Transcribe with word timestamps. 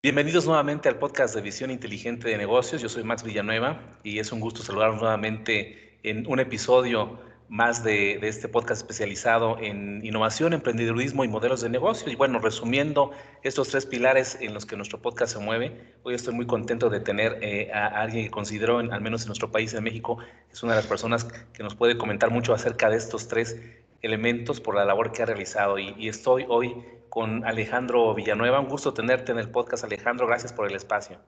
Bienvenidos 0.00 0.46
nuevamente 0.46 0.88
al 0.88 0.96
podcast 0.96 1.34
de 1.34 1.40
Visión 1.40 1.72
Inteligente 1.72 2.28
de 2.28 2.38
Negocios. 2.38 2.80
Yo 2.80 2.88
soy 2.88 3.02
Max 3.02 3.24
Villanueva 3.24 3.98
y 4.04 4.20
es 4.20 4.30
un 4.30 4.38
gusto 4.38 4.62
saludarlos 4.62 5.02
nuevamente 5.02 5.98
en 6.04 6.24
un 6.28 6.38
episodio 6.38 7.18
más 7.48 7.82
de, 7.82 8.20
este 8.22 8.46
podcast 8.46 8.82
especializado 8.82 9.58
en 9.58 10.06
innovación, 10.06 10.52
emprendedurismo 10.52 11.24
y 11.24 11.28
modelos 11.28 11.62
de 11.62 11.68
negocio. 11.68 12.12
Y 12.12 12.14
bueno, 12.14 12.38
resumiendo 12.38 13.10
estos 13.42 13.70
tres 13.70 13.86
pilares 13.86 14.38
en 14.40 14.54
los 14.54 14.66
que 14.66 14.76
nuestro 14.76 15.02
podcast 15.02 15.32
se 15.32 15.40
mueve, 15.40 15.96
hoy 16.04 16.14
estoy 16.14 16.32
muy 16.32 16.46
contento 16.46 16.90
de 16.90 17.00
tener 17.00 17.36
eh, 17.42 17.72
a 17.72 17.88
alguien 17.88 18.26
que 18.26 18.30
considero, 18.30 18.78
al 18.78 19.00
menos 19.00 19.22
en 19.22 19.26
nuestro 19.26 19.50
país, 19.50 19.74
en 19.74 19.82
México, 19.82 20.18
es 20.52 20.62
una 20.62 20.74
de 20.74 20.78
las 20.78 20.86
personas 20.86 21.24
que 21.24 21.64
nos 21.64 21.74
puede 21.74 21.98
comentar 21.98 22.30
mucho 22.30 22.54
acerca 22.54 22.88
de 22.88 22.98
estos 22.98 23.26
tres 23.26 23.56
elementos 24.02 24.60
por 24.60 24.74
la 24.74 24.84
labor 24.84 25.12
que 25.12 25.22
ha 25.22 25.26
realizado. 25.26 25.78
y 25.78 26.08
estoy 26.08 26.44
hoy 26.48 26.74
con 27.08 27.44
Alejandro 27.44 28.14
Villanueva. 28.14 28.60
Un 28.60 28.68
gusto 28.68 28.92
tenerte 28.92 29.32
en 29.32 29.38
el 29.38 29.50
podcast, 29.50 29.84
Alejandro. 29.84 30.26
Gracias 30.26 30.52
por 30.52 30.68
el 30.68 30.76
espacio. 30.76 31.18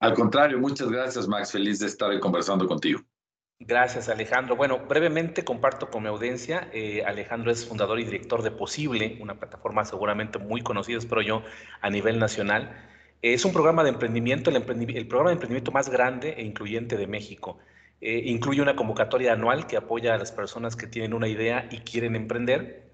Al 0.00 0.14
contrario, 0.14 0.58
muchas 0.58 0.88
gracias, 0.90 1.26
Max. 1.26 1.52
Feliz 1.52 1.80
de 1.80 1.86
estar 1.86 2.18
conversando 2.20 2.66
contigo. 2.66 3.00
Gracias, 3.60 4.08
Alejandro. 4.08 4.54
Bueno, 4.54 4.78
brevemente 4.88 5.44
comparto 5.44 5.90
con 5.90 6.04
mi 6.04 6.08
audiencia. 6.08 6.68
Eh, 6.72 7.02
Alejandro 7.04 7.50
es 7.50 7.66
fundador 7.66 7.98
y 7.98 8.04
director 8.04 8.42
de 8.42 8.52
Posible, 8.52 9.18
una 9.20 9.34
plataforma 9.40 9.84
seguramente 9.84 10.38
muy 10.38 10.60
conocida, 10.60 10.98
espero 10.98 11.22
yo, 11.22 11.42
a 11.80 11.90
nivel 11.90 12.18
nacional. 12.20 12.84
es 13.20 13.44
un 13.44 13.52
programa 13.52 13.82
de 13.82 13.88
emprendimiento, 13.88 14.50
el, 14.50 14.62
programa 14.62 15.30
de 15.30 15.34
emprendimiento 15.34 15.72
más 15.72 15.90
grande 15.90 16.34
e 16.38 16.44
incluyente 16.44 16.96
de 16.96 17.08
México. 17.08 17.58
Eh, 18.00 18.22
incluye 18.26 18.62
una 18.62 18.76
convocatoria 18.76 19.32
anual 19.32 19.66
que 19.66 19.76
apoya 19.76 20.14
a 20.14 20.18
las 20.18 20.30
personas 20.30 20.76
que 20.76 20.86
tienen 20.86 21.14
una 21.14 21.26
idea 21.26 21.68
y 21.70 21.78
quieren 21.78 22.14
emprender 22.14 22.88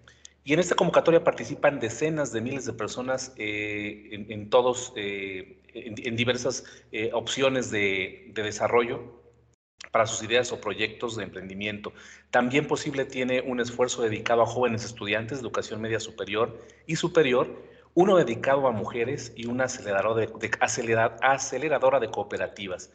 y 0.45 0.55
en 0.55 0.61
esta 0.61 0.75
convocatoria 0.75 1.25
participan 1.25 1.79
decenas 1.79 2.33
de 2.33 2.41
miles 2.41 2.65
de 2.65 2.73
personas 2.75 3.33
eh, 3.37 4.27
en, 4.29 4.51
todos, 4.51 4.93
eh, 4.95 5.59
en, 5.73 6.17
diversas 6.17 6.65
opciones 7.13 7.71
de, 7.71 8.31
desarrollo 8.35 9.23
para 9.91 10.07
sus 10.07 10.23
ideas 10.23 10.53
o 10.53 10.61
proyectos 10.61 11.17
de 11.17 11.25
emprendimiento. 11.25 11.95
También 12.31 12.67
posible 12.67 13.07
tiene 13.07 13.41
un 13.41 13.59
esfuerzo 13.59 14.03
dedicado 14.03 14.43
a 14.43 14.47
jóvenes 14.47 14.85
estudiantes 14.85 15.39
de 15.39 15.43
educación 15.43 15.81
media 15.81 16.01
superior 16.01 16.61
y 16.87 16.97
superior, 16.97 17.63
uno 17.95 18.17
dedicado 18.17 18.67
a 18.67 18.71
mujeres 18.71 19.33
y 19.37 19.47
una 19.47 19.65
aceleradora 19.65 22.01
de 22.01 22.11
cooperativas. 22.11 22.93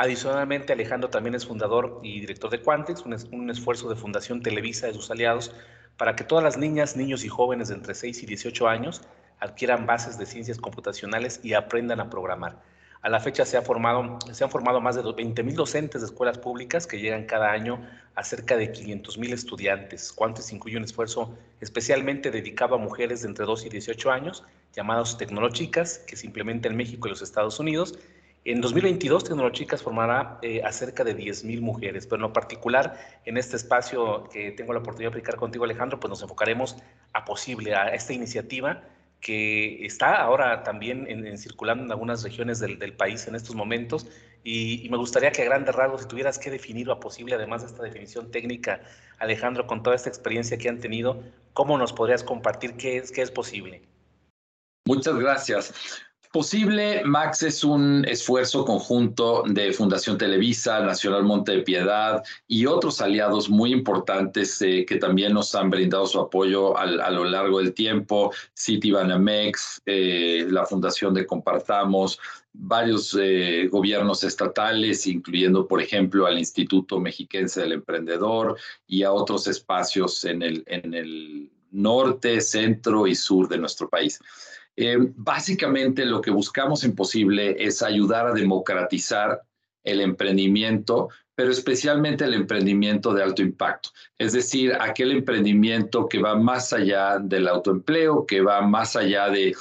Adicionalmente, 0.00 0.72
Alejandro 0.72 1.10
también 1.10 1.34
es 1.34 1.44
fundador 1.44 1.98
y 2.04 2.20
director 2.20 2.48
de 2.50 2.62
Quantex, 2.62 3.02
un, 3.32 3.50
esfuerzo 3.50 3.88
de 3.88 3.96
Fundación 3.96 4.40
Televisa 4.40 4.86
de 4.86 4.94
sus 4.94 5.10
aliados 5.10 5.52
para 5.96 6.14
que 6.14 6.22
todas 6.22 6.44
las 6.44 6.56
niñas, 6.56 6.96
niños 6.96 7.24
y 7.24 7.28
jóvenes 7.28 7.66
de 7.66 7.74
entre 7.74 7.96
6 7.96 8.22
y 8.22 8.26
18 8.26 8.68
años 8.68 9.02
adquieran 9.40 9.86
bases 9.86 10.16
de 10.16 10.26
ciencias 10.26 10.58
computacionales 10.58 11.40
y 11.42 11.54
aprendan 11.54 11.98
a 11.98 12.10
programar. 12.10 12.62
A 13.02 13.08
la 13.08 13.18
fecha 13.18 13.44
se, 13.44 13.56
han 13.56 13.64
formado 13.64 14.80
más 14.80 14.94
de 14.94 15.02
20.000 15.02 15.54
docentes 15.54 16.00
de 16.00 16.06
escuelas 16.06 16.38
públicas 16.38 16.86
que 16.86 17.00
llegan 17.00 17.26
cada 17.26 17.50
año 17.50 17.84
a 18.14 18.22
cerca 18.22 18.56
de 18.56 18.72
500.000 18.72 19.32
estudiantes. 19.32 20.12
Cuántos 20.12 20.52
incluye 20.52 20.76
un 20.76 20.84
esfuerzo 20.84 21.36
especialmente 21.60 22.30
dedicado 22.30 22.76
a 22.76 22.78
mujeres 22.78 23.22
de 23.22 23.28
entre 23.28 23.46
2 23.46 23.66
y 23.66 23.68
18 23.68 24.12
años, 24.12 24.44
llamadas 24.76 25.18
tecnológicas, 25.18 25.98
que 25.98 26.16
se 26.16 26.26
implementa 26.26 26.68
en 26.68 26.76
México 26.76 27.08
y 27.08 27.10
los 27.10 27.22
Estados 27.22 27.58
Unidos, 27.58 27.98
en 28.50 28.60
2022, 28.60 29.24
Tecnológicas 29.24 29.82
formará 29.82 30.38
eh, 30.42 30.62
a 30.62 30.72
cerca 30.72 31.04
de 31.04 31.16
10.000 31.16 31.60
mujeres, 31.60 32.06
pero 32.06 32.16
en 32.16 32.22
lo 32.22 32.32
particular, 32.32 32.98
en 33.24 33.36
este 33.36 33.56
espacio 33.56 34.28
que 34.32 34.52
tengo 34.52 34.72
la 34.72 34.78
oportunidad 34.78 35.10
de 35.10 35.18
aplicar 35.18 35.36
contigo, 35.36 35.64
Alejandro, 35.64 36.00
pues 36.00 36.08
nos 36.08 36.22
enfocaremos 36.22 36.76
a 37.12 37.24
posible, 37.24 37.74
a 37.74 37.88
esta 37.88 38.12
iniciativa 38.12 38.82
que 39.20 39.84
está 39.84 40.22
ahora 40.22 40.62
también 40.62 41.36
circulando 41.36 41.84
en 41.84 41.90
algunas 41.90 42.22
regiones 42.22 42.60
del, 42.60 42.92
país 42.94 43.26
en 43.26 43.34
estos 43.34 43.54
momentos 43.56 44.06
y, 44.44 44.88
me 44.90 44.96
gustaría 44.96 45.32
que 45.32 45.42
a 45.42 45.44
grandes 45.44 45.74
rasgos, 45.74 46.02
si 46.02 46.08
tuvieras 46.08 46.38
que 46.38 46.50
definir 46.50 46.90
a 46.90 47.00
posible, 47.00 47.34
además 47.34 47.62
de 47.62 47.68
esta 47.68 47.82
definición 47.82 48.30
técnica, 48.30 48.80
Alejandro, 49.18 49.66
con 49.66 49.82
toda 49.82 49.96
esta 49.96 50.08
experiencia 50.08 50.56
que 50.56 50.68
han 50.68 50.78
tenido, 50.78 51.22
¿cómo 51.52 51.76
nos 51.76 51.92
podrías 51.92 52.22
compartir 52.22 52.76
qué 52.76 52.96
es, 52.98 53.10
qué 53.10 53.22
es 53.22 53.30
posible? 53.30 53.82
Muchas 54.86 55.16
gracias. 55.16 56.07
Posible, 56.32 57.02
Max, 57.04 57.42
es 57.42 57.64
un 57.64 58.04
esfuerzo 58.06 58.64
conjunto 58.66 59.44
de 59.46 59.72
Fundación 59.72 60.18
Televisa, 60.18 60.80
Nacional 60.80 61.24
Monte 61.24 61.52
de 61.52 61.62
Piedad 61.62 62.22
y 62.46 62.66
otros 62.66 63.00
aliados 63.00 63.48
muy 63.48 63.72
importantes 63.72 64.60
eh, 64.60 64.84
que 64.86 64.96
también 64.96 65.32
nos 65.32 65.54
han 65.54 65.70
brindado 65.70 66.04
su 66.06 66.20
apoyo 66.20 66.76
a 66.76 67.10
lo 67.10 67.24
largo 67.24 67.60
del 67.60 67.72
tiempo, 67.72 68.30
Citibanamex, 68.54 69.80
eh, 69.86 70.46
la 70.50 70.66
Fundación 70.66 71.14
de 71.14 71.26
Compartamos, 71.26 72.20
varios 72.52 73.16
eh, 73.18 73.66
gobiernos 73.70 74.22
estatales, 74.22 75.06
incluyendo, 75.06 75.66
por 75.66 75.80
ejemplo, 75.80 76.26
al 76.26 76.38
Instituto 76.38 77.00
Mexiquense 77.00 77.62
del 77.62 77.72
Emprendedor 77.72 78.58
y 78.86 79.02
a 79.02 79.12
otros 79.12 79.46
espacios 79.46 80.24
en 80.24 80.42
el, 80.42 80.62
en 80.66 80.92
el 80.92 81.50
norte, 81.70 82.40
centro 82.42 83.06
y 83.06 83.14
sur 83.14 83.48
de 83.48 83.58
nuestro 83.58 83.88
país. 83.88 84.20
Eh, 84.80 84.96
básicamente 85.16 86.04
lo 86.04 86.20
que 86.20 86.30
buscamos 86.30 86.84
en 86.84 86.94
Posible 86.94 87.56
es 87.58 87.82
ayudar 87.82 88.28
a 88.28 88.32
democratizar 88.32 89.42
el 89.82 90.00
emprendimiento, 90.00 91.08
pero 91.34 91.50
especialmente 91.50 92.24
el 92.24 92.34
emprendimiento 92.34 93.12
de 93.12 93.24
alto 93.24 93.42
impacto, 93.42 93.88
es 94.18 94.34
decir, 94.34 94.72
aquel 94.80 95.10
emprendimiento 95.10 96.08
que 96.08 96.20
va 96.20 96.36
más 96.36 96.72
allá 96.72 97.18
del 97.18 97.48
autoempleo, 97.48 98.24
que 98.24 98.40
va 98.40 98.60
más 98.60 98.94
allá 98.94 99.28
de 99.30 99.56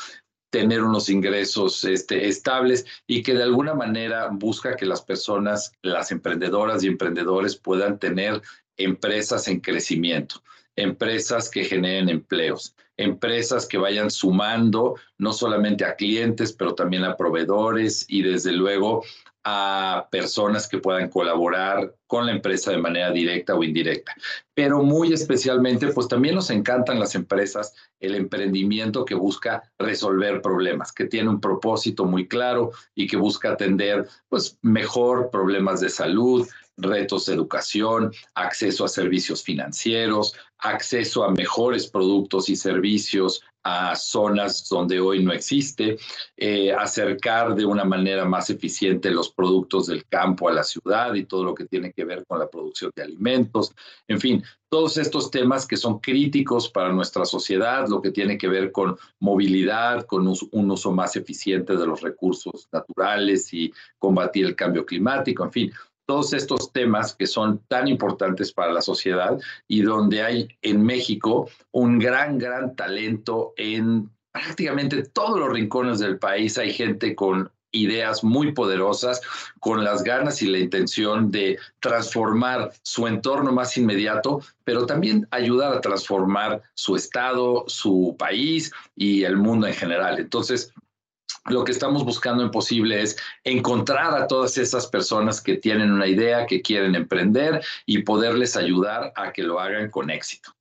tener 0.51 0.83
unos 0.83 1.09
ingresos 1.09 1.83
este, 1.83 2.27
estables 2.27 2.85
y 3.07 3.23
que 3.23 3.33
de 3.33 3.41
alguna 3.41 3.73
manera 3.73 4.29
busca 4.31 4.75
que 4.75 4.85
las 4.85 5.01
personas, 5.01 5.71
las 5.81 6.11
emprendedoras 6.11 6.83
y 6.83 6.87
emprendedores 6.89 7.55
puedan 7.55 7.97
tener 7.97 8.39
empresas 8.77 9.47
en 9.47 9.61
crecimiento, 9.61 10.43
empresas 10.77 11.49
que 11.49 11.65
generen 11.65 12.07
empleos 12.07 12.73
empresas 12.97 13.67
que 13.67 13.77
vayan 13.77 14.09
sumando 14.09 14.95
no 15.17 15.31
solamente 15.31 15.85
a 15.85 15.95
clientes, 15.95 16.51
pero 16.51 16.73
también 16.73 17.03
a 17.03 17.15
proveedores 17.15 18.05
y 18.09 18.23
desde 18.23 18.51
luego 18.51 19.03
a 19.49 20.09
personas 20.11 20.67
que 20.67 20.79
puedan 20.79 21.07
colaborar 21.07 21.95
con 22.05 22.25
la 22.25 22.33
empresa 22.33 22.71
de 22.71 22.79
manera 22.79 23.11
directa 23.11 23.55
o 23.55 23.63
indirecta. 23.63 24.13
Pero 24.53 24.83
muy 24.83 25.13
especialmente, 25.13 25.87
pues 25.93 26.09
también 26.09 26.35
nos 26.35 26.49
encantan 26.49 26.99
las 26.99 27.15
empresas, 27.15 27.73
el 28.01 28.15
emprendimiento 28.15 29.05
que 29.05 29.15
busca 29.15 29.63
resolver 29.79 30.41
problemas, 30.41 30.91
que 30.91 31.05
tiene 31.05 31.29
un 31.29 31.39
propósito 31.39 32.03
muy 32.03 32.27
claro 32.27 32.71
y 32.93 33.07
que 33.07 33.15
busca 33.15 33.51
atender 33.51 34.05
pues 34.27 34.57
mejor 34.63 35.29
problemas 35.31 35.79
de 35.79 35.89
salud, 35.91 36.45
retos 36.77 37.25
de 37.25 37.33
educación, 37.33 38.11
acceso 38.35 38.85
a 38.85 38.87
servicios 38.87 39.43
financieros, 39.43 40.33
acceso 40.59 41.23
a 41.23 41.31
mejores 41.31 41.87
productos 41.87 42.49
y 42.49 42.55
servicios 42.55 43.41
a 43.63 43.95
zonas 43.97 44.67
donde 44.69 44.99
hoy 45.01 45.23
no 45.23 45.33
existe, 45.33 45.97
eh, 46.37 46.71
acercar 46.71 47.53
de 47.53 47.65
una 47.65 47.83
manera 47.83 48.23
más 48.23 48.49
eficiente 48.49 49.11
los 49.11 49.29
productos 49.29 49.87
del 49.87 50.05
campo 50.05 50.47
a 50.47 50.53
la 50.53 50.63
ciudad 50.63 51.13
y 51.15 51.25
todo 51.25 51.43
lo 51.43 51.53
que 51.53 51.65
tiene 51.65 51.91
que 51.91 52.05
ver 52.05 52.25
con 52.25 52.39
la 52.39 52.49
producción 52.49 52.91
de 52.95 53.03
alimentos, 53.03 53.73
en 54.07 54.21
fin, 54.21 54.43
todos 54.69 54.97
estos 54.97 55.31
temas 55.31 55.65
que 55.65 55.75
son 55.75 55.99
críticos 55.99 56.69
para 56.69 56.93
nuestra 56.93 57.25
sociedad, 57.25 57.87
lo 57.87 58.01
que 58.01 58.11
tiene 58.11 58.37
que 58.37 58.47
ver 58.47 58.71
con 58.71 58.97
movilidad, 59.19 60.05
con 60.05 60.27
un 60.27 60.71
uso 60.71 60.91
más 60.91 61.15
eficiente 61.15 61.75
de 61.75 61.87
los 61.87 62.01
recursos 62.01 62.67
naturales 62.71 63.53
y 63.53 63.73
combatir 63.97 64.45
el 64.45 64.55
cambio 64.55 64.85
climático, 64.85 65.43
en 65.43 65.51
fin, 65.51 65.73
todos 66.07 66.33
estos 66.33 66.71
temas 66.71 67.13
que 67.13 67.27
son 67.27 67.59
tan 67.67 67.87
importantes 67.87 68.51
para 68.51 68.71
la 68.71 68.81
sociedad 68.81 69.37
y 69.67 69.81
donde 69.81 70.23
hay 70.23 70.47
en 70.61 70.83
México 70.83 71.49
un 71.71 71.99
gran, 71.99 72.39
gran 72.39 72.75
talento 72.75 73.53
en 73.57 74.09
prácticamente 74.31 75.03
todos 75.03 75.37
los 75.37 75.51
rincones 75.51 75.99
del 75.99 76.17
país. 76.17 76.57
Hay 76.57 76.71
gente 76.71 77.13
con 77.13 77.51
ideas 77.71 78.23
muy 78.23 78.53
poderosas, 78.53 79.21
con 79.59 79.83
las 79.83 80.01
ganas 80.03 80.41
y 80.41 80.47
la 80.47 80.59
intención 80.59 81.29
de 81.29 81.59
transformar 81.81 82.71
su 82.81 83.05
entorno 83.07 83.51
más 83.51 83.77
inmediato, 83.77 84.41
pero 84.63 84.85
también 84.85 85.27
ayudar 85.31 85.73
a 85.73 85.81
transformar 85.81 86.61
su 86.73 86.95
estado, 86.95 87.65
su 87.67 88.15
país 88.17 88.71
y 88.95 89.23
el 89.23 89.35
mundo 89.35 89.67
en 89.67 89.73
general. 89.73 90.19
Entonces, 90.19 90.73
lo 91.47 91.63
que 91.63 91.71
estamos 91.71 92.03
buscando 92.03 92.43
en 92.43 92.51
Posible 92.51 93.01
es 93.01 93.17
encontrar 93.43 94.13
a 94.13 94.27
todas 94.27 94.57
esas 94.57 94.87
personas 94.87 95.41
que 95.41 95.57
tienen 95.57 95.91
una 95.91 96.07
idea, 96.07 96.45
que 96.45 96.61
quieren 96.61 96.95
emprender 96.95 97.63
y 97.85 98.03
poderles 98.03 98.57
ayudar 98.57 99.13
a 99.15 99.31
que 99.31 99.43
lo 99.43 99.59
hagan 99.59 99.89
con 99.89 100.09
éxito. 100.09 100.51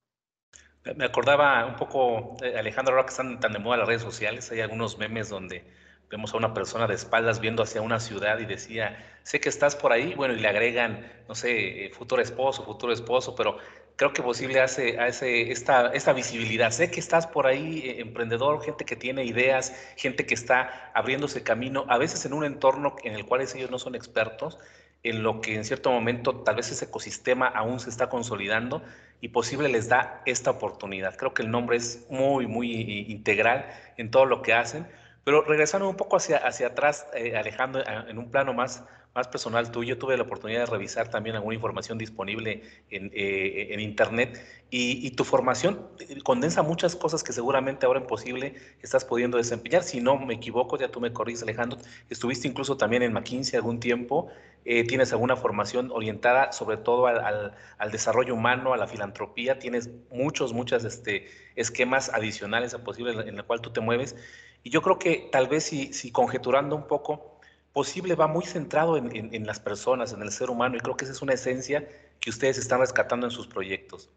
Me 0.95 1.05
acordaba 1.05 1.65
un 1.65 1.75
poco, 1.75 2.37
eh, 2.41 2.57
Alejandro, 2.57 2.93
ahora 2.93 3.05
que 3.05 3.11
están 3.11 3.39
tan 3.39 3.51
de 3.51 3.59
moda 3.59 3.77
las 3.77 3.87
redes 3.87 4.01
sociales, 4.01 4.49
hay 4.51 4.61
algunos 4.61 4.97
memes 4.97 5.29
donde 5.29 5.65
vemos 6.09 6.33
a 6.33 6.37
una 6.37 6.53
persona 6.53 6.87
de 6.87 6.95
espaldas 6.95 7.41
viendo 7.41 7.61
hacia 7.61 7.81
una 7.81 7.99
ciudad 7.99 8.39
y 8.39 8.45
decía, 8.45 8.97
sé 9.23 9.41
que 9.41 9.49
estás 9.49 9.75
por 9.75 9.91
ahí, 9.91 10.13
bueno, 10.15 10.33
y 10.33 10.39
le 10.39 10.47
agregan, 10.47 11.05
no 11.27 11.35
sé, 11.35 11.85
eh, 11.85 11.89
futuro 11.89 12.21
esposo, 12.21 12.63
futuro 12.63 12.93
esposo, 12.93 13.35
pero 13.35 13.57
creo 13.97 14.13
que 14.13 14.21
posible 14.21 14.61
hace, 14.61 14.99
hace 14.99 15.51
esta, 15.51 15.87
esta 15.87 16.13
visibilidad. 16.13 16.71
Sé 16.71 16.89
que 16.89 16.99
estás 16.99 17.27
por 17.27 17.47
ahí, 17.47 17.79
eh, 17.79 17.99
emprendedor, 17.99 18.63
gente 18.63 18.85
que 18.85 18.95
tiene 18.95 19.25
ideas, 19.25 19.73
gente 19.97 20.25
que 20.25 20.35
está 20.35 20.91
abriéndose 20.93 21.43
camino, 21.43 21.85
a 21.89 21.97
veces 21.97 22.25
en 22.25 22.33
un 22.33 22.45
entorno 22.45 22.95
en 23.03 23.15
el 23.15 23.25
cual 23.25 23.41
ellos 23.41 23.71
no 23.71 23.79
son 23.79 23.95
expertos, 23.95 24.59
en 25.03 25.23
lo 25.23 25.41
que 25.41 25.55
en 25.55 25.65
cierto 25.65 25.91
momento 25.91 26.41
tal 26.41 26.55
vez 26.55 26.71
ese 26.71 26.85
ecosistema 26.85 27.47
aún 27.47 27.79
se 27.79 27.89
está 27.89 28.09
consolidando 28.09 28.83
y 29.19 29.29
posible 29.29 29.67
les 29.67 29.89
da 29.89 30.21
esta 30.25 30.51
oportunidad. 30.51 31.15
Creo 31.15 31.33
que 31.33 31.41
el 31.41 31.51
nombre 31.51 31.77
es 31.77 32.05
muy, 32.09 32.45
muy 32.45 33.05
integral 33.09 33.67
en 33.97 34.11
todo 34.11 34.25
lo 34.25 34.41
que 34.41 34.53
hacen. 34.53 34.87
Pero 35.23 35.41
regresando 35.41 35.89
un 35.89 35.97
poco 35.97 36.15
hacia, 36.17 36.37
hacia 36.37 36.67
atrás, 36.67 37.05
eh, 37.13 37.35
Alejandro, 37.35 37.83
en 38.07 38.17
un 38.17 38.31
plano 38.31 38.53
más, 38.53 38.85
más 39.17 39.27
personal 39.27 39.71
tuyo, 39.71 39.97
tuve 39.97 40.15
la 40.15 40.21
oportunidad 40.21 40.59
de 40.59 40.65
revisar 40.67 41.09
también 41.09 41.35
alguna 41.35 41.55
información 41.55 41.97
disponible 41.97 42.61
en, 42.91 43.09
eh, 43.15 43.69
en 43.71 43.79
Internet 43.79 44.39
y, 44.69 45.09
tu 45.11 45.23
formación 45.23 45.87
eh, 45.97 46.21
condensa 46.21 46.61
muchas 46.61 46.95
cosas 46.95 47.23
que 47.23 47.33
seguramente 47.33 47.87
ahora 47.87 47.99
en 47.99 48.05
posible 48.05 48.53
estás 48.83 49.03
pudiendo 49.05 49.37
desempeñar. 49.37 49.81
Si 49.81 50.01
no 50.01 50.19
me 50.19 50.35
equivoco, 50.35 50.77
ya 50.77 50.89
tú 50.89 51.01
me 51.01 51.11
corriges, 51.13 51.41
Alejandro, 51.41 51.79
estuviste 52.11 52.47
incluso 52.47 52.77
también 52.77 53.01
en 53.01 53.11
McKinsey 53.11 53.57
algún 53.57 53.79
tiempo, 53.79 54.27
eh, 54.65 54.83
tienes 54.83 55.11
alguna 55.13 55.35
formación 55.35 55.89
orientada 55.91 56.51
sobre 56.51 56.77
todo 56.77 57.07
al, 57.07 57.55
al, 57.79 57.91
desarrollo 57.91 58.35
humano, 58.35 58.73
a 58.73 58.77
la 58.77 58.85
filantropía, 58.85 59.57
tienes 59.57 59.89
muchos, 60.11 60.53
muchos 60.53 60.83
este, 60.83 61.25
esquemas 61.55 62.09
adicionales 62.13 62.75
a 62.75 62.83
posible 62.83 63.13
en 63.27 63.35
el 63.35 63.43
cual 63.45 63.61
tú 63.61 63.71
te 63.71 63.81
mueves. 63.81 64.15
Y 64.61 64.69
yo 64.69 64.83
creo 64.83 64.99
que 64.99 65.27
tal 65.31 65.47
vez 65.47 65.63
si, 65.63 65.91
si 65.91 66.11
conjeturando 66.11 66.75
un 66.75 66.85
poco, 66.85 67.36
posible 67.77 68.15
va 68.15 68.25
muy 68.25 68.43
centrado 68.43 68.97
en, 68.97 69.45
las 69.45 69.59
personas, 69.59 70.11
en 70.11 70.23
el 70.23 70.31
ser 70.31 70.49
humano, 70.49 70.75
y 70.75 70.79
creo 70.79 70.97
que 70.97 71.05
esa 71.05 71.13
es 71.13 71.21
una 71.21 71.33
esencia 71.33 71.87
que 72.19 72.31
ustedes 72.31 72.57
están 72.57 72.79
rescatando 72.79 73.27
en 73.27 73.31
sus 73.31 73.45
proyectos. 73.45 74.09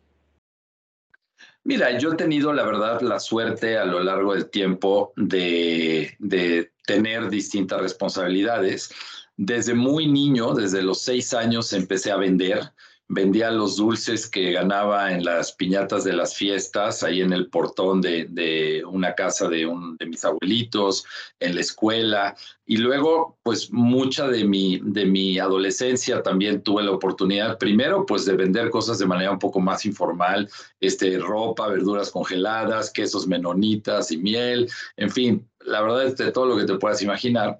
Mira, 1.62 1.98
yo 1.98 2.14
he 2.14 2.16
tenido, 2.16 2.54
la 2.54 2.64
verdad, 2.64 3.02
la 3.02 3.20
suerte 3.20 3.76
a 3.76 3.84
lo 3.84 4.00
largo 4.00 4.32
del 4.32 4.48
tiempo 4.48 5.12
de, 5.14 6.16
de 6.18 6.72
tener 6.86 7.28
distintas 7.28 7.82
responsabilidades. 7.82 8.94
Desde 9.36 9.74
muy 9.74 10.06
niño, 10.06 10.54
desde 10.54 10.80
los 10.80 11.02
seis 11.02 11.34
años, 11.34 11.74
empecé 11.74 12.12
a 12.12 12.16
vender 12.16 12.72
vendía 13.12 13.50
los 13.50 13.76
dulces 13.76 14.28
que 14.28 14.52
ganaba 14.52 15.12
en 15.12 15.24
las 15.24 15.50
piñatas 15.52 16.04
de 16.04 16.12
las 16.12 16.36
fiestas, 16.36 17.02
ahí 17.02 17.22
en 17.22 17.32
el 17.32 17.48
portón 17.48 18.00
de, 18.00 18.84
una 18.86 19.16
casa 19.16 19.48
de, 19.48 19.66
un, 19.66 19.96
de 19.96 20.06
mis 20.06 20.24
abuelitos, 20.24 21.04
en 21.40 21.56
la 21.56 21.60
escuela. 21.60 22.36
Y 22.66 22.76
luego, 22.76 23.36
pues 23.42 23.72
mucha 23.72 24.28
de 24.28 24.44
mi, 24.44 24.80
de 24.84 25.06
mi 25.06 25.40
adolescencia 25.40 26.22
también 26.22 26.62
tuve 26.62 26.84
la 26.84 26.92
oportunidad, 26.92 27.58
primero, 27.58 28.06
pues 28.06 28.24
de 28.26 28.36
vender 28.36 28.70
cosas 28.70 29.00
de 29.00 29.06
manera 29.06 29.32
un 29.32 29.40
poco 29.40 29.58
más 29.58 29.84
informal, 29.84 30.48
este, 30.78 31.18
ropa, 31.18 31.66
verduras 31.66 32.12
congeladas, 32.12 32.92
quesos 32.92 33.26
menonitas 33.26 34.12
y 34.12 34.18
miel, 34.18 34.70
en 34.96 35.10
fin, 35.10 35.48
la 35.66 35.82
verdad 35.82 36.06
es 36.06 36.16
de 36.16 36.30
todo 36.30 36.46
lo 36.46 36.56
que 36.56 36.64
te 36.64 36.78
puedas 36.78 37.02
imaginar. 37.02 37.58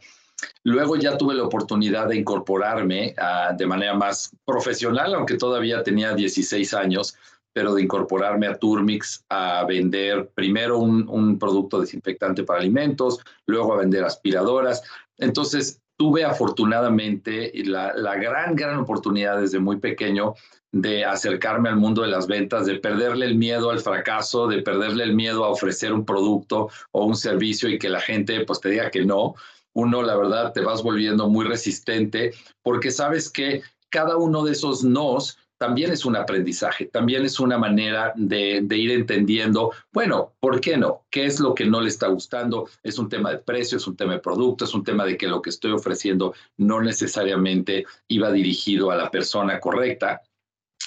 Luego 0.65 0.97
ya 0.97 1.17
tuve 1.17 1.35
la 1.35 1.45
oportunidad 1.45 2.09
de 2.09 2.17
incorporarme 2.17 3.15
ah, 3.19 3.53
de 3.57 3.67
manera 3.67 3.95
más 3.95 4.35
profesional, 4.45 5.15
aunque 5.15 5.37
todavía 5.37 5.83
tenía 5.83 6.15
16 6.15 6.75
años, 6.75 7.17
pero 7.53 7.75
de 7.75 7.83
incorporarme 7.83 8.47
a 8.47 8.57
Turmix 8.57 9.25
a 9.29 9.65
vender 9.65 10.31
primero 10.35 10.79
un, 10.79 11.39
producto 11.39 11.81
desinfectante 11.81 12.45
para 12.45 12.61
alimentos, 12.61 13.21
luego 13.47 13.73
a 13.73 13.79
vender 13.79 14.05
aspiradoras. 14.05 14.83
Entonces, 15.19 15.81
tuve 15.97 16.25
afortunadamente 16.25 17.53
la, 17.65 17.93
la, 17.95 18.17
gran, 18.17 18.55
gran 18.55 18.79
oportunidad 18.79 19.41
desde 19.41 19.59
muy 19.59 19.79
pequeño 19.79 20.35
de 20.73 21.05
acercarme 21.05 21.69
al 21.69 21.77
mundo 21.77 22.03
de 22.03 22.09
las 22.09 22.27
ventas, 22.27 22.67
de 22.67 22.77
perderle 22.77 23.27
el 23.27 23.35
miedo 23.35 23.71
al 23.71 23.81
fracaso, 23.81 24.47
de 24.47 24.63
perderle 24.63 25.05
el 25.05 25.15
miedo 25.15 25.45
a 25.45 25.49
ofrecer 25.51 25.93
un 25.93 26.05
producto 26.05 26.69
o 26.93 27.05
un 27.05 27.17
servicio 27.17 27.69
y 27.69 27.79
que 27.79 27.89
la 27.89 28.01
gente 28.01 28.45
pues 28.45 28.61
te 28.61 28.71
diga 28.71 28.91
que 28.91 29.05
no 29.05 29.35
uno, 29.75 30.03
la 30.03 30.17
verdad, 30.17 30.53
te 30.53 30.61
vas 30.61 30.83
volviendo 30.83 31.29
muy 31.29 31.45
resistente 31.45 32.33
porque 32.63 32.91
sabes 32.91 33.31
que 33.31 33.63
cada 33.89 34.17
uno 34.17 34.45
de 34.45 34.53
esos 34.53 34.85
nos 34.85 35.39
también 35.61 35.93
es 35.93 36.07
un 36.07 36.17
aprendizaje, 36.17 36.87
también 36.87 37.23
es 37.27 37.39
una 37.39 37.59
manera 37.59 38.15
de, 38.17 38.65
ir 38.71 38.93
entendiendo, 38.93 39.73
bueno, 39.93 40.33
¿por 40.41 40.59
qué 40.59 40.79
no? 40.79 41.05
¿Qué 41.11 41.27
es 41.27 41.39
lo 41.39 41.55
que 41.55 41.67
no 41.67 41.83
le 41.83 41.91
está 41.91 42.07
gustando? 42.07 42.67
Es 42.83 42.99
un 42.99 43.11
tema 43.11 43.31
de 43.31 43.39
precio, 43.39 43.77
es 43.77 43.87
un 43.87 43.95
tema 43.95 44.15
de 44.15 44.21
producto, 44.21 44.65
es 44.65 44.73
un 44.73 44.85
tema 44.85 45.05
de 45.05 45.19
que 45.19 45.29
lo 45.29 45.43
que 45.43 45.51
estoy 45.51 45.73
ofreciendo 45.73 46.33
no 46.57 46.81
necesariamente 46.81 47.85
iba 48.09 48.33
dirigido 48.33 48.91
a 48.91 48.97
la 48.97 49.11
persona 49.11 49.61
correcta. 49.61 50.23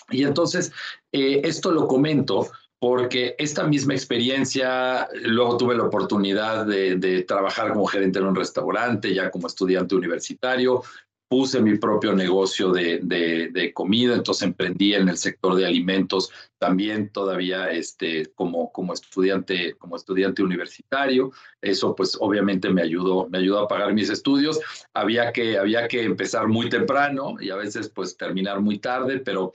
Y 0.10 0.24
entonces, 0.24 0.72
eh, 1.12 1.42
esto 1.44 1.72
lo 1.72 1.88
comento 1.88 2.50
porque 2.84 3.34
esta 3.38 3.66
misma 3.66 3.94
experiencia, 3.94 5.08
luego 5.24 5.56
tuve 5.56 5.74
la 5.74 5.86
oportunidad 5.86 6.66
de, 6.66 7.24
trabajar 7.26 7.72
como 7.72 7.86
gerente 7.86 8.20
en 8.20 8.26
un 8.26 8.36
restaurante, 8.36 9.14
ya 9.14 9.32
como 9.32 9.48
estudiante 9.48 9.96
universitario, 9.96 10.84
puse 11.30 11.62
mi 11.62 11.78
propio 11.78 12.14
negocio 12.14 12.74
de, 12.74 13.72
comida, 13.74 14.16
entonces 14.16 14.44
emprendí 14.44 14.96
en 14.96 15.08
el 15.08 15.16
sector 15.16 15.56
de 15.56 15.66
alimentos 15.66 16.30
también 16.58 17.08
todavía 17.08 17.72
este, 17.72 18.26
como, 18.36 18.70
como, 18.74 18.92
estudiante, 18.92 19.76
como 19.76 19.96
estudiante 19.96 20.44
universitario. 20.44 21.32
Eso 21.62 21.96
pues 21.96 22.18
obviamente 22.20 22.70
me 22.70 22.82
ayudó, 22.82 23.30
me 23.30 23.38
ayudó 23.38 23.60
a 23.60 23.68
pagar 23.70 23.94
mis 23.94 24.10
estudios. 24.10 24.60
Había 24.94 25.32
que, 25.32 25.58
había 25.58 25.88
que 25.88 26.04
empezar 26.04 26.50
muy 26.50 26.68
temprano 26.68 27.36
y 27.40 27.50
a 27.50 27.56
veces 27.56 27.88
pues 27.88 28.18
terminar 28.18 28.60
muy 28.60 28.80
tarde, 28.80 29.20
pero 29.20 29.54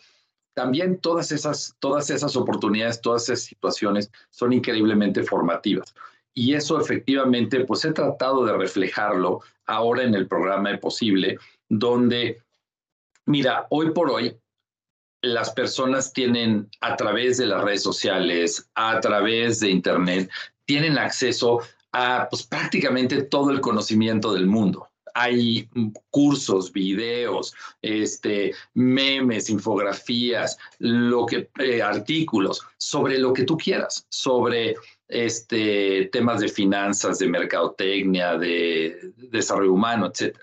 también 0.58 0.98
todas 0.98 1.30
esas, 1.30 1.76
todas 1.78 2.10
esas 2.10 2.34
oportunidades, 2.34 3.00
todas 3.00 3.28
esas 3.28 3.44
situaciones 3.44 4.10
son 4.28 4.52
increíblemente 4.52 5.22
formativas. 5.22 5.94
Y 6.34 6.54
eso 6.54 6.80
efectivamente, 6.80 7.64
pues 7.64 7.84
he 7.84 7.92
tratado 7.92 8.44
de 8.44 8.54
reflejarlo 8.54 9.40
ahora 9.66 10.02
en 10.02 10.16
el 10.16 10.26
programa 10.26 10.70
de 10.70 10.78
Posible, 10.78 11.38
donde, 11.68 12.42
mira, 13.24 13.68
hoy 13.70 13.92
por 13.92 14.10
hoy, 14.10 14.36
las 15.22 15.50
personas 15.52 16.12
tienen 16.12 16.68
a 16.80 16.96
través 16.96 17.38
de 17.38 17.46
las 17.46 17.62
redes 17.62 17.84
sociales, 17.84 18.68
a 18.74 18.98
través 18.98 19.60
de 19.60 19.70
Internet, 19.70 20.28
tienen 20.64 20.98
acceso 20.98 21.60
a 21.92 22.26
pues, 22.28 22.42
prácticamente 22.42 23.22
todo 23.22 23.52
el 23.52 23.60
conocimiento 23.60 24.32
del 24.32 24.48
mundo 24.48 24.88
hay 25.14 25.68
cursos, 26.10 26.72
videos, 26.72 27.54
este, 27.82 28.54
memes, 28.74 29.50
infografías, 29.50 30.58
lo 30.78 31.26
que, 31.26 31.50
eh, 31.58 31.82
artículos 31.82 32.62
sobre 32.76 33.18
lo 33.18 33.32
que 33.32 33.44
tú 33.44 33.56
quieras, 33.56 34.06
sobre 34.08 34.76
este, 35.08 36.06
temas 36.12 36.40
de 36.40 36.48
finanzas, 36.48 37.18
de 37.18 37.28
mercadotecnia, 37.28 38.36
de 38.36 39.12
desarrollo 39.16 39.72
humano, 39.72 40.06
etc. 40.06 40.38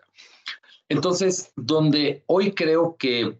Entonces, 0.90 1.51
donde 1.56 2.24
hoy 2.28 2.54
creo 2.54 2.96
que 2.98 3.38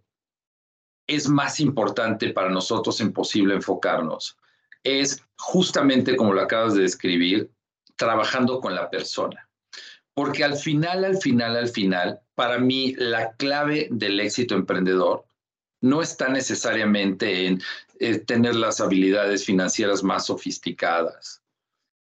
es 1.08 1.30
más 1.30 1.60
importante 1.60 2.32
para 2.32 2.50
nosotros 2.50 3.00
en 3.02 3.14
posible 3.14 3.54
enfocarnos 3.54 4.38
es 4.84 5.22
justamente 5.38 6.16
como 6.16 6.34
lo 6.34 6.42
acabas 6.42 6.76
de 6.76 6.84
describir, 6.84 7.52
trabajando 7.96 8.60
con 8.60 8.76
la 8.76 8.90
persona. 8.90 9.45
Porque 10.16 10.44
al 10.44 10.56
final, 10.56 11.04
al 11.04 11.18
final, 11.18 11.56
al 11.58 11.68
final, 11.68 12.22
para 12.36 12.58
mí 12.58 12.96
la 12.98 13.34
clave 13.34 13.90
del 13.92 14.20
éxito 14.20 14.56
emprendedor 14.56 15.26
no 15.82 16.02
está 16.02 16.30
necesariamente 16.30 17.46
en 17.46 17.62
eh, 18.00 18.20
tener 18.20 18.56
las 18.56 18.82
habilidades 18.82 19.46
financieras 19.46 20.04
más 20.04 20.26
sofisticadas. 20.26 21.44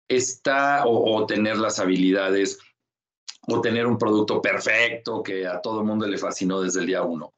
Está 0.09 0.85
o, 0.87 1.27
tener 1.27 1.59
las 1.59 1.79
habilidades 1.79 2.59
o 3.47 3.61
tener 3.61 3.87
un 3.87 3.99
producto 3.99 4.43
perfecto 4.43 5.23
que 5.23 5.47
a 5.47 5.61
todo 5.61 5.81
el 5.81 5.87
mundo 5.87 6.07
le 6.07 6.19
fascinó 6.19 6.61
desde 6.61 6.81
el 6.81 6.87
día 6.87 7.03
uno. 7.03 7.35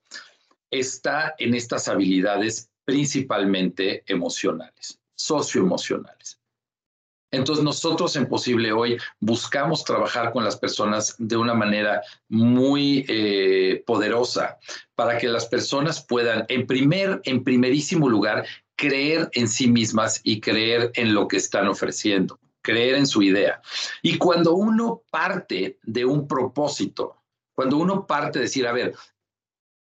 Está 0.71 1.35
en 1.39 1.55
estas 1.55 1.89
habilidades 1.89 2.71
principalmente 2.85 4.05
emocionales, 4.07 5.00
socioemocionales. 5.15 6.39
Entonces 7.33 7.65
nosotros 7.65 8.17
en 8.17 8.27
Posible 8.27 8.73
Hoy 8.73 8.99
buscamos 9.21 9.85
trabajar 9.85 10.33
con 10.33 10.45
las 10.45 10.57
personas 10.57 11.15
de 11.19 11.37
una 11.37 11.55
manera 11.55 12.03
muy 12.29 13.05
eh, 13.09 13.83
poderosa 13.87 14.59
para 14.95 15.17
que 15.17 15.29
las 15.29 15.47
personas 15.47 16.05
puedan, 16.05 16.45
en, 16.49 16.67
primer, 16.67 17.21
en 17.25 17.45
primerísimo 17.45 18.09
lugar, 18.09 18.47
creer 18.75 19.29
en 19.35 19.47
sí 19.47 19.69
mismas 19.69 20.21
y 20.25 20.41
creer 20.41 20.91
en 20.95 21.15
lo 21.15 21.29
que 21.29 21.37
están 21.37 21.69
ofreciendo, 21.69 22.39
creer 22.63 22.97
en 22.97 23.07
su 23.07 23.23
idea. 23.23 23.61
Y 24.03 24.19
cuando 24.19 24.55
uno 24.55 25.03
parte 25.11 25.79
de 25.83 26.05
un 26.05 26.27
propósito, 26.27 27.17
cuando 27.55 27.77
uno 27.77 28.07
parte 28.07 28.39
de 28.39 28.47
decir, 28.47 28.67
a 28.67 28.73
ver, 28.73 28.95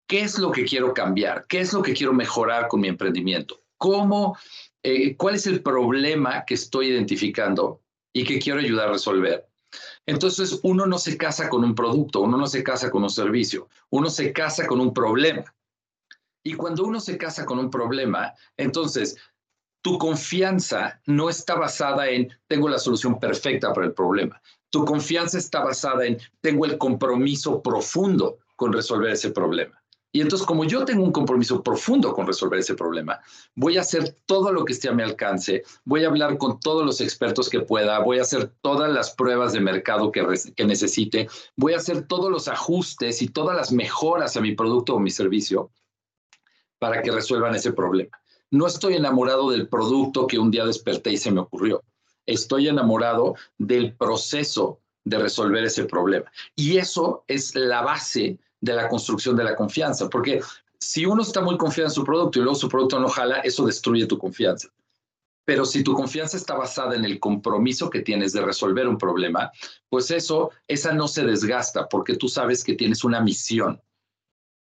¿qué 0.06 0.20
es 0.20 0.38
lo 0.38 0.52
que 0.52 0.64
quiero 0.64 0.92
cambiar? 0.94 1.46
¿Qué 1.48 1.60
es 1.60 1.72
lo 1.72 1.82
que 1.82 1.94
quiero 1.94 2.12
mejorar 2.12 2.68
con 2.68 2.80
mi 2.80 2.88
emprendimiento? 2.88 3.60
¿Cómo 3.78 4.36
eh, 4.82 5.16
cuál 5.16 5.34
es 5.34 5.46
el 5.46 5.62
problema 5.62 6.44
que 6.44 6.54
estoy 6.54 6.88
identificando 6.88 7.80
y 8.12 8.24
que 8.24 8.38
quiero 8.38 8.60
ayudar 8.60 8.88
a 8.88 8.92
resolver. 8.92 9.46
Entonces, 10.06 10.58
uno 10.62 10.86
no 10.86 10.98
se 10.98 11.16
casa 11.16 11.48
con 11.48 11.64
un 11.64 11.74
producto, 11.74 12.20
uno 12.20 12.36
no 12.36 12.46
se 12.46 12.64
casa 12.64 12.90
con 12.90 13.02
un 13.02 13.10
servicio, 13.10 13.68
uno 13.90 14.10
se 14.10 14.32
casa 14.32 14.66
con 14.66 14.80
un 14.80 14.92
problema. 14.92 15.44
Y 16.42 16.54
cuando 16.54 16.84
uno 16.84 17.00
se 17.00 17.18
casa 17.18 17.44
con 17.44 17.58
un 17.58 17.70
problema, 17.70 18.34
entonces 18.56 19.16
tu 19.82 19.98
confianza 19.98 21.00
no 21.06 21.28
está 21.28 21.54
basada 21.54 22.08
en 22.08 22.28
tengo 22.46 22.68
la 22.68 22.78
solución 22.78 23.18
perfecta 23.18 23.72
para 23.72 23.86
el 23.86 23.92
problema. 23.92 24.40
Tu 24.70 24.84
confianza 24.84 25.38
está 25.38 25.62
basada 25.62 26.06
en 26.06 26.18
tengo 26.40 26.64
el 26.64 26.78
compromiso 26.78 27.62
profundo 27.62 28.38
con 28.56 28.72
resolver 28.72 29.12
ese 29.12 29.30
problema. 29.30 29.79
Y 30.12 30.20
entonces, 30.20 30.46
como 30.46 30.64
yo 30.64 30.84
tengo 30.84 31.04
un 31.04 31.12
compromiso 31.12 31.62
profundo 31.62 32.12
con 32.12 32.26
resolver 32.26 32.58
ese 32.58 32.74
problema, 32.74 33.20
voy 33.54 33.76
a 33.76 33.82
hacer 33.82 34.16
todo 34.26 34.52
lo 34.52 34.64
que 34.64 34.72
esté 34.72 34.88
a 34.88 34.92
mi 34.92 35.04
alcance, 35.04 35.62
voy 35.84 36.04
a 36.04 36.08
hablar 36.08 36.36
con 36.36 36.58
todos 36.58 36.84
los 36.84 37.00
expertos 37.00 37.48
que 37.48 37.60
pueda, 37.60 38.00
voy 38.00 38.18
a 38.18 38.22
hacer 38.22 38.52
todas 38.60 38.90
las 38.92 39.14
pruebas 39.14 39.52
de 39.52 39.60
mercado 39.60 40.10
que, 40.10 40.26
necesite, 40.64 41.28
voy 41.56 41.74
a 41.74 41.76
hacer 41.76 42.08
todos 42.08 42.30
los 42.30 42.48
ajustes 42.48 43.22
y 43.22 43.28
todas 43.28 43.56
las 43.56 43.70
mejoras 43.70 44.36
a 44.36 44.40
mi 44.40 44.54
producto 44.54 44.96
o 44.96 45.00
mi 45.00 45.10
servicio 45.10 45.70
para 46.80 47.02
que 47.02 47.12
resuelvan 47.12 47.54
ese 47.54 47.72
problema. 47.72 48.18
No 48.50 48.66
estoy 48.66 48.94
enamorado 48.94 49.50
del 49.50 49.68
producto 49.68 50.26
que 50.26 50.40
un 50.40 50.50
día 50.50 50.64
desperté 50.64 51.12
y 51.12 51.18
se 51.18 51.30
me 51.30 51.40
ocurrió. 51.40 51.84
Estoy 52.26 52.66
enamorado 52.66 53.36
del 53.58 53.94
proceso 53.94 54.80
de 55.04 55.18
resolver 55.18 55.64
ese 55.64 55.84
problema. 55.84 56.30
Y 56.56 56.78
eso 56.78 57.24
es 57.28 57.54
la 57.54 57.82
base 57.82 58.40
de 58.60 58.74
la 58.74 58.88
construcción 58.88 59.36
de 59.36 59.44
la 59.44 59.56
confianza, 59.56 60.08
porque 60.08 60.40
si 60.78 61.04
uno 61.06 61.22
está 61.22 61.42
muy 61.42 61.56
confiado 61.58 61.88
en 61.88 61.94
su 61.94 62.04
producto 62.04 62.38
y 62.38 62.42
luego 62.42 62.58
su 62.58 62.68
producto 62.68 62.98
no 62.98 63.08
jala, 63.08 63.40
eso 63.40 63.66
destruye 63.66 64.06
tu 64.06 64.18
confianza. 64.18 64.68
Pero 65.44 65.64
si 65.64 65.82
tu 65.82 65.94
confianza 65.94 66.36
está 66.36 66.54
basada 66.54 66.94
en 66.94 67.04
el 67.04 67.18
compromiso 67.18 67.90
que 67.90 68.00
tienes 68.00 68.32
de 68.32 68.42
resolver 68.42 68.86
un 68.86 68.98
problema, 68.98 69.50
pues 69.88 70.10
eso, 70.10 70.50
esa 70.68 70.92
no 70.92 71.08
se 71.08 71.24
desgasta 71.24 71.88
porque 71.88 72.16
tú 72.16 72.28
sabes 72.28 72.62
que 72.62 72.74
tienes 72.74 73.04
una 73.04 73.20
misión 73.20 73.80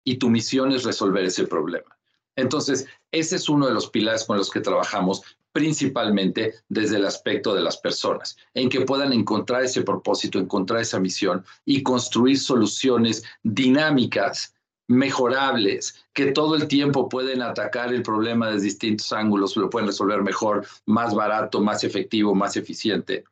y 0.04 0.16
tu 0.16 0.30
misión 0.30 0.72
es 0.72 0.84
resolver 0.84 1.24
ese 1.24 1.46
problema. 1.46 1.96
Entonces, 2.36 2.86
ese 3.10 3.36
es 3.36 3.48
uno 3.48 3.66
de 3.66 3.74
los 3.74 3.88
pilares 3.88 4.24
con 4.24 4.36
los 4.36 4.50
que 4.50 4.60
trabajamos 4.60 5.22
principalmente 5.56 6.52
desde 6.68 6.96
el 6.96 7.06
aspecto 7.06 7.54
de 7.54 7.62
las 7.62 7.78
personas, 7.78 8.36
en 8.52 8.68
que 8.68 8.82
puedan 8.82 9.14
encontrar 9.14 9.64
ese 9.64 9.80
propósito, 9.80 10.38
encontrar 10.38 10.82
esa 10.82 11.00
misión 11.00 11.46
y 11.64 11.82
construir 11.82 12.38
soluciones 12.38 13.24
dinámicas, 13.42 14.54
mejorables, 14.86 16.04
que 16.12 16.32
todo 16.32 16.56
el 16.56 16.68
tiempo 16.68 17.08
pueden 17.08 17.40
atacar 17.40 17.94
el 17.94 18.02
problema 18.02 18.50
desde 18.50 18.64
distintos 18.64 19.10
ángulos, 19.14 19.56
lo 19.56 19.70
pueden 19.70 19.86
resolver 19.86 20.20
mejor, 20.20 20.66
más 20.84 21.14
barato, 21.14 21.62
más 21.62 21.84
efectivo, 21.84 22.34
más 22.34 22.58
eficiente. 22.58 23.24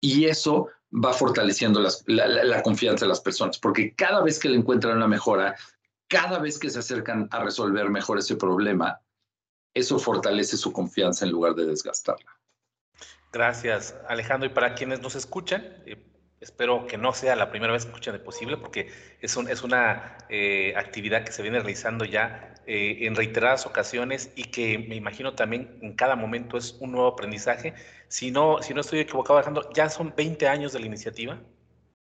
Y 0.00 0.24
eso 0.24 0.68
va 0.90 1.12
fortaleciendo 1.12 1.86
la, 2.06 2.62
confianza 2.62 3.04
de 3.04 3.10
las 3.10 3.20
personas, 3.20 3.58
porque 3.58 3.92
cada 3.94 4.22
vez 4.22 4.38
que 4.38 4.48
le 4.48 4.56
encuentran 4.56 4.96
una 4.96 5.08
mejora, 5.08 5.56
cada 6.08 6.38
vez 6.38 6.58
que 6.58 6.70
se 6.70 6.78
acercan 6.78 7.28
a 7.32 7.44
resolver 7.44 7.90
mejor 7.90 8.18
ese 8.18 8.36
problema, 8.36 8.98
eso 9.74 9.98
fortalece 9.98 10.56
su 10.56 10.72
confianza 10.72 11.24
en 11.24 11.32
lugar 11.32 11.54
de 11.54 11.66
desgastarla. 11.66 12.38
Gracias, 13.32 13.96
Alejandro. 14.08 14.48
Y 14.48 14.52
para 14.52 14.74
quienes 14.74 15.00
nos 15.00 15.16
escuchan, 15.16 15.82
eh, 15.86 15.96
espero 16.40 16.86
que 16.86 16.96
no 16.96 17.12
sea 17.12 17.34
la 17.34 17.50
primera 17.50 17.72
vez 17.72 17.84
que 17.84 17.90
escuchan 17.90 18.14
de 18.14 18.20
posible, 18.20 18.56
porque 18.56 18.92
es, 19.20 19.36
es 19.36 19.62
una 19.62 20.18
eh, 20.28 20.74
actividad 20.76 21.24
que 21.24 21.32
se 21.32 21.42
viene 21.42 21.58
realizando 21.58 22.04
ya 22.04 22.54
eh, 22.66 23.06
en 23.06 23.14
reiteradas 23.14 23.66
ocasiones 23.66 24.30
y 24.36 24.44
que 24.44 24.78
me 24.78 24.94
imagino 24.94 25.34
también 25.34 25.78
en 25.82 25.94
cada 25.94 26.16
momento 26.16 26.56
es 26.56 26.76
un 26.80 26.92
nuevo 26.92 27.08
aprendizaje. 27.08 27.74
Si 28.08 28.30
no, 28.30 28.62
si 28.62 28.72
no 28.72 28.80
estoy 28.80 29.00
equivocado, 29.00 29.38
Alejandro, 29.38 29.68
ya 29.74 29.90
son 29.90 30.14
20 30.16 30.46
años 30.46 30.72
de 30.72 30.80
la 30.80 30.86
iniciativa. 30.86 31.42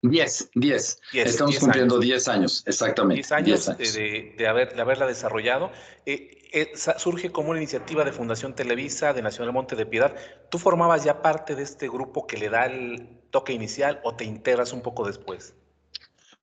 10, 0.04 0.52
10. 0.54 1.02
Estamos 1.14 1.60
cumpliendo 1.60 2.00
10 2.00 2.28
años. 2.28 2.64
exactamente. 2.66 3.16
10 3.16 3.32
años, 3.32 3.78
De, 3.78 4.48
haber, 4.48 4.76
de 4.76 4.82
haberla 4.82 5.08
desarrollado. 5.08 5.72
Eh, 6.06 6.37
surge 6.75 7.32
como 7.32 7.50
una 7.50 7.60
iniciativa 7.60 8.04
de 8.04 8.12
Fundación 8.12 8.54
Televisa, 8.54 9.13
de 9.13 9.22
Nacional 9.22 9.54
Monte 9.54 9.75
de 9.75 9.86
Piedad. 9.86 10.16
¿Tú 10.50 10.60
formabas 10.60 11.04
ya 11.04 11.22
parte 11.22 11.56
de 11.56 11.63
este 11.63 11.88
grupo 11.88 12.27
que 12.27 12.38
le 12.38 12.50
da 12.50 12.66
el 12.66 13.08
toque 13.30 13.54
inicial 13.54 14.00
o 14.04 14.16
te 14.16 14.25
integras 14.25 14.74
un 14.74 14.82
poco 14.82 15.06
después? 15.06 15.54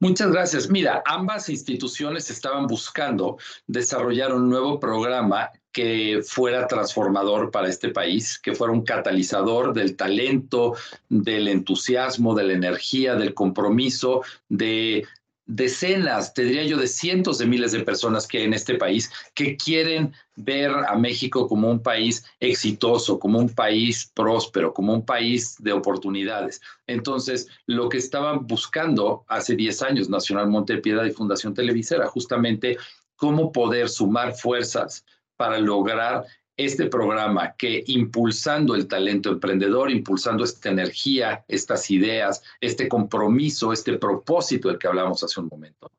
Muchas 0.00 0.30
gracias. 0.30 0.68
Mira, 0.68 1.02
ambas 1.06 1.48
instituciones 1.48 2.28
estaban 2.28 2.66
buscando 2.66 3.38
desarrollar 3.66 4.34
un 4.34 4.50
nuevo 4.50 4.78
programa 4.78 5.50
que 5.72 6.20
fuera 6.24 6.66
transformador 6.66 7.50
para 7.50 7.68
este 7.68 7.88
país, 7.88 8.38
que 8.38 8.54
fuera 8.54 8.72
un 8.72 8.84
catalizador 8.84 9.72
del 9.72 9.96
talento, 9.96 10.74
del 11.08 11.48
entusiasmo, 11.48 12.34
de 12.34 12.44
la 12.44 12.52
energía, 12.52 13.14
del 13.14 13.34
compromiso, 13.34 14.22
de 14.48 15.06
decenas, 15.46 16.32
te 16.32 16.44
diría 16.44 16.64
yo, 16.64 16.78
de 16.78 16.86
cientos 16.86 17.38
de 17.38 17.46
miles 17.46 17.72
de 17.72 17.80
personas 17.80 18.26
que 18.26 18.44
en 18.44 18.54
este 18.54 18.76
país 18.76 19.10
que 19.34 19.56
quieren 19.56 20.12
ver 20.36 20.70
a 20.70 20.96
México 20.96 21.46
como 21.46 21.70
un 21.70 21.82
país 21.82 22.24
exitoso, 22.40 23.18
como 23.18 23.38
un 23.38 23.50
país 23.54 24.10
próspero, 24.14 24.72
como 24.72 24.94
un 24.94 25.04
país 25.04 25.56
de 25.58 25.72
oportunidades. 25.72 26.60
Entonces, 26.86 27.48
lo 27.66 27.88
que 27.88 27.98
estaban 27.98 28.46
buscando 28.46 29.24
hace 29.28 29.54
10 29.54 29.82
años 29.82 30.08
Nacional 30.08 30.48
Monte 30.48 30.74
de 30.74 30.82
Piedad 30.82 31.04
y 31.04 31.12
Fundación 31.12 31.54
Televisa 31.54 31.96
era 31.96 32.06
justamente 32.06 32.78
cómo 33.16 33.52
poder 33.52 33.88
sumar 33.88 34.34
fuerzas 34.34 35.04
para 35.36 35.58
lograr 35.58 36.24
este 36.56 36.86
programa 36.86 37.54
que 37.56 37.82
impulsando 37.86 38.74
el 38.74 38.86
talento 38.86 39.30
emprendedor, 39.30 39.90
impulsando 39.90 40.44
esta 40.44 40.70
energía, 40.70 41.44
estas 41.48 41.90
ideas, 41.90 42.42
este 42.60 42.88
compromiso, 42.88 43.72
este 43.72 43.98
propósito 43.98 44.68
del 44.68 44.78
que 44.78 44.86
hablamos 44.86 45.22
hace 45.24 45.40
un 45.40 45.48
momento, 45.48 45.90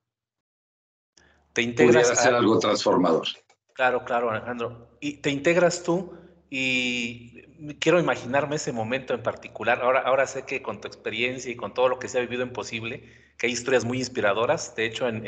te 1.54 1.62
integras 1.62 2.10
a 2.10 2.14
hacer 2.14 2.34
algo 2.34 2.60
transformador. 2.60 3.28
Claro, 3.74 4.04
claro, 4.06 4.32
Alejandro. 4.32 4.98
Y 5.02 5.18
te 5.18 5.30
integras 5.30 5.84
tú 5.84 6.14
y 6.50 7.42
quiero 7.80 8.00
imaginarme 8.00 8.56
ese 8.58 8.72
momento 8.72 9.14
en 9.14 9.24
particular. 9.24 9.82
Ahora, 9.82 10.02
ahora 10.02 10.28
sé 10.28 10.44
que 10.44 10.62
con 10.62 10.80
tu 10.80 10.88
experiencia 10.88 11.52
y 11.52 11.56
con 11.56 11.74
todo 11.74 11.90
lo 11.90 12.00
que 12.00 12.08
se 12.08 12.18
ha 12.18 12.22
vivido 12.22 12.44
en 12.44 12.54
Posible, 12.54 13.25
que 13.38 13.48
hay 13.48 13.54
historias 13.54 13.86
muy 13.86 13.98
inspiradoras. 13.98 14.76
De 14.76 14.86
hecho, 14.86 15.08
en, 15.08 15.24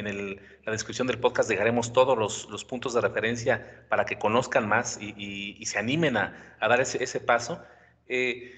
la 0.66 0.72
descripción 0.72 1.08
del 1.08 1.20
podcast 1.20 1.50
dejaremos 1.50 1.94
todos 1.94 2.18
los, 2.18 2.66
puntos 2.66 2.94
de 2.94 3.02
referencia 3.02 3.86
para 3.90 4.06
que 4.06 4.18
conozcan 4.18 4.68
más 4.68 4.98
y, 5.02 5.66
se 5.66 5.80
animen 5.80 6.18
a, 6.18 6.58
dar 6.60 6.80
ese, 6.82 7.20
paso. 7.20 7.62
Eh, 8.08 8.54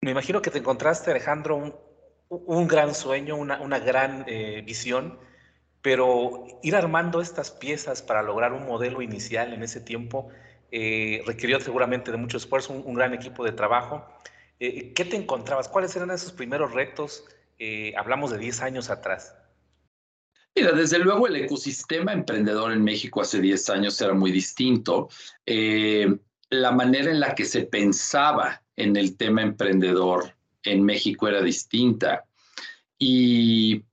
me 0.00 0.12
imagino 0.12 0.40
que 0.40 0.50
te 0.50 0.58
encontraste, 0.58 1.10
Alejandro, 1.10 1.78
un, 2.28 2.68
gran 2.68 2.94
sueño, 2.94 3.36
una, 3.36 3.78
gran 3.78 4.24
eh, 4.26 4.62
visión, 4.64 5.18
pero 5.82 6.46
ir 6.62 6.74
armando 6.74 7.20
estas 7.20 7.50
piezas 7.50 8.02
para 8.02 8.22
lograr 8.22 8.52
un 8.52 8.66
modelo 8.66 9.02
inicial 9.02 9.52
en 9.52 9.62
ese 9.62 9.80
tiempo 9.80 10.28
eh, 10.70 11.22
requirió 11.26 11.60
seguramente 11.60 12.10
de 12.10 12.18
mucho 12.18 12.36
esfuerzo, 12.36 12.72
un, 12.72 12.94
gran 12.94 13.14
equipo 13.14 13.44
de 13.44 13.52
trabajo. 13.52 14.06
¿Qué 14.58 15.06
te 15.08 15.16
encontrabas? 15.16 15.68
¿Cuáles 15.68 15.94
eran 15.94 16.10
esos 16.10 16.32
primeros 16.32 16.72
retos? 16.72 17.24
Eh, 17.58 17.92
hablamos 17.96 18.30
de 18.30 18.38
10 18.38 18.62
años 18.62 18.90
atrás? 18.90 19.34
Mira, 20.54 20.72
desde 20.72 20.98
luego 20.98 21.26
el 21.26 21.36
ecosistema 21.36 22.12
emprendedor 22.12 22.72
en 22.72 22.82
México 22.82 23.20
hace 23.20 23.40
10 23.40 23.70
años 23.70 24.00
era 24.00 24.14
muy 24.14 24.30
distinto. 24.30 25.08
Eh, 25.46 26.18
la 26.50 26.72
manera 26.72 27.10
en 27.10 27.20
la 27.20 27.34
que 27.34 27.44
se 27.44 27.62
pensaba 27.62 28.62
en 28.76 28.96
el 28.96 29.16
tema 29.16 29.42
emprendedor 29.42 30.34
en 30.62 30.84
México 30.84 31.28
era 31.28 31.42
distinta. 31.42 32.24
Y 32.98 33.84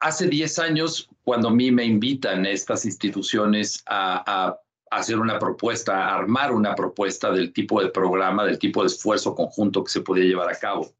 hace 0.00 0.28
10 0.28 0.58
años, 0.58 1.08
cuando 1.22 1.48
a 1.48 1.52
mí 1.52 1.70
me 1.70 1.84
invitan 1.84 2.46
estas 2.46 2.84
instituciones 2.84 3.82
a, 3.86 4.22
a 4.26 4.60
hacer 4.90 5.18
una 5.18 5.38
propuesta, 5.38 6.08
a 6.08 6.16
armar 6.16 6.52
una 6.52 6.74
propuesta 6.74 7.30
del 7.30 7.52
tipo 7.52 7.80
de 7.82 7.90
programa, 7.90 8.44
del 8.44 8.58
tipo 8.58 8.82
de 8.82 8.88
esfuerzo 8.88 9.34
conjunto 9.34 9.84
que 9.84 9.92
se 9.92 10.00
podía 10.00 10.24
llevar 10.24 10.50
a 10.50 10.58
cabo, 10.58 10.92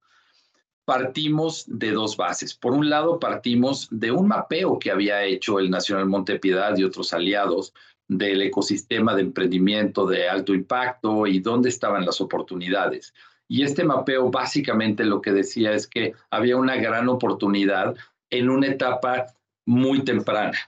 partimos 0.90 1.66
de 1.68 1.92
dos 1.92 2.16
bases. 2.16 2.52
Por 2.52 2.72
un 2.72 2.90
lado, 2.90 3.20
partimos 3.20 3.86
de 3.92 4.10
un 4.10 4.26
mapeo 4.26 4.76
que 4.80 4.90
había 4.90 5.22
hecho 5.22 5.60
el 5.60 5.70
Nacional 5.70 6.06
Montepiedad 6.06 6.76
y 6.76 6.82
otros 6.82 7.12
aliados 7.12 7.72
del 8.08 8.42
ecosistema 8.42 9.14
de 9.14 9.22
emprendimiento 9.22 10.04
de 10.04 10.28
alto 10.28 10.52
impacto 10.52 11.28
y 11.28 11.38
dónde 11.38 11.68
estaban 11.68 12.04
las 12.04 12.20
oportunidades. 12.20 13.14
Y 13.46 13.62
este 13.62 13.84
mapeo 13.84 14.32
básicamente 14.32 15.04
lo 15.04 15.22
que 15.22 15.30
decía 15.30 15.74
es 15.74 15.86
que 15.86 16.14
había 16.28 16.56
una 16.56 16.74
gran 16.74 17.08
oportunidad 17.08 17.94
en 18.28 18.50
una 18.50 18.66
etapa 18.66 19.26
muy 19.66 20.02
temprana. 20.02 20.58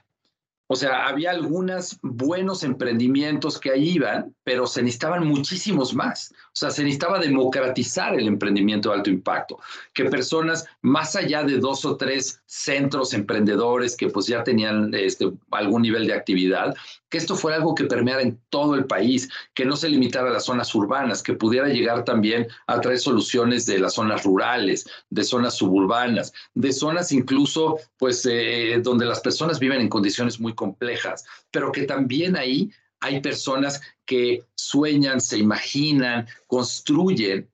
O 0.67 0.75
sea, 0.75 1.07
había 1.07 1.31
algunos 1.31 1.99
buenos 2.01 2.63
emprendimientos 2.63 3.59
que 3.59 3.71
ahí 3.71 3.89
iban, 3.89 4.33
pero 4.43 4.65
se 4.65 4.81
necesitaban 4.81 5.27
muchísimos 5.27 5.93
más. 5.93 6.31
O 6.31 6.55
sea, 6.55 6.71
se 6.71 6.83
necesitaba 6.83 7.19
democratizar 7.19 8.15
el 8.17 8.27
emprendimiento 8.27 8.89
de 8.89 8.95
alto 8.95 9.09
impacto, 9.09 9.59
que 9.93 10.05
personas 10.05 10.65
más 10.81 11.15
allá 11.15 11.43
de 11.43 11.57
dos 11.57 11.83
o 11.85 11.97
tres 11.97 12.41
centros 12.45 13.13
emprendedores 13.13 13.97
que 13.97 14.09
pues 14.09 14.27
ya 14.27 14.43
tenían 14.43 14.93
este, 14.93 15.31
algún 15.51 15.81
nivel 15.81 16.07
de 16.07 16.13
actividad, 16.13 16.73
que 17.09 17.17
esto 17.17 17.35
fuera 17.35 17.57
algo 17.57 17.75
que 17.75 17.83
permeara 17.83 18.21
en 18.21 18.39
todo 18.49 18.75
el 18.75 18.85
país, 18.85 19.29
que 19.53 19.65
no 19.65 19.75
se 19.75 19.89
limitara 19.89 20.29
a 20.29 20.33
las 20.33 20.45
zonas 20.45 20.73
urbanas, 20.73 21.21
que 21.21 21.33
pudiera 21.33 21.67
llegar 21.67 22.05
también 22.05 22.47
a 22.65 22.81
traer 22.81 22.97
soluciones 22.97 23.65
de 23.65 23.79
las 23.79 23.93
zonas 23.93 24.23
rurales, 24.23 24.87
de 25.09 25.23
zonas 25.23 25.55
suburbanas, 25.55 26.33
de 26.55 26.73
zonas 26.73 27.11
incluso 27.11 27.77
pues 27.97 28.27
eh, 28.29 28.79
donde 28.81 29.05
las 29.05 29.19
personas 29.19 29.59
viven 29.59 29.81
en 29.81 29.89
condiciones 29.89 30.39
muy 30.39 30.52
complejas, 30.55 31.25
pero 31.51 31.71
que 31.71 31.83
también 31.83 32.35
ahí 32.35 32.71
hay 32.99 33.19
personas 33.19 33.81
que 34.05 34.45
sueñan, 34.55 35.19
se 35.19 35.37
imaginan, 35.37 36.27
construyen 36.47 37.49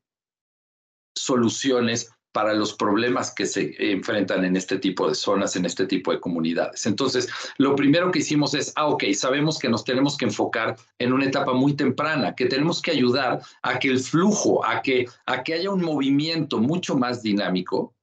soluciones 1.15 2.11
para 2.31 2.53
los 2.53 2.73
problemas 2.73 3.33
que 3.33 3.45
se 3.45 3.73
enfrentan 3.91 4.45
en 4.45 4.55
este 4.55 4.77
tipo 4.77 5.09
de 5.09 5.15
zonas, 5.15 5.55
en 5.55 5.65
este 5.65 5.87
tipo 5.87 6.11
de 6.11 6.19
comunidades. 6.19 6.85
Entonces, 6.85 7.27
lo 7.57 7.75
primero 7.75 8.11
que 8.11 8.19
hicimos 8.19 8.53
es, 8.53 8.71
ah, 8.75 8.87
ok, 8.87 9.05
sabemos 9.13 9.57
que 9.57 9.69
nos 9.69 9.83
tenemos 9.83 10.15
que 10.15 10.25
enfocar 10.25 10.75
en 10.99 11.11
una 11.11 11.25
etapa 11.25 11.53
muy 11.53 11.73
temprana, 11.73 12.35
que 12.35 12.45
tenemos 12.45 12.81
que 12.81 12.91
ayudar 12.91 13.41
a 13.63 13.79
que 13.79 13.89
el 13.89 13.99
flujo, 13.99 14.63
a 14.63 14.81
que, 14.81 15.07
a 15.25 15.43
que 15.43 15.55
haya 15.55 15.71
un 15.71 15.81
movimiento 15.81 16.59
mucho 16.59 16.95
más 16.95 17.23
dinámico 17.23 17.95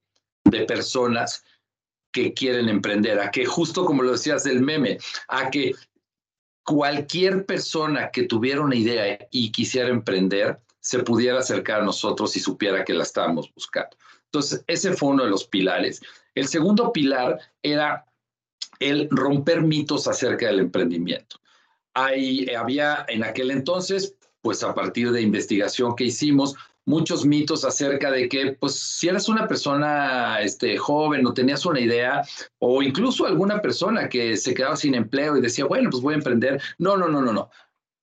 de 0.45 0.65
personas 0.65 1.45
que 2.17 2.33
quieren 2.33 2.71
emprender, 2.71 3.21
a 3.21 3.31
que 3.31 3.45
justo 3.45 3.85
como 3.85 4.03
lo 4.03 4.13
decías 4.13 4.43
del 4.43 4.63
meme, 4.63 4.97
a 5.29 5.51
que 5.51 5.75
cualquier 6.65 7.45
persona 7.45 8.11
que 8.11 8.23
tuviera 8.23 8.63
una 8.63 8.75
idea 8.75 9.19
y 9.31 9.53
quisiera 9.53 9.91
emprender, 9.91 10.59
se 10.81 11.01
pudiera 11.01 11.41
acercar 11.41 11.83
a 11.83 11.85
nosotros 11.85 12.35
y 12.35 12.41
supiera 12.41 12.87
que 12.87 12.95
la 12.95 13.03
estábamos 13.03 13.53
buscando. 13.53 13.99
Entonces, 14.25 14.65
ese 14.67 14.95
fue 14.95 15.11
uno 15.11 15.25
de 15.25 15.31
los 15.31 15.45
pilares. 15.45 16.01
El 16.35 16.49
segundo 16.49 16.91
pilar 16.91 17.39
era 17.63 18.07
el 18.79 19.09
romper 19.11 19.61
mitos 19.61 20.09
acerca 20.09 20.47
del 20.47 20.61
emprendimiento. 20.61 21.37
Hay, 21.93 22.49
había 22.55 23.05
en 23.09 23.25
aquel 23.25 23.51
entonces, 23.51 24.15
pues 24.41 24.63
a 24.63 24.75
partir 24.75 25.11
de 25.11 25.21
investigación 25.21 25.95
que 25.95 26.05
hicimos, 26.05 26.57
muchos 26.87 27.27
mitos 27.27 27.65
acerca 27.65 28.11
de 28.11 28.29
que, 28.29 28.57
pues, 28.59 28.79
si 28.79 29.09
eras 29.09 29.29
una 29.29 29.47
persona 29.47 30.41
este, 30.41 30.79
joven 30.79 31.27
o 31.27 31.35
tenías 31.35 31.67
una 31.67 31.81
idea, 31.81 32.23
o 32.59 32.83
incluso 32.83 33.27
alguna 33.27 33.61
persona 33.61 34.09
que 34.09 34.37
se 34.37 34.55
quedaba 34.55 34.77
sin 34.77 34.95
empleo 34.95 35.37
y 35.37 35.43
decía, 35.43 35.67
bueno, 35.67 35.91
pues 35.91 36.03
voy 36.03 36.15
a 36.15 36.19
emprender. 36.19 36.63
No, 36.79 36.97
no, 36.97 37.09
no, 37.09 37.21
no, 37.21 37.33
no 37.33 37.51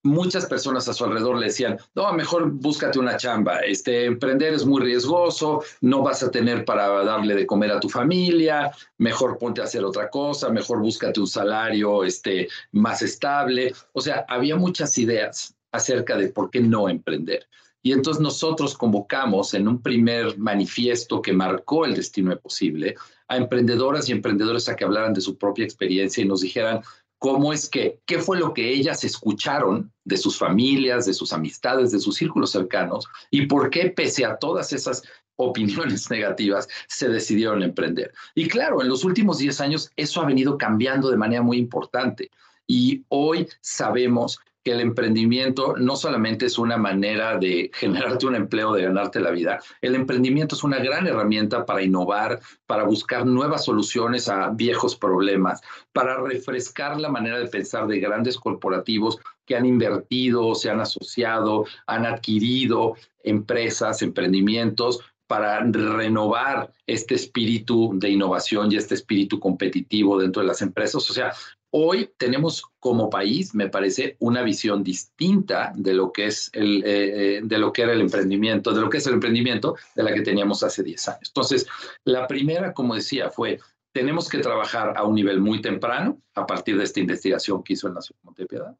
muchas 0.04 0.46
personas 0.46 0.88
a 0.88 0.94
su 0.94 1.06
alrededor 1.06 1.38
le 1.38 1.48
decían, 1.48 1.80
no, 1.96 2.12
mejor 2.13 2.52
búscate 2.52 3.00
una 3.00 3.18
chamba, 3.18 3.60
este, 3.60 4.06
emprender 4.06 4.54
es 4.54 4.66
muy 4.66 4.82
riesgoso, 4.82 5.63
no 5.82 6.02
vas 6.02 6.22
a 6.24 6.30
tener 6.30 6.66
para 6.66 7.04
darle 7.04 7.36
de 7.36 7.48
comer 7.48 7.72
a 7.72 7.80
tu 7.80 7.90
familia, 7.90 8.72
mejor 8.98 9.38
ponte 9.38 9.62
a 9.62 9.63
hacer 9.63 9.84
otra 9.84 10.10
cosa, 10.10 10.50
mejor 10.50 10.82
búscate 10.82 11.20
un 11.20 11.28
salario 11.28 12.04
este, 12.04 12.50
más 12.72 13.02
estable. 13.02 13.74
O 13.94 14.02
sea, 14.02 14.25
había 14.28 14.56
muchas 14.58 14.98
ideas 14.98 15.56
acerca 15.72 16.18
de 16.18 16.28
por 16.28 16.52
qué 16.52 16.60
no 16.60 16.90
emprender. 16.90 17.48
Y 17.84 17.92
entonces 17.92 18.22
nosotros 18.22 18.75
convocamos 18.75 19.54
en 19.54 19.68
un 19.68 19.82
primer 19.82 20.38
manifiesto 20.38 21.22
que 21.22 21.34
marcó 21.34 21.86
el 21.86 21.94
destino 21.94 22.32
de 22.32 22.38
posible 22.38 22.96
a 23.28 23.38
emprendedoras 23.38 24.08
y 24.08 24.13
emprendedores 24.13 24.70
a 24.70 24.75
que 24.75 24.86
hablaran 24.86 25.13
de 25.13 25.22
su 25.22 25.38
propia 25.38 25.66
experiencia 25.66 26.24
y 26.24 26.28
nos 26.28 26.42
dijeran, 26.42 26.82
cómo 27.24 27.54
es 27.54 27.70
que, 27.70 28.02
qué 28.06 28.20
fue 28.20 28.38
lo 28.38 28.54
que 28.54 28.70
ellas 28.70 29.06
escucharon 29.06 29.94
de 30.04 30.18
sus 30.18 30.38
familias, 30.38 31.06
de 31.06 31.13
sus 31.13 31.32
amistades, 31.32 31.92
de 31.92 32.00
sus 32.00 32.16
círculos 32.16 32.52
cercanos 32.52 33.08
y 33.32 33.46
por 33.46 33.70
qué 33.70 33.90
pese 33.92 34.25
a 34.25 34.36
todas 34.36 34.74
esas 34.74 35.04
opiniones 35.38 36.10
negativas 36.12 36.68
se 36.90 37.08
decidieron 37.08 37.63
emprender. 37.63 38.13
Y 38.36 38.50
claro, 38.50 38.82
en 38.82 38.90
los 38.90 39.06
últimos 39.06 39.38
10 39.38 39.62
años 39.62 39.90
eso 39.96 40.22
ha 40.22 40.25
venido 40.25 40.58
cambiando 40.58 41.10
de 41.10 41.16
manera 41.16 41.42
muy 41.42 41.58
importante 41.58 42.30
y 42.68 43.06
hoy 43.08 43.48
sabemos 43.62 44.40
que 44.63 44.72
el 44.72 44.79
emprendimiento 44.79 45.75
no 45.77 45.96
solamente 45.96 46.46
es 46.46 46.58
una 46.58 46.77
manera 46.77 47.38
de 47.38 47.70
generarte 47.74 48.25
un 48.25 48.36
empleo, 48.36 48.74
de 48.74 48.84
ganarte 48.84 49.20
la 49.20 49.32
vida, 49.32 49.60
el 49.82 49.96
emprendimiento 49.96 50.55
es 50.55 50.63
una 50.63 50.79
gran 50.79 51.05
herramienta 51.05 51.65
para 51.65 51.82
innovar, 51.82 52.39
para 52.65 52.84
buscar 52.84 53.25
nuevas 53.25 53.65
soluciones 53.65 54.29
a 54.29 54.50
viejos 54.50 54.96
problemas, 54.96 55.62
para 55.91 56.17
refrescar 56.22 57.00
la 57.00 57.10
manera 57.10 57.39
de 57.39 57.48
pensar 57.48 57.88
de 57.88 58.00
grandes 58.00 58.38
corporativos 58.38 59.20
que 59.46 59.55
han 59.55 59.65
invertido, 59.65 60.55
se 60.55 60.70
han 60.70 60.79
asociado, 60.79 61.65
han 61.86 62.05
adquirido 62.05 62.96
empresas, 63.24 64.01
emprendimientos 64.01 65.01
para 65.27 65.62
renovar 65.63 66.72
este 66.86 67.15
espíritu 67.15 67.91
de 67.95 68.10
innovación 68.10 68.71
y 68.71 68.76
este 68.76 68.93
espíritu 68.95 69.39
competitivo 69.39 70.19
dentro 70.19 70.41
de 70.41 70.47
las 70.47 70.62
empresas. 70.62 71.10
O 71.10 71.13
sea, 71.13 71.34
Hoy 71.76 72.12
tenemos 72.18 72.64
como 72.80 73.10
país, 73.10 73.56
me 73.56 73.68
parece, 73.68 74.16
una 74.20 74.44
visión 74.44 74.84
distinta 74.84 75.74
de 75.76 75.96
lo 75.96 76.12
que 76.12 76.28
es 76.28 76.52
el, 76.54 76.84
eh, 76.86 77.38
eh, 77.38 77.42
de 77.44 77.58
lo 77.58 77.74
que 77.74 77.82
era 77.82 77.94
el 77.94 78.02
emprendimiento, 78.02 78.74
de 78.74 78.82
lo 78.82 78.92
que 78.92 79.00
es 79.00 79.08
el 79.08 79.14
emprendimiento 79.14 79.76
de 79.96 80.04
la 80.04 80.14
que 80.14 80.22
teníamos 80.22 80.62
hace 80.62 80.84
10 80.84 81.08
años. 81.08 81.30
Entonces, 81.30 81.66
la 82.04 82.28
primera, 82.28 82.74
como 82.74 82.94
decía, 82.94 83.32
fue 83.32 83.60
tenemos 83.92 84.30
que 84.30 84.38
trabajar 84.38 84.94
a 84.96 85.04
un 85.04 85.16
nivel 85.16 85.42
muy 85.42 85.62
temprano 85.62 86.22
a 86.36 86.46
partir 86.46 86.78
de 86.78 86.84
esta 86.84 87.00
investigación 87.00 87.64
que 87.64 87.74
hizo 87.74 87.88
el 87.88 87.96
Nación 87.96 88.20
Montepiedad. 88.22 88.76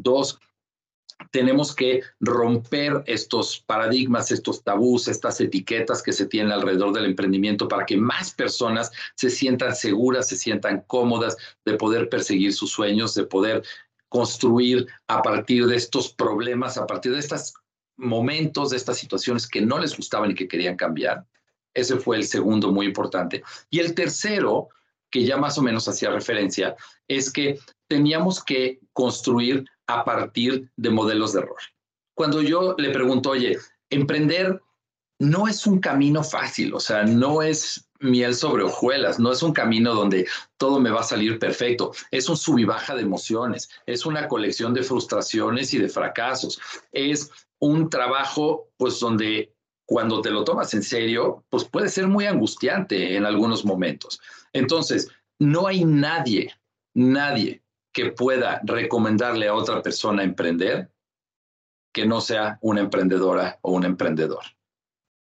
Dos, 0.00 0.38
tenemos 1.30 1.74
que 1.74 2.02
romper 2.20 3.02
estos 3.06 3.60
paradigmas, 3.60 4.30
estos 4.30 4.62
tabús, 4.62 5.08
estas 5.08 5.40
etiquetas 5.40 6.02
que 6.02 6.12
se 6.12 6.26
tienen 6.26 6.52
alrededor 6.52 6.92
del 6.92 7.06
emprendimiento 7.06 7.68
para 7.68 7.86
que 7.86 7.96
más 7.96 8.32
personas 8.32 8.90
se 9.14 9.30
sientan 9.30 9.74
seguras, 9.74 10.28
se 10.28 10.36
sientan 10.36 10.84
cómodas 10.86 11.36
de 11.64 11.74
poder 11.74 12.08
perseguir 12.08 12.52
sus 12.52 12.70
sueños, 12.70 13.14
de 13.14 13.24
poder 13.24 13.62
construir 14.08 14.86
a 15.08 15.22
partir 15.22 15.66
de 15.66 15.76
estos 15.76 16.12
problemas, 16.12 16.78
a 16.78 16.86
partir 16.86 17.12
de 17.12 17.18
estos 17.18 17.54
momentos, 17.96 18.70
de 18.70 18.76
estas 18.76 18.98
situaciones 18.98 19.46
que 19.46 19.60
no 19.60 19.78
les 19.78 19.96
gustaban 19.96 20.30
y 20.30 20.34
que 20.34 20.48
querían 20.48 20.76
cambiar. 20.76 21.26
Ese 21.74 21.96
fue 21.96 22.16
el 22.16 22.24
segundo 22.24 22.72
muy 22.72 22.86
importante. 22.86 23.42
Y 23.70 23.80
el 23.80 23.94
tercero, 23.94 24.68
que 25.10 25.24
ya 25.24 25.36
más 25.36 25.58
o 25.58 25.62
menos 25.62 25.88
hacía 25.88 26.10
referencia, 26.10 26.76
es 27.08 27.30
que 27.30 27.58
teníamos 27.88 28.42
que 28.42 28.80
construir 28.92 29.64
a 29.86 30.04
partir 30.04 30.70
de 30.76 30.90
modelos 30.90 31.32
de 31.32 31.40
error. 31.40 31.58
Cuando 32.14 32.42
yo 32.42 32.74
le 32.78 32.90
pregunto, 32.90 33.30
oye, 33.30 33.58
emprender 33.90 34.60
no 35.18 35.48
es 35.48 35.66
un 35.66 35.80
camino 35.80 36.22
fácil, 36.22 36.74
o 36.74 36.80
sea, 36.80 37.04
no 37.04 37.42
es 37.42 37.88
miel 38.00 38.34
sobre 38.34 38.64
hojuelas, 38.64 39.18
no 39.18 39.32
es 39.32 39.42
un 39.42 39.52
camino 39.52 39.94
donde 39.94 40.28
todo 40.58 40.78
me 40.80 40.90
va 40.90 41.00
a 41.00 41.04
salir 41.04 41.38
perfecto, 41.38 41.92
es 42.10 42.28
un 42.28 42.36
sub 42.36 42.58
y 42.58 42.64
baja 42.64 42.94
de 42.94 43.02
emociones, 43.02 43.70
es 43.86 44.04
una 44.04 44.28
colección 44.28 44.74
de 44.74 44.82
frustraciones 44.82 45.72
y 45.72 45.78
de 45.78 45.88
fracasos, 45.88 46.60
es 46.92 47.30
un 47.58 47.88
trabajo 47.88 48.68
pues 48.76 49.00
donde 49.00 49.54
cuando 49.86 50.20
te 50.20 50.30
lo 50.30 50.44
tomas 50.44 50.74
en 50.74 50.82
serio, 50.82 51.44
pues 51.48 51.64
puede 51.64 51.88
ser 51.88 52.08
muy 52.08 52.26
angustiante 52.26 53.16
en 53.16 53.24
algunos 53.24 53.64
momentos. 53.64 54.20
Entonces, 54.52 55.08
no 55.38 55.66
hay 55.66 55.84
nadie, 55.84 56.52
nadie 56.92 57.62
que 57.96 58.12
pueda 58.12 58.60
recomendarle 58.62 59.48
a 59.48 59.54
otra 59.54 59.80
persona 59.80 60.22
emprender 60.22 60.90
que 61.94 62.04
no 62.04 62.20
sea 62.20 62.58
una 62.60 62.82
emprendedora 62.82 63.58
o 63.62 63.72
un 63.72 63.86
emprendedor. 63.86 64.44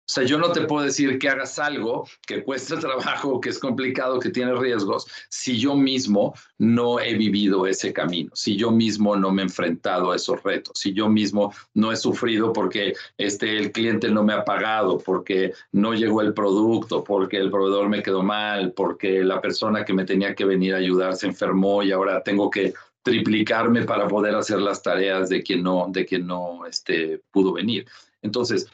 O 0.10 0.12
sea, 0.12 0.24
yo 0.24 0.40
no 0.40 0.52
te 0.52 0.62
puedo 0.62 0.84
decir 0.84 1.20
que 1.20 1.30
hagas 1.30 1.60
algo 1.60 2.08
que 2.26 2.44
cuesta 2.44 2.80
trabajo, 2.80 3.40
que 3.40 3.50
es 3.50 3.60
complicado, 3.60 4.20
que 4.20 4.32
tiene 4.32 4.56
riesgos, 4.56 5.06
si 5.30 5.60
yo 5.60 5.76
mismo 5.76 6.34
no 6.58 7.00
he 7.00 7.14
vivido 7.14 7.68
ese 7.68 7.94
camino, 7.94 8.32
si 8.34 8.56
yo 8.56 8.72
mismo 8.72 9.16
no 9.16 9.32
me 9.32 9.44
he 9.44 9.46
enfrentado 9.46 10.12
a 10.12 10.16
esos 10.16 10.42
retos, 10.42 10.80
si 10.80 10.94
yo 10.94 11.10
mismo 11.10 11.54
no 11.76 11.92
he 11.92 11.96
sufrido 11.96 12.52
porque 12.54 12.96
este, 13.20 13.56
el 13.60 13.72
cliente 13.72 14.10
no 14.10 14.24
me 14.24 14.34
ha 14.34 14.44
pagado, 14.44 14.98
porque 14.98 15.54
no 15.74 15.94
llegó 15.94 16.22
el 16.22 16.34
producto, 16.34 17.04
porque 17.04 17.38
el 17.38 17.52
proveedor 17.52 17.88
me 17.88 18.02
quedó 18.02 18.24
mal, 18.24 18.74
porque 18.74 19.24
la 19.24 19.40
persona 19.40 19.86
que 19.86 19.94
me 19.94 20.06
tenía 20.06 20.34
que 20.34 20.46
venir 20.46 20.74
a 20.74 20.78
ayudar 20.78 21.16
se 21.18 21.28
enfermó 21.28 21.84
y 21.84 21.92
ahora 21.92 22.24
tengo 22.24 22.50
que 22.50 22.74
triplicarme 23.04 23.84
para 23.84 24.08
poder 24.08 24.34
hacer 24.34 24.60
las 24.60 24.82
tareas 24.82 25.30
de 25.30 25.44
quien 25.44 25.62
no, 25.62 25.86
de 25.88 26.04
quien 26.08 26.26
no 26.26 26.66
este, 26.66 27.22
pudo 27.32 27.54
venir. 27.54 27.86
Entonces, 28.22 28.68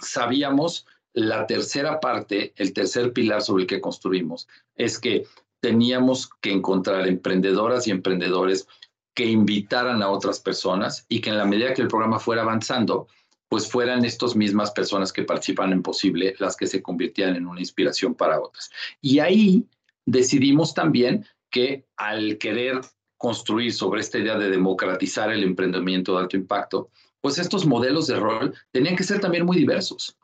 sabíamos 0.00 0.86
la 1.12 1.46
tercera 1.46 1.98
parte, 2.00 2.52
el 2.56 2.72
tercer 2.72 3.12
pilar 3.12 3.42
sobre 3.42 3.62
el 3.62 3.66
que 3.66 3.80
construimos, 3.80 4.46
es 4.74 4.98
que 4.98 5.24
teníamos 5.60 6.28
que 6.40 6.52
encontrar 6.52 7.08
emprendedoras 7.08 7.86
y 7.86 7.90
emprendedores 7.90 8.68
que 9.14 9.24
invitaran 9.24 10.02
a 10.02 10.10
otras 10.10 10.40
personas 10.40 11.06
y 11.08 11.20
que 11.20 11.30
en 11.30 11.38
la 11.38 11.46
medida 11.46 11.72
que 11.72 11.80
el 11.80 11.88
programa 11.88 12.18
fuera 12.18 12.42
avanzando, 12.42 13.08
pues 13.48 13.70
fueran 13.70 14.04
estas 14.04 14.36
mismas 14.36 14.70
personas 14.72 15.12
que 15.12 15.22
participan 15.22 15.72
en 15.72 15.82
Posible 15.82 16.34
las 16.38 16.54
que 16.54 16.66
se 16.66 16.82
convirtieran 16.82 17.36
en 17.36 17.46
una 17.46 17.60
inspiración 17.60 18.14
para 18.14 18.40
otras. 18.40 18.70
Y 19.00 19.20
ahí 19.20 19.64
decidimos 20.04 20.74
también 20.74 21.24
que 21.50 21.86
al 21.96 22.36
querer 22.36 22.80
construir 23.16 23.72
sobre 23.72 24.02
esta 24.02 24.18
idea 24.18 24.36
de 24.36 24.50
democratizar 24.50 25.32
el 25.32 25.42
emprendimiento 25.42 26.12
de 26.12 26.18
alto 26.18 26.36
impacto, 26.36 26.90
pues 27.26 27.40
estos 27.40 27.66
modelos 27.66 28.06
de 28.06 28.20
rol 28.20 28.54
tenían 28.70 28.94
que 28.94 29.02
ser 29.02 29.18
también 29.18 29.44
muy 29.44 29.56
diversos. 29.56 30.16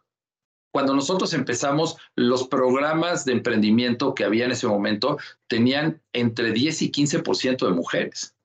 Cuando 0.73 0.95
nosotros 0.95 1.35
empezamos, 1.35 1.97
los 2.15 2.47
programas 2.47 3.25
de 3.25 3.33
emprendimiento 3.33 4.15
que 4.15 4.23
había 4.23 4.45
en 4.45 4.53
ese 4.53 4.69
momento 4.69 5.19
tenían 5.49 6.01
entre 6.13 6.53
10 6.53 6.83
y 6.83 6.93
15% 6.93 7.67
de 7.67 7.73
mujeres. 7.73 8.37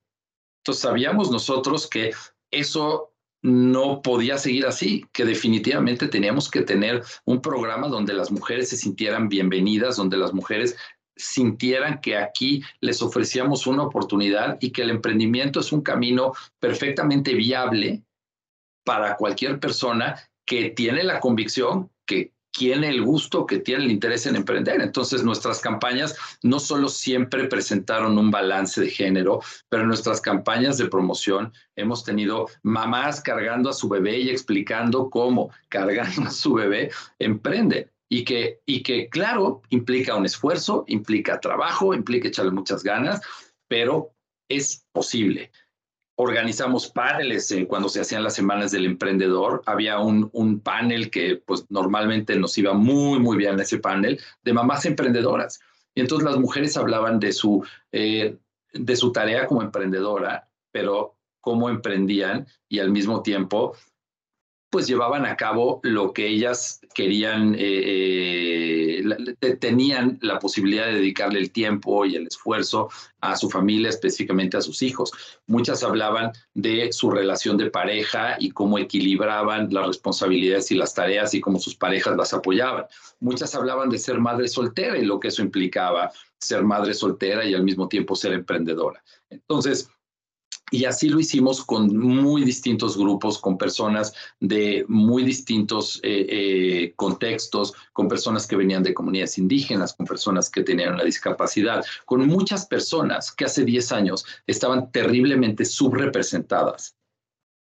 Entonces 0.62 0.82
sabíamos 0.82 1.30
nosotros 1.30 1.88
que 1.88 2.15
eso 2.50 3.13
no 3.43 4.02
podía 4.02 4.39
seguir 4.39 4.65
así, 4.65 5.06
que 5.13 5.24
definitivamente 5.24 6.08
teníamos 6.08 6.50
que 6.50 6.63
tener 6.63 7.04
un 7.26 7.43
programa 7.43 7.89
donde 7.89 8.15
las 8.15 8.32
mujeres 8.32 8.70
se 8.70 8.78
sintieran 8.78 9.30
bienvenidas, 9.30 9.98
donde 9.98 10.17
las 10.17 10.34
mujeres 10.34 10.76
sintieran 11.15 12.02
que 12.02 12.17
aquí 12.17 12.63
les 12.82 13.04
ofrecíamos 13.04 13.67
una 13.67 13.84
oportunidad 13.84 14.58
y 14.62 14.72
que 14.72 14.82
el 14.82 14.89
emprendimiento 14.89 15.60
es 15.60 15.72
un 15.72 15.82
camino 15.82 16.34
perfectamente 16.60 17.36
viable 17.36 18.04
para 18.88 19.17
cualquier 19.17 19.60
persona 19.60 20.15
que 20.45 20.69
tiene 20.69 21.04
la 21.04 21.19
convicción 21.19 21.91
que 22.06 22.32
tiene 22.52 22.88
el 22.88 23.04
gusto, 23.04 23.45
que 23.45 23.60
tiene 23.60 23.84
el 23.84 23.91
interés 23.91 24.26
en 24.28 24.38
emprender. 24.38 24.80
Entonces, 24.80 25.26
nuestras 25.26 25.60
campañas 25.60 26.15
no 26.41 26.58
solo 26.58 26.88
siempre 26.88 27.50
presentaron 27.50 28.17
un 28.17 28.32
balance 28.32 28.80
de 28.80 28.89
género, 28.89 29.41
pero 29.67 29.82
en 29.84 29.89
nuestras 29.89 30.21
campañas 30.21 30.78
de 30.78 30.88
promoción 30.88 31.52
hemos 31.76 32.06
tenido 32.06 32.47
mamás 32.63 33.21
cargando 33.21 33.69
a 33.69 33.73
su 33.73 33.89
bebé 33.89 34.19
y 34.19 34.30
explicando 34.30 35.10
cómo 35.10 35.52
cargando 35.67 36.23
a 36.23 36.32
su 36.32 36.54
bebé 36.54 36.89
emprenden. 37.19 37.91
Y 38.10 38.23
que, 38.23 38.62
y 38.65 38.84
que, 38.84 39.10
claro, 39.10 39.62
implica 39.69 40.15
un 40.15 40.26
esfuerzo, 40.26 40.86
implica 40.88 41.41
trabajo, 41.41 41.93
implica 41.93 42.30
echarle 42.30 42.52
muchas 42.52 42.82
ganas, 42.82 43.19
pero 43.67 44.13
es 44.47 44.88
posible 44.93 45.52
organizamos 46.19 46.89
paneles 46.89 47.56
cuando 47.67 47.89
se 47.89 48.01
hacían 48.01 48.23
las 48.23 48.34
semanas 48.34 48.71
del 48.71 48.86
emprendedor. 48.86 49.62
Había 49.67 49.99
un, 49.99 50.30
un, 50.34 50.60
panel 50.60 51.12
que 51.12 51.41
pues 51.45 51.65
normalmente 51.69 52.36
nos 52.36 52.58
iba 52.58 52.73
muy, 52.73 53.19
muy 53.19 53.38
bien 53.38 53.60
ese 53.60 53.77
panel 53.77 54.19
de 54.43 54.53
mamás 54.53 54.86
emprendedoras. 54.86 55.60
Y 55.93 56.01
entonces 56.01 56.27
las 56.27 56.39
mujeres 56.39 56.75
hablaban 56.75 57.19
de 57.19 57.32
su, 57.32 57.63
eh, 57.91 58.36
de 58.73 58.95
su 58.95 59.12
tarea 59.12 59.45
como 59.45 59.62
emprendedora, 59.62 60.49
pero 60.71 61.15
cómo 61.39 61.69
emprendían 61.69 62.47
y 62.67 62.80
al 62.80 62.89
mismo 62.89 63.21
tiempo 63.21 63.75
pues 64.69 64.86
llevaban 64.88 65.25
a 65.25 65.38
cabo 65.38 65.80
lo 65.84 66.12
que 66.12 66.27
ellas 66.27 66.82
querían, 66.93 67.56
eh, 67.58 69.01
eh, 69.41 69.56
tenían 69.56 70.19
la 70.21 70.39
posibilidad 70.39 70.88
de 70.88 70.95
dedicarle 70.95 71.39
el 71.39 71.51
tiempo 71.51 72.06
y 72.06 72.15
el 72.15 72.27
esfuerzo 72.27 72.89
a 73.21 73.38
su 73.38 73.49
familia, 73.49 73.89
específicamente 73.89 74.58
a 74.58 74.62
sus 74.62 74.82
hijos. 74.82 75.12
Muchas 75.45 75.84
hablaban 75.84 76.34
de 76.53 76.91
su 76.91 77.10
relación 77.10 77.56
de 77.56 77.71
pareja 77.71 78.36
y 78.39 78.51
cómo 78.51 78.77
equilibraban 78.77 79.69
las 79.71 79.88
responsabilidades 79.88 80.69
y 80.71 80.75
las 80.75 80.93
tareas 80.93 81.34
y 81.34 81.39
cómo 81.39 81.60
sus 81.60 81.75
parejas 81.75 82.17
las 82.17 82.34
apoyaban. 82.34 82.86
Muchas 83.21 83.56
hablaban 83.56 83.89
de 83.89 83.99
ser 83.99 84.19
madre 84.19 84.49
soltera 84.49 84.97
y 84.97 85.06
lo 85.06 85.19
que 85.19 85.30
eso 85.30 85.41
implicaba, 85.41 86.12
ser 86.39 86.63
madre 86.63 86.93
soltera 86.93 87.45
y 87.45 87.53
al 87.53 87.63
mismo 87.63 87.88
tiempo 87.88 88.15
ser 88.15 88.34
emprendedora. 88.34 89.01
Entonces, 89.30 89.89
y 90.71 90.86
así 90.86 91.08
lo 91.10 91.19
hicimos 91.19 91.63
con 91.63 91.95
muy 91.97 92.43
distintos 92.43 92.97
grupos, 92.97 93.38
con 93.39 93.58
personas 93.58 94.13
de 94.39 94.84
muy 94.88 95.23
distintos 95.23 95.99
eh, 96.03 96.25
eh, 96.30 96.93
contextos, 96.95 97.73
con 97.93 98.10
personas 98.10 98.45
que 98.45 98.58
venían 98.58 98.84
de 98.84 98.93
comunidades 98.93 99.38
indígenas, 99.38 99.93
con 99.93 100.06
personas 100.06 100.49
que 100.49 100.63
tenían 100.63 100.95
una 100.95 101.03
discapacidad, 101.03 101.86
con 102.06 102.27
muchas 102.27 102.65
personas 102.65 103.32
que 103.32 103.45
hace 103.45 103.63
10 103.63 103.91
años 103.93 104.25
estaban 104.45 104.91
terriblemente 104.91 105.63
subrepresentadas 105.63 106.97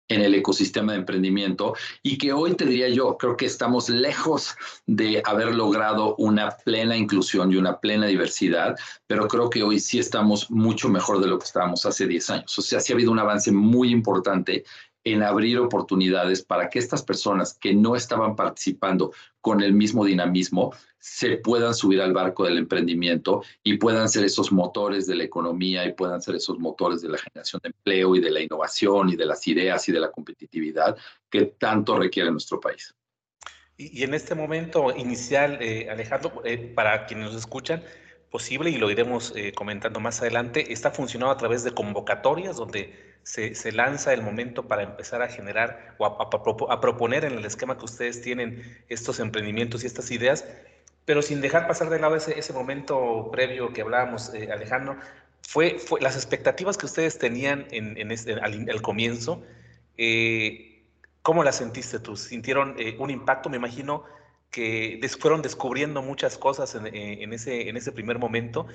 en 0.08 0.22
el 0.22 0.34
ecosistema 0.34 0.92
de 0.92 0.98
emprendimiento 0.98 1.74
y 2.02 2.18
que 2.18 2.32
hoy 2.32 2.54
te 2.54 2.64
diría 2.64 2.88
yo, 2.88 3.16
creo 3.18 3.36
que 3.36 3.46
estamos 3.46 3.88
lejos 3.88 4.56
de 4.86 5.22
haber 5.24 5.54
logrado 5.54 6.16
una 6.16 6.50
plena 6.64 6.96
inclusión 6.96 7.52
y 7.52 7.56
una 7.56 7.78
plena 7.78 8.06
diversidad, 8.06 8.76
pero 9.06 9.28
creo 9.28 9.50
que 9.50 9.62
hoy 9.62 9.78
sí 9.78 9.98
estamos 9.98 10.50
mucho 10.50 10.88
mejor 10.88 11.20
de 11.20 11.28
lo 11.28 11.38
que 11.38 11.44
estábamos 11.44 11.84
hace 11.84 12.06
10 12.06 12.30
años. 12.30 12.58
O 12.58 12.62
sea, 12.62 12.80
sí 12.80 12.92
ha 12.92 12.96
habido 12.96 13.12
un 13.12 13.18
avance 13.18 13.52
muy 13.52 13.90
importante 13.90 14.64
en 15.04 15.22
abrir 15.22 15.58
oportunidades 15.58 16.42
para 16.42 16.68
que 16.68 16.78
estas 16.78 17.02
personas 17.02 17.54
que 17.54 17.74
no 17.74 17.96
estaban 17.96 18.36
participando 18.36 19.12
con 19.40 19.62
el 19.62 19.72
mismo 19.72 20.04
dinamismo 20.04 20.74
se 20.98 21.36
puedan 21.36 21.74
subir 21.74 22.00
al 22.00 22.12
barco 22.12 22.44
del 22.44 22.58
emprendimiento 22.58 23.42
y 23.62 23.78
puedan 23.78 24.08
ser 24.08 24.24
esos 24.24 24.52
motores 24.52 25.06
de 25.06 25.14
la 25.14 25.24
economía 25.24 25.86
y 25.86 25.92
puedan 25.92 26.20
ser 26.20 26.34
esos 26.34 26.58
motores 26.58 27.00
de 27.02 27.08
la 27.08 27.18
generación 27.18 27.60
de 27.62 27.68
empleo 27.68 28.16
y 28.16 28.20
de 28.20 28.30
la 28.30 28.40
innovación 28.40 29.08
y 29.10 29.16
de 29.16 29.26
las 29.26 29.46
ideas 29.46 29.88
y 29.88 29.92
de 29.92 30.00
la 30.00 30.10
competitividad 30.10 30.96
que 31.30 31.46
tanto 31.46 31.98
requiere 31.98 32.30
nuestro 32.30 32.60
país. 32.60 32.94
Y, 33.76 34.02
en 34.02 34.12
este 34.12 34.34
momento 34.34 34.94
inicial, 34.96 35.58
eh, 35.60 35.88
Alejandro, 35.88 36.42
eh, 36.44 36.58
para 36.58 37.06
quienes 37.06 37.26
nos 37.26 37.36
escuchan, 37.36 37.84
posible, 38.30 38.70
y 38.70 38.76
lo 38.76 38.90
iremos 38.90 39.32
eh, 39.36 39.52
comentando 39.52 40.00
más 40.00 40.20
adelante, 40.20 40.72
está 40.72 40.90
funcionando 40.90 41.32
a 41.32 41.36
través 41.36 41.64
de 41.64 41.72
convocatorias 41.72 42.56
donde 42.56 43.16
se, 43.22 43.54
se 43.54 43.72
lanza 43.72 44.12
el 44.12 44.22
momento 44.22 44.68
para 44.68 44.82
empezar 44.82 45.22
a 45.22 45.28
generar 45.28 45.94
o 45.98 46.06
a, 46.06 46.80
proponer 46.80 47.24
en 47.24 47.32
el 47.32 47.44
esquema 47.44 47.78
que 47.78 47.84
ustedes 47.84 48.20
tienen 48.20 48.62
estos 48.88 49.20
emprendimientos 49.20 49.82
y 49.82 49.86
estas 49.86 50.10
ideas, 50.10 50.44
pero 51.04 51.22
sin 51.22 51.40
dejar 51.40 51.66
pasar 51.66 51.88
de 51.88 51.98
lado 51.98 52.16
ese, 52.16 52.38
ese 52.38 52.52
momento 52.52 53.30
previo 53.32 53.72
que 53.72 53.80
hablábamos, 53.80 54.32
eh, 54.34 54.50
Alejandro, 54.52 54.98
fue, 55.42 55.78
fue, 55.78 56.00
las 56.00 56.16
expectativas 56.16 56.76
que 56.76 56.86
ustedes 56.86 57.18
tenían 57.18 57.66
en, 57.70 57.96
en 57.96 58.10
este, 58.10 58.34
al, 58.34 58.82
comienzo, 58.82 59.42
eh, 59.96 60.82
¿cómo 61.22 61.42
las 61.44 61.56
sentiste 61.56 61.98
tú? 61.98 62.16
¿Sintieron 62.16 62.76
un 62.98 63.10
impacto? 63.10 63.48
Me 63.48 63.56
imagino 63.56 64.04
que 64.50 65.00
fueron 65.18 65.42
descubriendo 65.42 66.02
muchas 66.02 66.38
cosas 66.38 66.74
en, 66.74 66.86
eh, 66.86 67.28
ese, 67.32 67.68
en 67.68 67.76
ese 67.76 67.92
primer 67.92 68.18
momento 68.18 68.66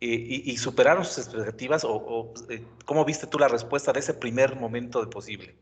eh, 0.00 0.42
y, 0.44 0.56
superaron 0.56 1.04
sus 1.04 1.18
expectativas 1.18 1.84
o, 1.84 2.34
eh, 2.50 2.64
cómo 2.84 3.04
viste 3.04 3.28
tú 3.28 3.38
la 3.38 3.46
respuesta 3.46 3.92
de 3.92 4.00
ese 4.00 4.14
primer 4.14 4.56
momento 4.56 5.00
de 5.00 5.06
posible? 5.06 5.54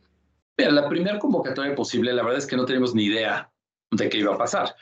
Mira, 0.56 0.70
la 0.70 0.88
primera 0.88 1.18
convocatoria 1.18 1.74
posible, 1.74 2.12
la 2.12 2.22
verdad 2.22 2.38
es 2.38 2.46
que 2.46 2.56
no 2.56 2.64
teníamos 2.64 2.94
ni 2.94 3.04
idea 3.04 3.50
de 3.90 4.08
qué 4.08 4.18
iba 4.18 4.34
a 4.34 4.38
pasar. 4.38 4.74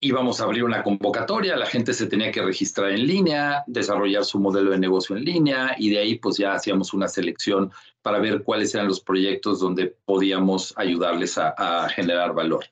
Íbamos 0.00 0.40
a 0.40 0.44
abrir 0.44 0.64
una 0.64 0.82
convocatoria, 0.82 1.56
la 1.56 1.66
gente 1.66 1.92
se 1.92 2.06
tenía 2.06 2.30
que 2.30 2.42
registrar 2.42 2.90
en 2.90 3.06
línea, 3.06 3.64
desarrollar 3.66 4.24
su 4.24 4.38
modelo 4.38 4.70
de 4.70 4.78
negocio 4.78 5.16
en 5.16 5.24
línea 5.24 5.74
y 5.76 5.90
de 5.90 5.98
ahí 5.98 6.14
pues 6.14 6.38
ya 6.38 6.54
hacíamos 6.54 6.94
una 6.94 7.08
selección 7.08 7.72
para 8.02 8.18
ver 8.18 8.44
cuáles 8.44 8.74
eran 8.74 8.86
los 8.88 9.00
proyectos 9.00 9.60
donde 9.60 9.94
podíamos 10.04 10.72
ayudarles 10.76 11.36
a 11.36 11.88
generar 11.90 12.32
valor. 12.34 12.64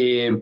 Eh, 0.00 0.40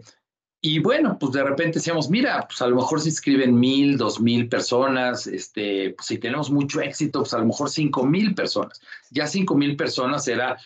y 0.61 0.81
bueno, 0.81 1.17
pues 1.19 1.33
de 1.33 1.45
repente 1.45 1.79
decíamos, 1.79 2.11
mira, 2.11 2.45
pues 2.47 2.61
a 2.61 2.67
lo 2.67 2.77
mejor 2.77 3.01
se 3.01 3.09
inscriben 3.09 3.59
mil, 3.59 3.97
dos 3.97 4.21
mil 4.21 4.49
personas, 4.49 5.27
este, 5.27 5.91
pues 5.91 6.09
si 6.09 6.19
tenemos 6.19 6.51
mucho 6.51 6.81
éxito, 6.81 7.21
pues 7.21 7.33
a 7.35 7.39
lo 7.39 7.47
mejor 7.47 7.71
cinco 7.71 8.05
mil 8.05 8.35
personas. 8.35 8.81
Ya 9.11 9.27
cinco 9.27 9.55
mil 9.55 9.77
personas 9.77 10.27
era 10.29 10.59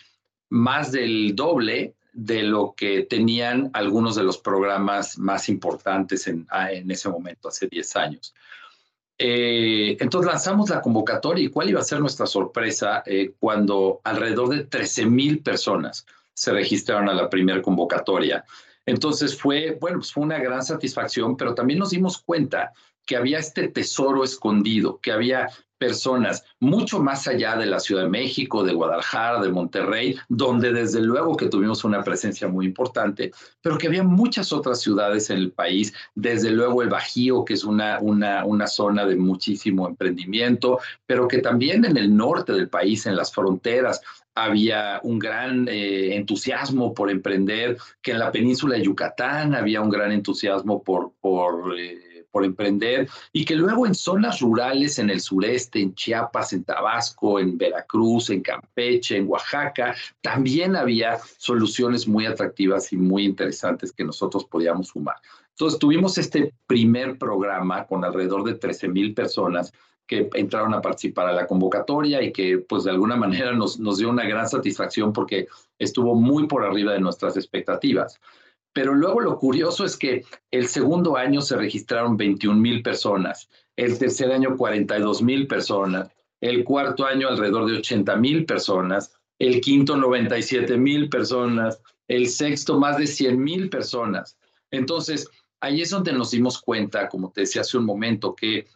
más 0.49 0.91
del 0.91 1.35
doble 1.35 1.93
de 2.13 2.43
lo 2.43 2.73
que 2.75 3.03
tenían 3.03 3.69
algunos 3.73 4.15
de 4.15 4.23
los 4.23 4.37
programas 4.37 5.17
más 5.17 5.47
importantes 5.47 6.27
en, 6.27 6.45
ah, 6.49 6.71
en 6.71 6.91
ese 6.91 7.07
momento, 7.07 7.47
hace 7.47 7.67
10 7.67 7.95
años. 7.95 8.33
Eh, 9.17 9.97
entonces 9.99 10.29
lanzamos 10.29 10.69
la 10.71 10.81
convocatoria 10.81 11.45
y 11.45 11.49
cuál 11.49 11.69
iba 11.69 11.79
a 11.79 11.83
ser 11.83 11.99
nuestra 11.99 12.25
sorpresa 12.25 13.03
eh, 13.05 13.33
cuando 13.39 14.01
alrededor 14.03 14.49
de 14.49 14.63
13 14.65 15.05
mil 15.05 15.39
personas 15.39 16.05
se 16.33 16.51
registraron 16.51 17.07
a 17.07 17.13
la 17.13 17.29
primera 17.29 17.61
convocatoria. 17.61 18.43
Entonces 18.85 19.39
fue, 19.39 19.77
bueno, 19.79 19.99
pues 19.99 20.11
fue 20.11 20.23
una 20.23 20.39
gran 20.39 20.63
satisfacción, 20.63 21.37
pero 21.37 21.53
también 21.53 21.79
nos 21.79 21.91
dimos 21.91 22.21
cuenta 22.21 22.73
que 23.05 23.15
había 23.15 23.39
este 23.39 23.67
tesoro 23.67 24.23
escondido, 24.23 24.99
que 24.99 25.11
había 25.11 25.49
personas 25.81 26.43
mucho 26.59 26.99
más 26.99 27.27
allá 27.27 27.55
de 27.55 27.65
la 27.65 27.79
Ciudad 27.79 28.03
de 28.03 28.09
México, 28.09 28.63
de 28.63 28.71
Guadalajara, 28.71 29.41
de 29.41 29.49
Monterrey, 29.49 30.15
donde 30.29 30.71
desde 30.71 31.01
luego 31.01 31.35
que 31.35 31.47
tuvimos 31.47 31.83
una 31.83 32.03
presencia 32.03 32.47
muy 32.47 32.67
importante, 32.67 33.31
pero 33.63 33.79
que 33.79 33.87
había 33.87 34.03
muchas 34.03 34.53
otras 34.53 34.79
ciudades 34.79 35.31
en 35.31 35.37
el 35.37 35.51
país, 35.51 35.91
desde 36.13 36.51
luego 36.51 36.83
el 36.83 36.89
Bajío, 36.89 37.43
que 37.43 37.55
es 37.55 37.63
una, 37.63 37.97
una, 37.99 38.45
una 38.45 38.67
zona 38.67 39.07
de 39.07 39.15
muchísimo 39.15 39.87
emprendimiento, 39.87 40.77
pero 41.07 41.27
que 41.27 41.39
también 41.39 41.83
en 41.83 41.97
el 41.97 42.15
norte 42.15 42.53
del 42.53 42.69
país, 42.69 43.07
en 43.07 43.15
las 43.15 43.33
fronteras, 43.33 44.01
había 44.35 44.99
un 45.03 45.17
gran 45.17 45.67
eh, 45.67 46.15
entusiasmo 46.15 46.93
por 46.93 47.09
emprender, 47.09 47.77
que 48.03 48.11
en 48.11 48.19
la 48.19 48.31
península 48.31 48.75
de 48.75 48.83
Yucatán 48.83 49.55
había 49.55 49.81
un 49.81 49.89
gran 49.89 50.11
entusiasmo 50.11 50.83
por, 50.83 51.13
por, 51.19 51.75
eh, 51.75 52.10
por 52.31 52.45
emprender, 52.45 53.09
y 53.31 53.45
que 53.45 53.55
luego 53.55 53.85
en 53.85 53.95
zonas 53.95 54.39
rurales, 54.39 54.99
en 54.99 55.09
el 55.09 55.21
sureste, 55.21 55.81
en 55.81 55.93
Chiapas, 55.93 56.53
en 56.53 56.63
Tabasco, 56.63 57.39
en 57.39 57.57
Veracruz, 57.57 58.29
en 58.29 58.41
Campeche, 58.41 59.17
en 59.17 59.27
Oaxaca, 59.27 59.95
también 60.21 60.75
había 60.75 61.19
soluciones 61.37 62.07
muy 62.07 62.25
atractivas 62.25 62.91
y 62.93 62.97
muy 62.97 63.25
interesantes 63.25 63.91
que 63.91 64.03
nosotros 64.03 64.45
podíamos 64.45 64.89
sumar. 64.89 65.15
Entonces 65.51 65.79
tuvimos 65.79 66.17
este 66.17 66.53
primer 66.65 67.17
programa 67.17 67.85
con 67.85 68.03
alrededor 68.03 68.43
de 68.43 68.55
13 68.55 68.87
mil 68.87 69.13
personas 69.13 69.71
que 70.07 70.29
entraron 70.33 70.73
a 70.73 70.81
participar 70.81 71.27
a 71.27 71.33
la 71.33 71.47
convocatoria 71.47 72.21
y 72.21 72.33
que 72.33 72.57
pues 72.57 72.83
de 72.83 72.91
alguna 72.91 73.15
manera 73.15 73.53
nos, 73.53 73.79
nos 73.79 73.97
dio 73.97 74.09
una 74.09 74.25
gran 74.25 74.47
satisfacción 74.47 75.13
porque 75.13 75.47
estuvo 75.79 76.15
muy 76.15 76.47
por 76.47 76.65
arriba 76.65 76.93
de 76.93 76.99
nuestras 76.99 77.37
expectativas. 77.37 78.19
Pero 78.73 78.93
luego 78.93 79.19
lo 79.19 79.37
curioso 79.37 79.83
es 79.83 79.97
que 79.97 80.23
el 80.49 80.67
segundo 80.67 81.17
año 81.17 81.41
se 81.41 81.57
registraron 81.57 82.17
21 82.17 82.59
mil 82.59 82.81
personas, 82.81 83.49
el 83.75 83.97
tercer 83.97 84.31
año 84.31 84.55
42 84.55 85.21
mil 85.21 85.47
personas, 85.47 86.09
el 86.39 86.63
cuarto 86.63 87.05
año 87.05 87.27
alrededor 87.27 87.69
de 87.69 87.77
80 87.77 88.15
mil 88.15 88.45
personas, 88.45 89.13
el 89.39 89.59
quinto 89.59 89.97
97 89.97 90.77
mil 90.77 91.09
personas, 91.09 91.81
el 92.07 92.27
sexto 92.27 92.79
más 92.79 92.97
de 92.97 93.07
100 93.07 93.43
mil 93.43 93.69
personas. 93.69 94.37
Entonces, 94.69 95.29
ahí 95.59 95.81
es 95.81 95.89
donde 95.89 96.13
nos 96.13 96.31
dimos 96.31 96.61
cuenta, 96.61 97.09
como 97.09 97.31
te 97.31 97.41
decía 97.41 97.61
hace 97.61 97.77
un 97.77 97.85
momento, 97.85 98.35
que 98.35 98.67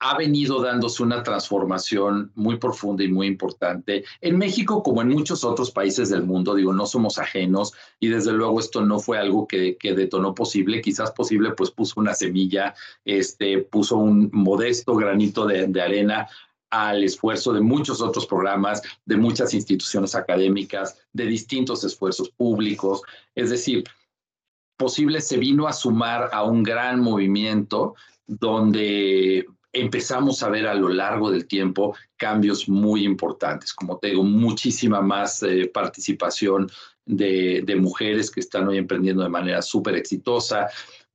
ha 0.00 0.16
venido 0.16 0.62
dándose 0.62 1.02
una 1.02 1.22
transformación 1.22 2.32
muy 2.34 2.56
profunda 2.56 3.04
y 3.04 3.08
muy 3.08 3.26
importante. 3.26 4.04
En 4.22 4.38
México, 4.38 4.82
como 4.82 5.02
en 5.02 5.08
muchos 5.08 5.44
otros 5.44 5.70
países 5.70 6.08
del 6.08 6.24
mundo, 6.24 6.54
digo, 6.54 6.72
no 6.72 6.86
somos 6.86 7.18
ajenos 7.18 7.74
y 8.00 8.08
desde 8.08 8.32
luego 8.32 8.58
esto 8.60 8.80
no 8.80 8.98
fue 8.98 9.18
algo 9.18 9.46
que, 9.46 9.76
que 9.76 9.94
detonó 9.94 10.34
posible. 10.34 10.80
Quizás 10.80 11.10
posible, 11.12 11.52
pues 11.52 11.70
puso 11.70 12.00
una 12.00 12.14
semilla, 12.14 12.74
este, 13.04 13.58
puso 13.58 13.98
un 13.98 14.30
modesto 14.32 14.96
granito 14.96 15.46
de, 15.46 15.66
de 15.66 15.82
arena 15.82 16.26
al 16.70 17.04
esfuerzo 17.04 17.52
de 17.52 17.60
muchos 17.60 18.00
otros 18.00 18.26
programas, 18.26 18.80
de 19.04 19.16
muchas 19.18 19.52
instituciones 19.52 20.14
académicas, 20.14 20.96
de 21.12 21.26
distintos 21.26 21.84
esfuerzos 21.84 22.30
públicos. 22.30 23.02
Es 23.34 23.50
decir, 23.50 23.84
posible 24.78 25.20
se 25.20 25.36
vino 25.36 25.68
a 25.68 25.74
sumar 25.74 26.30
a 26.32 26.42
un 26.42 26.62
gran 26.62 27.00
movimiento 27.00 27.96
donde 28.26 29.46
empezamos 29.72 30.42
a 30.42 30.48
ver 30.48 30.66
a 30.66 30.74
lo 30.74 30.88
largo 30.88 31.30
del 31.30 31.46
tiempo 31.46 31.96
cambios 32.16 32.68
muy 32.68 33.04
importantes. 33.04 33.72
Como 33.72 33.98
te 33.98 34.08
digo, 34.08 34.24
muchísima 34.24 35.00
más 35.00 35.42
eh, 35.42 35.70
participación 35.72 36.70
de, 37.04 37.62
de, 37.64 37.76
mujeres 37.76 38.30
que 38.30 38.40
están 38.40 38.68
hoy 38.68 38.78
emprendiendo 38.78 39.22
de 39.22 39.28
manera 39.28 39.62
súper 39.62 39.96
exitosa, 39.96 40.68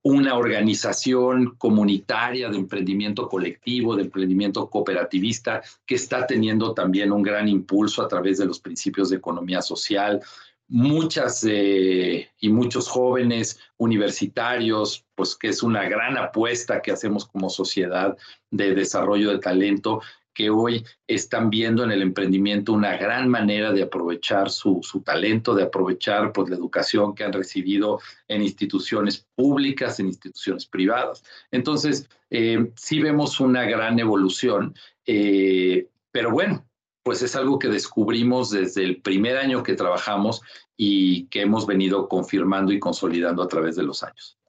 una 0.05 0.35
organización 0.35 1.55
comunitaria 1.57 2.47
de 2.49 2.57
emprendimiento 2.57 3.27
colectivo, 3.27 3.95
de 3.95 4.03
emprendimiento 4.03 4.69
cooperativista, 4.69 5.63
que 5.83 5.95
está 5.95 6.27
teniendo 6.27 6.75
también 6.75 7.11
un 7.11 7.23
gran 7.23 7.47
impulso 7.47 8.03
a 8.03 8.07
través 8.07 8.37
de 8.37 8.45
los 8.45 8.59
principios 8.59 9.09
de 9.09 9.15
economía 9.15 9.63
social, 9.63 10.21
muchas 10.67 11.45
eh, 11.47 12.29
y 12.39 12.49
muchos 12.49 12.87
jóvenes 12.87 13.59
universitarios, 13.77 15.05
pues 15.15 15.35
que 15.35 15.49
es 15.49 15.63
una 15.63 15.87
gran 15.87 16.17
apuesta 16.17 16.81
que 16.81 16.91
hacemos 16.91 17.25
como 17.25 17.49
sociedad 17.49 18.17
de 18.51 18.73
desarrollo 18.73 19.31
de 19.31 19.39
talento, 19.39 20.01
que 20.35 20.49
hoy 20.49 20.85
están 21.07 21.49
viendo 21.49 21.83
en 21.83 21.91
el 21.91 22.01
emprendimiento 22.01 22.73
una 22.73 22.97
gran 22.97 23.29
manera 23.29 23.71
de 23.71 23.83
aprovechar 23.83 24.49
su, 24.49 24.81
talento, 25.03 25.55
de 25.55 25.63
aprovechar 25.63 26.33
pues, 26.33 26.49
la 26.49 26.57
educación 26.57 27.15
que 27.15 27.23
han 27.23 27.31
recibido 27.31 28.01
en 28.27 28.41
instituciones 28.41 29.25
públicas, 29.33 29.99
en 29.99 30.07
instituciones 30.07 30.65
privadas. 30.65 31.23
Entonces, 31.51 32.09
eh, 32.29 32.69
sí 32.75 32.99
vemos 32.99 33.39
una 33.39 33.63
gran 33.63 33.97
evolución, 33.97 34.75
eh, 35.05 35.87
pero 36.11 36.31
bueno, 36.31 36.65
pues 37.05 37.21
es 37.21 37.35
algo 37.35 37.59
que 37.59 37.67
descubrimos 37.67 38.49
desde 38.49 38.83
el 38.83 38.99
primer 38.99 39.37
año 39.37 39.61
que 39.61 39.75
trabajamos 39.75 40.41
y 40.75 41.27
que 41.27 41.41
hemos 41.41 41.67
venido 41.67 42.09
confirmando 42.09 42.73
y 42.73 42.79
consolidando 42.79 43.43
a 43.43 43.47
través 43.47 43.75
de 43.75 43.83
los 43.83 44.01
años. 44.01 44.39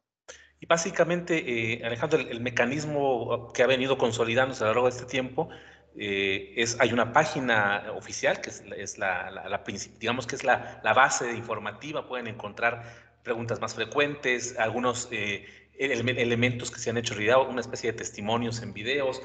Y 0.58 0.64
básicamente, 0.64 1.74
eh, 1.74 1.84
Alejandro, 1.84 2.18
el, 2.18 2.40
mecanismo 2.40 3.52
que 3.52 3.62
ha 3.62 3.66
venido 3.66 3.98
consolidándose 3.98 4.64
a 4.64 4.68
lo 4.68 4.72
largo 4.72 4.86
de 4.86 4.94
este 4.96 5.04
tiempo 5.04 5.50
eh, 5.98 6.54
es, 6.56 6.80
hay 6.80 6.94
una 6.94 7.12
página 7.12 7.92
oficial 7.94 8.40
que 8.40 8.48
es, 8.48 8.96
la, 8.96 9.30
la, 9.30 9.62
digamos 10.00 10.26
que 10.26 10.36
es 10.36 10.42
la, 10.42 10.80
base 10.82 11.30
informativa, 11.34 12.08
pueden 12.08 12.26
encontrar 12.26 12.84
preguntas 13.22 13.60
más 13.60 13.74
frecuentes, 13.74 14.58
algunos 14.58 15.08
eh, 15.10 15.44
elementos 15.78 16.70
que 16.70 16.78
se 16.78 16.88
han 16.88 16.96
hecho 16.96 17.12
realidad, 17.12 17.46
una 17.50 17.60
especie 17.60 17.92
de 17.92 17.98
testimonios 17.98 18.62
en 18.62 18.72
videos. 18.72 19.20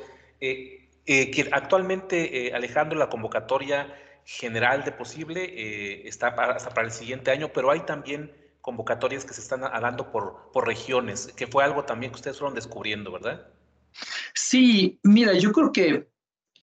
Que 1.32 1.50
actualmente, 1.52 2.47
eh, 2.47 2.54
Alejandro, 2.54 2.97
la 2.97 3.10
convocatoria 3.10 3.93
general 4.24 4.84
de 4.84 4.91
posible 4.91 5.43
eh, 5.43 6.08
está 6.08 6.28
hasta 6.28 6.69
para 6.69 6.88
el 6.88 6.93
siguiente 6.93 7.32
año, 7.32 7.52
pero 7.54 7.71
hay 7.71 7.82
también 7.82 8.32
convocatorias 8.62 9.26
que 9.26 9.34
se 9.34 9.41
están 9.41 9.62
dando 9.62 10.12
por, 10.12 10.52
por 10.54 10.67
regiones, 10.67 11.34
que 11.36 11.47
fue 11.47 11.63
algo 11.63 11.84
también 11.84 12.12
que 12.12 12.17
ustedes 12.17 12.38
fueron 12.38 12.54
descubriendo, 12.54 13.12
¿verdad? 13.12 13.47
Sí, 14.36 15.00
mira, 15.04 15.34
yo 15.34 15.52
creo 15.52 15.71
que 15.71 16.08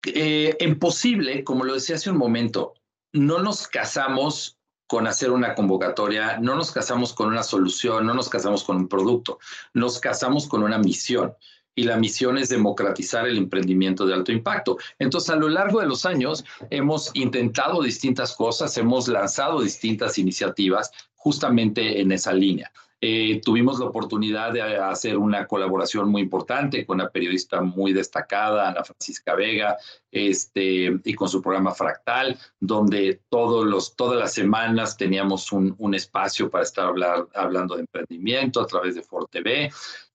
en 0.07 0.79
posible, 0.79 1.45
como 1.45 1.65
lo 1.65 1.75
decía 1.75 1.97
hace 1.97 2.11
un 2.11 2.19
momento, 2.19 2.75
no 3.13 3.39
nos 3.39 3.69
casamos 3.69 4.59
con 4.87 5.07
hacer 5.07 5.31
una 5.31 5.55
convocatoria, 5.55 6.39
no 6.39 6.55
nos 6.55 6.71
casamos 6.71 7.15
con 7.15 7.29
una 7.29 7.43
solución, 7.43 8.07
no 8.07 8.13
nos 8.13 8.29
casamos 8.29 8.65
con 8.65 8.77
un 8.77 8.89
producto, 8.89 9.39
nos 9.73 9.99
casamos 9.99 10.47
con 10.47 10.63
una 10.63 10.79
misión 10.79 11.35
y 11.75 11.85
la 11.85 11.97
misión 11.97 12.39
es 12.39 12.49
democratizar 12.49 13.27
el 13.27 13.39
emprendimiento 13.39 14.07
de 14.07 14.15
alto 14.15 14.33
impacto. 14.33 14.79
Entonces, 14.99 15.31
a 15.31 15.37
lo 15.37 15.49
largo 15.49 15.81
de 15.81 15.87
los 15.87 16.07
años 16.07 16.45
hemos 16.71 17.11
intentado 17.15 17.83
distintas 17.83 18.35
cosas, 18.35 18.77
hemos 18.79 19.09
lanzado 19.09 19.61
distintas 19.61 20.19
iniciativas 20.19 20.91
justamente 21.15 22.01
en 22.01 22.13
esa 22.13 22.33
línea. 22.33 22.71
Eh, 23.07 23.43
tuvimos 23.45 23.79
la 23.81 23.85
oportunidad 23.85 24.53
de 24.53 24.63
hacer 24.63 25.19
una 25.19 25.47
colaboración 25.47 26.09
muy 26.09 26.23
importante 26.23 26.87
con 26.87 27.01
una 27.01 27.11
periodista 27.11 27.61
muy 27.61 27.93
destacada, 27.93 28.67
Ana 28.67 28.83
Francisca 28.83 29.35
Vega, 29.35 29.77
este, 30.11 30.99
y 31.05 31.15
con 31.15 31.29
su 31.29 31.43
programa 31.43 31.75
Fractal, 31.75 32.39
donde 32.59 33.21
todos 33.29 33.67
los, 33.67 33.95
todas 33.95 34.19
las 34.19 34.33
semanas 34.33 34.97
teníamos 34.97 35.53
un, 35.53 35.75
un 35.77 35.95
espacio 35.95 36.49
para 36.49 36.65
estar 36.65 36.87
hablar, 36.87 37.27
hablando 37.35 37.75
de 37.75 37.83
emprendimiento 37.83 38.63
a 38.63 38.67
través 38.67 38.95
de 38.95 39.03
ForTV. 39.03 39.71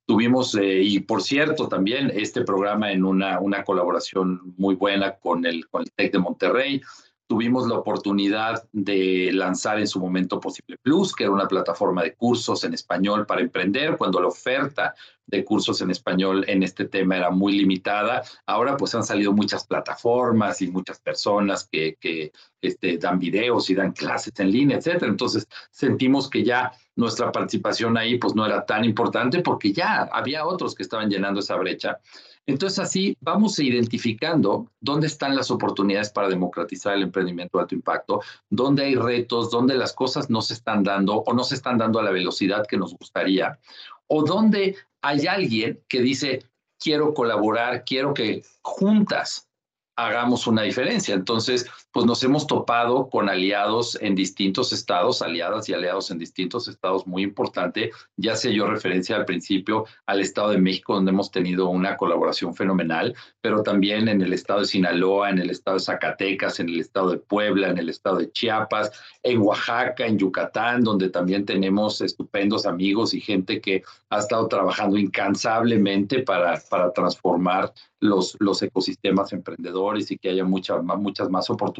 Tuvimos, 0.10 0.56
eh, 0.56 0.82
y 0.82 1.02
por 1.02 1.22
cierto, 1.22 1.67
también 1.67 2.12
este 2.12 2.41
programa 2.41 2.91
en 2.91 3.06
una, 3.06 3.39
una 3.39 3.63
colaboración 3.63 4.56
muy 4.58 4.74
buena 4.74 5.13
con 5.17 5.45
el, 5.45 5.67
con 5.69 5.84
el 5.84 5.91
TEC 5.91 6.13
de 6.13 6.17
Monterrey. 6.17 6.82
Tuvimos 7.30 7.68
la 7.68 7.76
oportunidad 7.76 8.68
de 8.72 9.30
lanzar 9.32 9.78
en 9.78 9.88
su 9.88 10.00
momento 10.00 10.39
Posible 10.39 10.78
Plus, 10.82 11.13
que 11.13 11.26
era 11.26 11.32
una 11.32 11.48
plataforma 11.48 12.02
de 12.02 12.15
cursos 12.15 12.63
en 12.63 12.74
español 12.74 13.28
para 13.28 13.42
emprender, 13.42 13.98
cuando 13.98 14.20
la 14.20 14.30
oferta 14.30 14.96
de 15.28 15.46
cursos 15.46 15.80
en 15.82 15.92
español 15.92 16.44
en 16.48 16.63
este 16.63 16.86
tema 16.86 17.18
era 17.18 17.30
muy 17.30 17.54
limitada. 17.56 18.24
Ahora 18.48 18.76
pues 18.76 18.96
han 18.96 19.04
salido 19.04 19.32
muchas 19.32 19.68
plataformas 19.68 20.60
y 20.63 20.72
muchas 20.72 21.00
personas 21.00 21.70
que, 21.72 22.32
este, 22.62 22.98
dan 22.98 23.20
videos 23.20 23.70
y 23.70 23.76
dan 23.76 23.92
clases 23.92 24.34
en 24.39 24.52
línea, 24.52 24.78
etc. 24.78 25.04
Entonces 25.04 25.48
sentimos 25.70 26.32
que 26.32 26.44
ya 26.44 26.72
nuestra 26.96 27.32
participación 27.32 27.96
ahí 27.96 28.18
pues 28.18 28.34
no 28.34 28.44
era 28.44 28.65
tan 28.65 28.84
importante 28.84 29.44
porque 29.44 29.72
ya 29.72 30.10
había 30.12 30.48
otros 30.48 30.74
que 30.74 30.82
estaban 30.82 31.12
llenando 31.12 31.42
esa 31.42 31.58
brecha. 31.58 32.00
Entonces 32.45 32.80
así 32.80 33.15
vamos 33.21 33.60
identificando 33.60 34.71
dónde 34.80 35.08
están 35.08 35.36
las 35.36 35.52
oportunidades 35.52 36.10
para 36.10 36.30
democratizar 36.30 36.95
el 36.95 37.04
emprendimiento 37.04 37.58
de 37.58 37.62
alto 37.62 37.75
impacto, 37.75 38.21
dónde 38.49 38.86
hay 38.86 38.95
retos, 38.95 39.52
dónde 39.52 39.75
las 39.75 39.93
cosas 39.93 40.30
no 40.30 40.41
se 40.41 40.56
están 40.56 40.84
dando 40.84 41.17
o 41.17 41.34
no 41.34 41.43
se 41.43 41.56
están 41.56 41.78
dando 41.78 41.99
a 41.99 42.04
la 42.04 42.12
velocidad 42.12 42.65
que 42.67 42.78
nos 42.78 42.95
gustaría, 42.97 43.60
o 44.08 44.23
dónde 44.23 44.75
hay 45.02 45.28
alguien 45.28 45.80
que 45.88 46.02
dice, 46.02 46.43
quiero 46.80 47.13
colaborar, 47.13 47.84
quiero 47.86 48.13
que 48.13 48.43
juntas 48.62 49.47
hagamos 49.95 50.47
una 50.47 50.63
diferencia. 50.63 51.13
Entonces, 51.13 51.69
pues 51.91 52.06
nos 52.06 52.23
hemos 52.23 52.45
topado 52.45 53.10
con 53.10 53.30
aliados 53.30 53.97
en 54.02 54.15
distintos 54.15 54.71
estados, 54.73 55.21
aliadas 55.21 55.67
y 55.69 55.73
aliados 55.73 56.12
en 56.12 56.19
distintos 56.19 56.67
estados 56.67 57.08
muy 57.08 57.23
importante. 57.23 57.91
Ya 58.15 58.36
sé 58.36 58.54
yo 58.54 58.67
referencia 58.67 59.15
al 59.15 59.25
principio 59.25 59.86
al 60.06 60.21
Estado 60.21 60.52
de 60.52 60.60
México, 60.60 60.93
donde 60.93 61.12
hemos 61.12 61.32
tenido 61.32 61.69
una 61.69 61.97
colaboración 61.97 62.54
fenomenal, 62.54 63.15
pero 63.41 63.63
también 63.63 64.08
en 64.08 64.21
el 64.21 64.34
Estado 64.34 64.60
de 64.62 64.67
Sinaloa, 64.67 65.32
en 65.32 65.39
el 65.39 65.49
Estado 65.49 65.78
de 65.78 65.84
Zacatecas, 65.84 66.60
en 66.60 66.69
el 66.69 66.80
Estado 66.80 67.12
de 67.12 67.17
Puebla, 67.17 67.69
en 67.69 67.80
el 67.80 67.89
Estado 67.89 68.17
de 68.17 68.32
Chiapas, 68.32 68.91
en 69.23 69.41
Oaxaca, 69.41 70.06
en 70.06 70.19
Yucatán, 70.19 70.84
donde 70.84 71.10
también 71.10 71.45
tenemos 71.45 72.02
estupendos 72.02 72.65
amigos 72.65 73.13
y 73.13 73.21
gente 73.21 73.62
que 73.62 73.84
ha 74.10 74.19
estado 74.19 74.47
trabajando 74.47 74.97
incansablemente 74.97 76.21
para, 76.21 76.62
para 76.69 76.91
transformar 76.93 77.73
los, 77.99 78.38
los 78.39 78.62
ecosistemas 78.62 79.34
emprendedores 79.34 80.10
y 80.12 80.17
que 80.17 80.30
haya 80.30 80.45
muchas 80.45 80.84
muchas 80.84 81.30
más 81.30 81.49
oportunidades. 81.49 81.79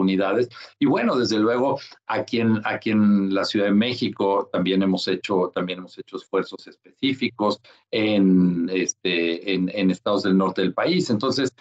Y 0.80 0.86
bueno, 0.86 1.16
desde 1.16 1.40
luego, 1.40 1.80
aquí 2.08 2.40
en, 2.40 2.62
aquí 2.66 2.92
en 2.92 3.34
la 3.34 3.46
Ciudad 3.46 3.66
de 3.66 3.72
México 3.72 4.50
también 4.52 4.82
hemos 4.82 5.08
hecho, 5.08 5.52
también 5.54 5.80
hemos 5.80 5.98
hecho 5.98 6.18
esfuerzos 6.18 6.68
específicos 6.68 7.62
en, 7.92 8.70
este, 8.72 9.54
en, 9.54 9.70
en 9.74 9.92
estados 9.92 10.24
del 10.24 10.38
norte 10.38 10.62
del 10.62 10.74
país. 10.74 11.10
Entonces, 11.10 11.54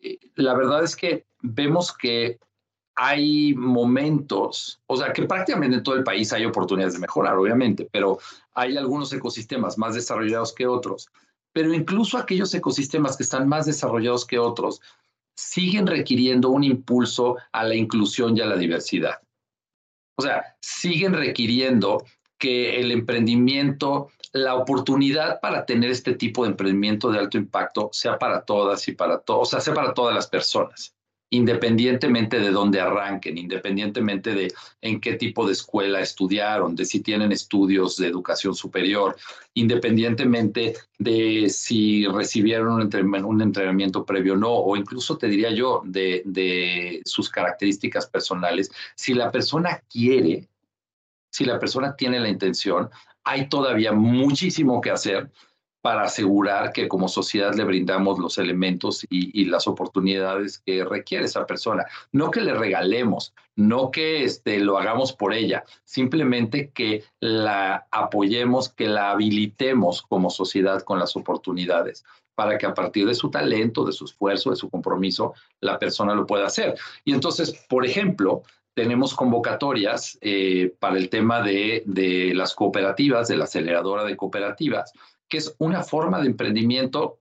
eh, 0.00 0.18
la 0.36 0.54
verdad 0.54 0.84
es 0.84 0.96
que 0.96 1.26
vemos 1.40 1.96
que 1.96 2.38
hay 2.94 3.54
momentos, 3.54 4.80
o 4.86 4.96
sea, 4.96 5.12
que 5.12 5.22
prácticamente 5.22 5.78
en 5.78 5.82
todo 5.82 5.94
el 5.94 6.04
país 6.04 6.32
hay 6.32 6.44
oportunidades 6.44 6.94
de 6.94 7.00
mejorar, 7.00 7.36
obviamente, 7.36 7.88
pero 7.90 8.18
hay 8.54 8.76
algunos 8.76 9.12
ecosistemas 9.12 9.78
más 9.78 9.94
desarrollados 9.94 10.52
que 10.52 10.66
otros 10.66 11.08
pero 11.52 11.72
incluso 11.74 12.18
aquellos 12.18 12.54
ecosistemas 12.54 13.16
que 13.16 13.22
están 13.22 13.48
más 13.48 13.66
desarrollados 13.66 14.26
que 14.26 14.38
otros 14.38 14.80
siguen 15.36 15.86
requiriendo 15.86 16.50
un 16.50 16.64
impulso 16.64 17.36
a 17.52 17.64
la 17.64 17.74
inclusión 17.74 18.36
y 18.36 18.40
a 18.40 18.46
la 18.46 18.56
diversidad. 18.56 19.20
O 20.16 20.22
sea, 20.22 20.56
siguen 20.60 21.14
requiriendo 21.14 22.04
que 22.38 22.80
el 22.80 22.90
emprendimiento, 22.90 24.08
la 24.32 24.56
oportunidad 24.56 25.40
para 25.40 25.64
tener 25.64 25.90
este 25.90 26.14
tipo 26.14 26.44
de 26.44 26.50
emprendimiento 26.50 27.10
de 27.10 27.18
alto 27.18 27.38
impacto 27.38 27.90
sea 27.92 28.18
para 28.18 28.44
todas 28.44 28.86
y 28.88 28.92
para 28.92 29.20
todos, 29.20 29.48
o 29.48 29.50
sea, 29.50 29.60
sea 29.60 29.74
para 29.74 29.94
todas 29.94 30.14
las 30.14 30.26
personas 30.26 30.94
independientemente 31.32 32.38
de 32.38 32.50
dónde 32.50 32.78
arranquen, 32.78 33.38
independientemente 33.38 34.34
de 34.34 34.52
en 34.82 35.00
qué 35.00 35.14
tipo 35.14 35.46
de 35.46 35.54
escuela 35.54 36.00
estudiaron, 36.00 36.76
de 36.76 36.84
si 36.84 37.00
tienen 37.00 37.32
estudios 37.32 37.96
de 37.96 38.08
educación 38.08 38.54
superior, 38.54 39.16
independientemente 39.54 40.74
de 40.98 41.48
si 41.48 42.06
recibieron 42.06 42.74
un, 42.74 43.40
entrenamiento 43.42 44.04
previo 44.04 44.34
o 44.34 44.36
no, 44.36 44.52
o 44.52 44.76
incluso 44.76 45.16
te 45.16 45.26
diría 45.26 45.50
yo, 45.50 45.80
de, 45.86 46.20
de 46.26 47.00
sus 47.06 47.30
características 47.30 48.06
personales, 48.06 48.70
si 48.94 49.14
la 49.14 49.30
persona 49.30 49.82
quiere, 49.90 50.50
si 51.30 51.46
la 51.46 51.58
persona 51.58 51.96
tiene 51.96 52.20
la 52.20 52.28
intención, 52.28 52.90
hay 53.24 53.48
todavía 53.48 53.92
muchísimo 53.92 54.82
que 54.82 54.90
hacer 54.90 55.30
para 55.82 56.04
asegurar 56.04 56.72
que 56.72 56.88
como 56.88 57.08
sociedad 57.08 57.54
le 57.54 57.64
brindamos 57.64 58.18
los 58.18 58.38
elementos 58.38 59.04
y, 59.10 59.44
las 59.46 59.66
oportunidades 59.66 60.60
que 60.64 60.84
requiere 60.84 61.24
esa 61.24 61.44
persona. 61.44 61.84
No 62.12 62.30
que 62.30 62.40
le 62.40 62.54
regalemos, 62.54 63.34
no 63.56 63.90
que 63.90 64.22
este, 64.22 64.60
lo 64.60 64.78
hagamos 64.78 65.12
por 65.12 65.34
ella, 65.34 65.64
simplemente 65.84 66.70
que 66.70 67.04
la 67.20 67.86
apoyemos, 67.90 68.68
que 68.68 68.86
la 68.86 69.10
habilitemos 69.10 70.02
como 70.02 70.30
sociedad 70.30 70.82
con 70.82 71.00
las 71.00 71.16
oportunidades 71.16 72.04
para 72.34 72.56
que 72.56 72.64
a 72.64 72.72
partir 72.72 73.06
de 73.06 73.14
su 73.14 73.30
talento, 73.30 73.84
de 73.84 73.92
su 73.92 74.06
esfuerzo, 74.06 74.50
de 74.50 74.56
su 74.56 74.70
compromiso, 74.70 75.34
la 75.60 75.78
persona 75.78 76.14
lo 76.14 76.26
pueda 76.26 76.46
hacer. 76.46 76.76
Y 77.04 77.12
entonces, 77.12 77.66
por 77.68 77.84
ejemplo, 77.84 78.42
tenemos 78.74 79.14
convocatorias 79.14 80.16
eh, 80.22 80.74
para 80.78 80.96
el 80.96 81.10
tema 81.10 81.42
de, 81.42 81.82
de 81.84 82.32
las 82.34 82.54
cooperativas, 82.54 83.28
de 83.28 83.36
la 83.36 83.44
aceleradora 83.44 84.04
de 84.04 84.16
cooperativas, 84.16 84.92
que 85.32 85.38
es 85.38 85.56
una 85.56 85.82
forma 85.82 86.20
de 86.20 86.26
emprendimiento 86.26 87.20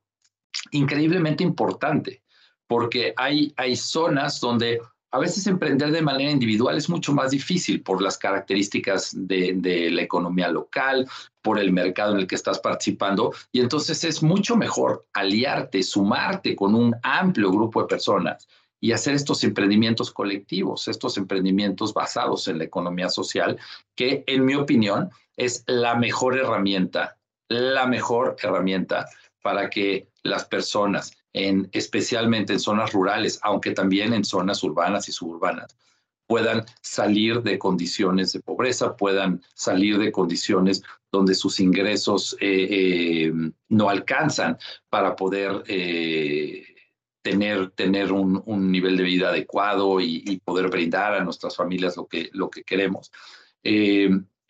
increíblemente 0.71 1.45
importante, 1.45 2.21
porque 2.67 3.13
hay, 3.15 3.53
hay 3.55 3.77
zonas 3.77 4.41
donde 4.41 4.81
a 5.11 5.17
veces 5.17 5.47
emprender 5.47 5.91
de 5.91 6.01
manera 6.01 6.29
individual 6.29 6.75
es 6.75 6.89
mucho 6.89 7.13
más 7.13 7.31
difícil 7.31 7.81
por 7.81 8.01
las 8.01 8.17
características 8.17 9.11
de, 9.15 9.53
de, 9.55 9.89
la 9.91 10.01
economía 10.01 10.49
local, 10.49 11.07
por 11.41 11.57
el 11.57 11.71
mercado 11.71 12.11
en 12.11 12.19
el 12.19 12.27
que 12.27 12.35
estás 12.35 12.59
participando, 12.59 13.33
y 13.53 13.61
entonces 13.61 14.03
es 14.03 14.21
mucho 14.21 14.57
mejor 14.57 15.05
aliarte, 15.13 15.81
sumarte 15.81 16.53
con 16.53 16.75
un 16.75 16.93
amplio 17.03 17.49
grupo 17.49 17.81
de 17.81 17.87
personas 17.87 18.45
y 18.81 18.91
hacer 18.91 19.15
estos 19.15 19.41
emprendimientos 19.45 20.11
colectivos, 20.11 20.89
estos 20.89 21.15
emprendimientos 21.15 21.93
basados 21.93 22.49
en 22.49 22.57
la 22.57 22.65
economía 22.65 23.07
social, 23.07 23.57
que 23.95 24.25
en 24.27 24.43
mi 24.43 24.55
opinión 24.55 25.11
es 25.37 25.63
la 25.65 25.95
mejor 25.95 26.37
herramienta 26.37 27.15
la 27.51 27.85
mejor 27.85 28.37
herramienta 28.41 29.07
para 29.41 29.69
que 29.69 30.07
las 30.23 30.45
personas, 30.45 31.11
en, 31.33 31.69
especialmente 31.71 32.53
en 32.53 32.59
zonas 32.59 32.93
rurales, 32.93 33.39
aunque 33.43 33.71
también 33.71 34.13
en 34.13 34.23
zonas 34.23 34.63
urbanas 34.63 35.09
y 35.09 35.11
suburbanas, 35.11 35.75
puedan 36.27 36.63
salir 36.81 37.41
de 37.41 37.59
condiciones 37.59 38.31
de 38.31 38.39
pobreza, 38.39 38.95
puedan 38.95 39.41
salir 39.53 39.97
de 39.97 40.11
condiciones 40.11 40.81
donde 41.11 41.35
sus 41.35 41.59
ingresos 41.59 42.37
eh, 42.39 42.67
eh, 42.69 43.33
no 43.67 43.89
alcanzan 43.89 44.57
para 44.89 45.15
poder 45.17 45.63
eh, 45.67 46.63
tener, 47.21 47.71
tener 47.71 48.13
un, 48.13 48.71
nivel 48.71 48.95
de 48.95 49.03
vida 49.03 49.29
adecuado 49.29 49.99
y, 49.99 50.39
poder 50.45 50.69
brindar 50.69 51.15
a 51.15 51.23
nuestras 51.23 51.57
familias 51.57 51.97
lo 51.97 52.07
que, 52.07 52.29
lo 52.31 52.49
que 52.49 52.63
queremos 52.63 53.11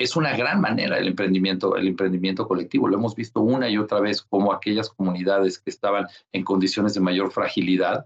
es 0.02 0.16
una 0.16 0.36
gran 0.36 0.60
manera 0.60 0.98
el 0.98 1.08
emprendimiento, 1.08 1.76
el 1.76 1.88
emprendimiento 1.88 2.48
colectivo. 2.48 2.88
Lo 2.88 2.98
hemos 2.98 3.16
visto 3.16 3.42
una 3.42 3.70
y 3.70 3.78
otra 3.78 4.00
vez 4.00 4.22
como 4.22 4.52
aquellas 4.52 4.90
comunidades 4.90 5.60
que 5.60 5.70
estaban 5.70 6.08
en 6.32 6.44
condiciones 6.44 6.94
de 6.94 7.02
mayor 7.02 7.32
fragilidad, 7.32 8.06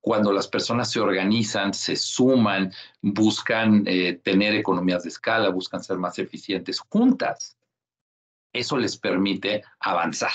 cuando 0.00 0.32
las 0.32 0.48
personas 0.48 0.90
se 0.90 1.00
organizan, 1.00 1.74
se 1.74 1.94
suman, 1.96 2.72
buscan 3.02 3.84
eh, 3.86 4.20
tener 4.22 4.54
economías 4.54 5.02
de 5.02 5.10
escala, 5.10 5.50
buscan 5.50 5.82
ser 5.82 5.98
más 5.98 6.18
eficientes 6.18 6.80
juntas, 6.80 7.58
eso 8.52 8.76
les 8.78 8.96
permite 8.96 9.62
avanzar, 9.78 10.32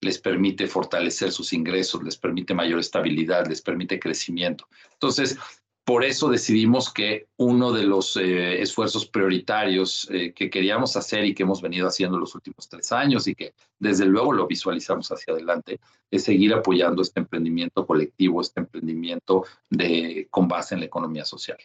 les 0.00 0.18
permite 0.18 0.66
fortalecer 0.66 1.32
sus 1.32 1.52
ingresos, 1.52 2.02
les 2.02 2.16
permite 2.16 2.54
mayor 2.54 2.78
estabilidad, 2.78 3.46
les 3.46 3.62
permite 3.62 3.98
crecimiento. 3.98 4.68
Entonces, 4.92 5.38
por 5.84 6.04
eso 6.04 6.28
decidimos 6.28 6.92
que 6.92 7.26
uno 7.36 7.72
de 7.72 7.84
los 7.84 8.16
eh, 8.16 8.60
esfuerzos 8.60 9.06
prioritarios 9.06 10.08
eh, 10.10 10.32
que 10.32 10.50
queríamos 10.50 10.96
hacer 10.96 11.24
y 11.24 11.34
que 11.34 11.42
hemos 11.42 11.62
venido 11.62 11.88
haciendo 11.88 12.18
los 12.18 12.34
últimos 12.34 12.68
tres 12.68 12.92
años 12.92 13.26
y 13.26 13.34
que 13.34 13.54
desde 13.78 14.06
luego 14.06 14.32
lo 14.32 14.46
visualizamos 14.46 15.10
hacia 15.10 15.32
adelante 15.32 15.80
es 16.10 16.24
seguir 16.24 16.52
apoyando 16.54 17.02
este 17.02 17.20
emprendimiento 17.20 17.86
colectivo, 17.86 18.40
este 18.40 18.60
emprendimiento 18.60 19.44
de, 19.68 20.28
con 20.30 20.48
base 20.48 20.74
en 20.74 20.80
la 20.80 20.86
economía 20.86 21.24
social. 21.24 21.58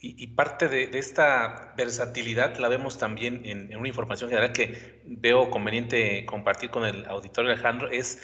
Y, 0.00 0.28
parte 0.28 0.68
de, 0.68 0.96
esta 0.96 1.74
versatilidad 1.76 2.56
la 2.58 2.68
vemos 2.68 2.98
también 2.98 3.44
en, 3.44 3.72
en, 3.72 3.78
una 3.78 3.88
información 3.88 4.30
general 4.30 4.52
que 4.52 5.02
veo 5.04 5.50
conveniente 5.50 6.24
compartir 6.24 6.70
con 6.70 6.84
el 6.84 7.04
auditorio 7.06 7.50
Alejandro, 7.50 7.90
es 7.90 8.22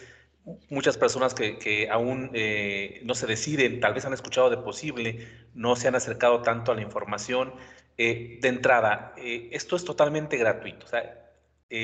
muchas 0.68 0.98
personas 0.98 1.34
que, 1.34 1.88
aún 1.90 2.30
eh, 2.34 3.00
no 3.04 3.14
se 3.14 3.26
deciden, 3.26 3.80
tal 3.80 3.94
vez 3.94 4.04
han 4.04 4.12
escuchado 4.12 4.50
de 4.50 4.58
posible, 4.58 5.26
no 5.54 5.76
se 5.76 5.88
han 5.88 5.94
acercado 5.94 6.42
tanto 6.42 6.72
a 6.72 6.74
la 6.74 6.82
información. 6.82 7.54
Eh, 7.96 8.38
de 8.40 8.48
entrada, 8.48 9.14
eh, 9.16 9.48
esto 9.52 9.76
es 9.76 9.84
totalmente 9.84 10.36
gratuito. 10.36 10.86
O 10.86 10.88
sea, 10.88 11.20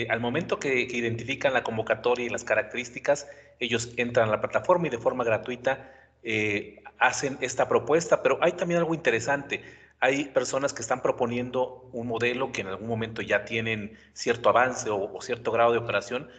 al 0.08 0.20
momento 0.20 0.60
que, 0.60 0.82
identifican 0.82 1.52
la 1.52 1.64
convocatoria 1.64 2.26
y 2.26 2.28
las 2.28 2.44
características, 2.44 3.28
ellos 3.58 3.92
entran 3.96 4.28
a 4.28 4.32
la 4.32 4.40
plataforma 4.40 4.86
y 4.86 4.90
de 4.90 4.98
forma 4.98 5.24
gratuita 5.24 5.92
hacen 6.98 7.38
esta 7.40 7.66
propuesta, 7.68 8.22
pero 8.22 8.38
hay 8.40 8.52
también 8.52 8.78
algo 8.78 8.94
interesante. 8.94 9.62
Hay 9.98 10.26
personas 10.26 10.72
que 10.72 10.82
están 10.82 11.02
proponiendo 11.02 11.88
un 11.92 12.06
modelo 12.06 12.52
que 12.52 12.60
en 12.60 12.68
algún 12.68 12.88
momento 12.88 13.20
ya 13.20 13.44
tienen 13.44 13.98
cierto 14.12 14.48
avance 14.48 14.90
o, 14.90 15.12
o 15.12 15.20
cierto 15.22 15.50
grado 15.50 15.72
de 15.72 15.78
operación, 15.78 16.30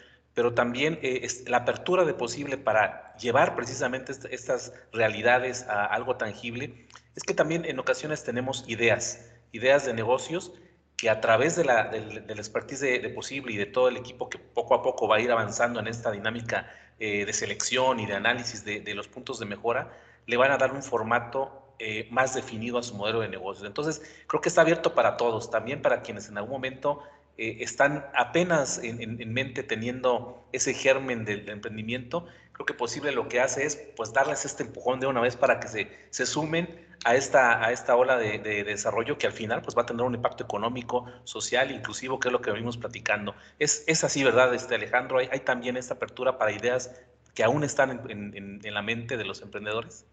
pero 0.41 0.55
también 0.55 0.97
eh, 1.03 1.19
es 1.21 1.47
la 1.47 1.57
apertura 1.57 2.03
de 2.03 2.15
posible 2.15 2.57
para 2.57 3.15
llevar 3.17 3.55
precisamente 3.55 4.11
estas 4.31 4.73
realidades 4.91 5.67
a 5.69 5.85
algo 5.85 6.15
tangible, 6.15 6.87
es 7.15 7.21
que 7.21 7.35
también 7.35 7.63
en 7.63 7.77
ocasiones 7.77 8.23
tenemos 8.23 8.65
ideas, 8.67 9.29
ideas 9.51 9.85
de 9.85 9.93
negocios 9.93 10.51
que 10.97 11.11
a 11.11 11.21
través 11.21 11.55
de 11.57 11.65
la, 11.65 11.89
del, 11.89 12.27
expertise 12.39 12.79
de, 13.03 13.09
posible 13.09 13.53
y 13.53 13.57
de 13.57 13.67
todo 13.67 13.87
el 13.87 13.97
equipo 13.97 14.31
que 14.31 14.39
poco 14.39 14.73
a 14.73 14.81
poco 14.81 15.07
va 15.07 15.17
a 15.17 15.19
ir 15.19 15.31
avanzando 15.31 15.79
en 15.79 15.85
esta 15.85 16.09
dinámica 16.09 16.67
eh, 16.97 17.23
de 17.23 17.33
selección 17.33 17.99
y 17.99 18.07
de 18.07 18.15
análisis 18.15 18.65
de, 18.65 18.95
los 18.95 19.07
puntos 19.07 19.37
de 19.37 19.45
mejora, 19.45 19.95
le 20.25 20.37
van 20.37 20.49
a 20.49 20.57
dar 20.57 20.73
un 20.73 20.81
formato 20.81 21.75
eh, 21.77 22.07
más 22.09 22.33
definido 22.33 22.79
a 22.79 22.83
su 22.83 22.95
modelo 22.95 23.19
de 23.19 23.29
negocios. 23.29 23.67
Entonces, 23.67 24.01
creo 24.25 24.41
que 24.41 24.49
está 24.49 24.61
abierto 24.61 24.95
para 24.95 25.17
todos, 25.17 25.51
también 25.51 25.83
para 25.83 26.01
quienes 26.01 26.29
en 26.29 26.39
algún 26.39 26.53
momento 26.53 27.03
eh, 27.41 27.63
están 27.63 28.05
apenas 28.13 28.79
en, 28.83 29.33
mente 29.33 29.63
teniendo 29.63 30.47
ese 30.51 30.75
germen 30.75 31.25
del, 31.25 31.49
emprendimiento, 31.49 32.27
creo 32.51 32.67
que 32.67 32.75
posible 32.75 33.11
lo 33.11 33.27
que 33.27 33.39
hace 33.39 33.65
es 33.65 33.77
pues 33.95 34.13
darles 34.13 34.45
este 34.45 34.61
empujón 34.61 34.99
de 34.99 35.07
una 35.07 35.21
vez 35.21 35.37
para 35.37 35.59
que 35.59 35.67
se, 35.67 35.87
se 36.11 36.27
sumen 36.27 36.85
a 37.03 37.15
esta, 37.15 37.65
a 37.65 37.71
esta 37.71 37.95
ola 37.95 38.17
de, 38.17 38.37
desarrollo 38.63 39.17
que 39.17 39.25
al 39.25 39.33
final 39.33 39.63
pues 39.63 39.75
va 39.75 39.81
a 39.81 39.85
tener 39.87 40.03
un 40.03 40.13
impacto 40.13 40.43
económico, 40.43 41.07
social, 41.23 41.71
inclusivo, 41.71 42.19
que 42.19 42.27
es 42.27 42.31
lo 42.31 42.43
que 42.43 42.51
venimos 42.51 42.77
platicando. 42.77 43.33
Es, 43.57 43.85
es 43.87 44.03
así, 44.03 44.23
¿verdad, 44.23 44.53
este 44.53 44.75
Alejandro? 44.75 45.17
¿Hay, 45.17 45.39
también 45.39 45.77
esta 45.77 45.95
apertura 45.95 46.37
para 46.37 46.51
ideas 46.51 46.91
que 47.33 47.43
aún 47.43 47.63
están 47.63 48.07
en 48.07 48.73
la 48.73 48.83
mente 48.83 49.17
de 49.17 49.25
los 49.25 49.41
emprendedores? 49.41 50.05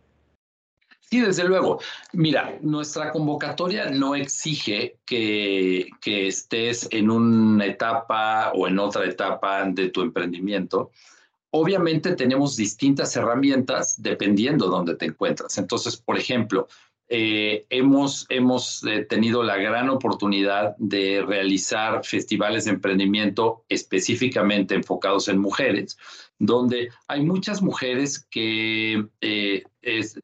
Sí, 1.11 1.21
desde 1.21 1.45
luego. 1.45 1.81
Mira, 2.13 2.59
nuestra 2.61 3.11
convocatoria 3.11 3.89
no 3.89 4.15
exige 4.15 4.99
que, 5.07 5.89
que, 6.03 6.29
estés 6.29 6.87
en 6.91 7.11
una 7.11 7.65
etapa 7.65 8.53
o 8.53 8.69
en 8.69 8.79
otra 8.79 9.07
etapa 9.07 9.65
de 9.65 9.89
tu 9.89 10.03
emprendimiento. 10.03 10.91
Obviamente 11.51 12.15
tenemos 12.15 12.57
distintas 12.57 13.17
herramientas 13.17 13.95
dependiendo 14.03 14.67
de 14.67 14.71
dónde 14.71 14.97
te 14.97 15.07
encuentras. 15.07 15.57
Entonces, 15.57 15.97
por 15.97 16.19
ejemplo, 16.19 16.69
eh, 17.09 17.65
hemos, 17.71 18.27
hemos 18.29 18.85
eh, 18.85 19.07
tenido 19.07 19.43
la 19.43 19.57
gran 19.57 19.89
oportunidad 19.89 20.77
de 20.77 21.25
realizar 21.27 22.05
festivales 22.05 22.67
de 22.67 22.73
emprendimiento 22.73 23.65
específicamente 23.71 24.75
enfocados 24.75 25.29
en 25.29 25.39
mujeres, 25.39 25.97
donde 26.39 26.91
hay 27.09 27.25
muchas 27.25 27.63
mujeres 27.63 28.27
que 28.31 29.05
eh, 29.21 29.65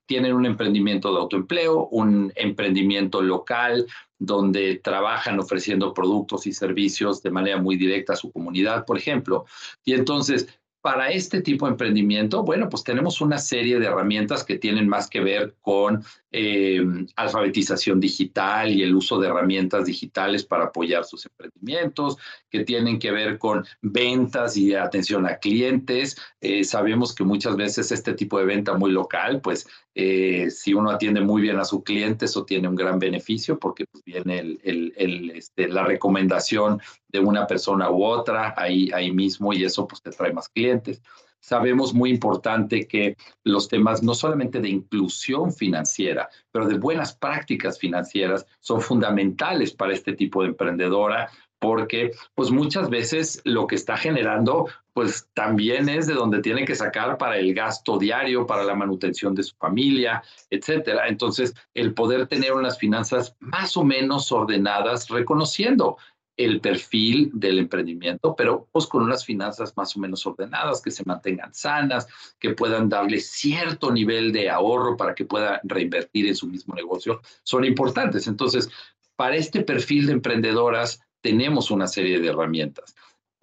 tienen 0.06 0.34
un 0.34 0.46
emprendimiento 0.46 1.12
de 1.12 1.20
autoempleo, 1.20 1.88
un 1.88 2.32
emprendimiento 2.36 3.20
local, 3.20 3.86
donde 4.18 4.76
trabajan 4.76 5.40
ofreciendo 5.40 5.92
productos 5.92 6.46
y 6.46 6.52
servicios 6.52 7.22
de 7.22 7.30
manera 7.30 7.60
muy 7.60 7.76
directa 7.76 8.12
a 8.12 8.16
su 8.16 8.30
comunidad, 8.30 8.84
por 8.84 8.96
ejemplo. 8.96 9.44
Y 9.84 9.94
entonces 9.94 10.46
para 10.84 11.08
este 11.08 11.40
tipo 11.40 11.64
de 11.64 11.72
emprendimiento, 11.72 12.42
bueno, 12.42 12.68
pues 12.68 12.84
tenemos 12.84 13.22
una 13.22 13.38
serie 13.38 13.78
de 13.78 13.86
herramientas 13.86 14.44
que 14.44 14.58
tienen 14.58 14.86
más 14.86 15.08
que 15.08 15.20
ver 15.20 15.54
con 15.62 16.04
eh, 16.36 16.82
alfabetización 17.16 18.00
digital 18.00 18.72
y 18.72 18.82
el 18.82 18.94
uso 18.94 19.18
de 19.18 19.28
herramientas 19.28 19.86
digitales 19.86 20.44
para 20.44 20.64
apoyar 20.64 21.04
sus 21.04 21.24
emprendimientos, 21.26 22.16
que 22.50 22.64
tienen 22.64 22.98
que 22.98 23.12
ver 23.12 23.38
con 23.38 23.64
ventas 23.80 24.56
y 24.56 24.74
atención 24.74 25.26
a 25.26 25.36
clientes. 25.36 26.16
Eh, 26.40 26.64
sabemos 26.64 27.14
que 27.14 27.24
muchas 27.24 27.54
veces 27.56 27.92
este 27.92 28.14
tipo 28.14 28.38
de 28.38 28.46
venta 28.46 28.74
muy 28.74 28.90
local, 28.90 29.40
pues 29.40 29.66
Eh, 29.96 30.50
si 30.50 30.74
uno 30.74 30.90
atiende 30.90 31.20
muy 31.20 31.40
bien 31.40 31.58
a 31.60 31.64
sus 31.64 31.84
clientes, 31.84 32.30
eso 32.30 32.42
tiene 32.44 32.66
un 32.66 32.74
gran 32.74 32.98
beneficio 32.98 33.56
porque 33.60 33.84
pues, 33.86 34.02
viene 34.04 34.40
el, 34.64 35.30
este, 35.36 35.68
la 35.68 35.84
recomendación 35.84 36.80
de 37.12 37.20
una 37.20 37.46
persona 37.46 37.88
u 37.90 38.02
otra 38.02 38.54
ahí, 38.56 38.90
ahí 38.92 39.12
mismo 39.12 39.52
y 39.52 39.62
eso 39.62 39.86
pues 39.86 40.02
te 40.02 40.10
trae 40.10 40.32
más 40.32 40.48
clientes. 40.48 41.00
Sabemos 41.44 41.92
muy 41.92 42.08
importante 42.08 42.88
que 42.88 43.18
los 43.42 43.68
temas 43.68 44.02
no 44.02 44.14
solamente 44.14 44.60
de 44.60 44.70
inclusión 44.70 45.52
financiera, 45.52 46.30
pero 46.50 46.66
de 46.66 46.78
buenas 46.78 47.14
prácticas 47.14 47.78
financieras 47.78 48.46
son 48.60 48.80
fundamentales 48.80 49.74
para 49.74 49.92
este 49.92 50.14
tipo 50.14 50.40
de 50.40 50.48
emprendedora 50.48 51.28
porque 51.58 52.12
pues 52.34 52.50
muchas 52.50 52.88
veces 52.88 53.42
lo 53.44 53.66
que 53.66 53.74
está 53.74 53.98
generando 53.98 54.68
pues 54.94 55.28
también 55.34 55.90
es 55.90 56.06
de 56.06 56.14
donde 56.14 56.40
tiene 56.40 56.64
que 56.64 56.74
sacar 56.74 57.18
para 57.18 57.36
el 57.36 57.52
gasto 57.52 57.98
diario, 57.98 58.46
para 58.46 58.64
la 58.64 58.74
manutención 58.74 59.34
de 59.34 59.42
su 59.42 59.54
familia, 59.56 60.22
etcétera. 60.50 61.08
Entonces, 61.08 61.52
el 61.74 61.94
poder 61.94 62.28
tener 62.28 62.52
unas 62.52 62.78
finanzas 62.78 63.34
más 63.40 63.76
o 63.76 63.82
menos 63.82 64.30
ordenadas, 64.30 65.08
reconociendo 65.08 65.96
el 66.36 66.60
perfil 66.60 67.30
del 67.32 67.58
emprendimiento, 67.58 68.34
pero 68.36 68.68
pues 68.72 68.86
con 68.86 69.02
unas 69.02 69.24
finanzas 69.24 69.72
más 69.76 69.96
o 69.96 70.00
menos 70.00 70.26
ordenadas, 70.26 70.82
que 70.82 70.90
se 70.90 71.04
mantengan 71.04 71.54
sanas, 71.54 72.08
que 72.38 72.50
puedan 72.50 72.88
darle 72.88 73.20
cierto 73.20 73.92
nivel 73.92 74.32
de 74.32 74.50
ahorro 74.50 74.96
para 74.96 75.14
que 75.14 75.24
pueda 75.24 75.60
reinvertir 75.64 76.26
en 76.26 76.34
su 76.34 76.46
mismo 76.46 76.74
negocio, 76.74 77.20
son 77.44 77.64
importantes. 77.64 78.26
Entonces, 78.26 78.68
para 79.16 79.36
este 79.36 79.62
perfil 79.62 80.06
de 80.06 80.14
emprendedoras, 80.14 81.00
tenemos 81.20 81.70
una 81.70 81.86
serie 81.86 82.20
de 82.20 82.28
herramientas. 82.28 82.94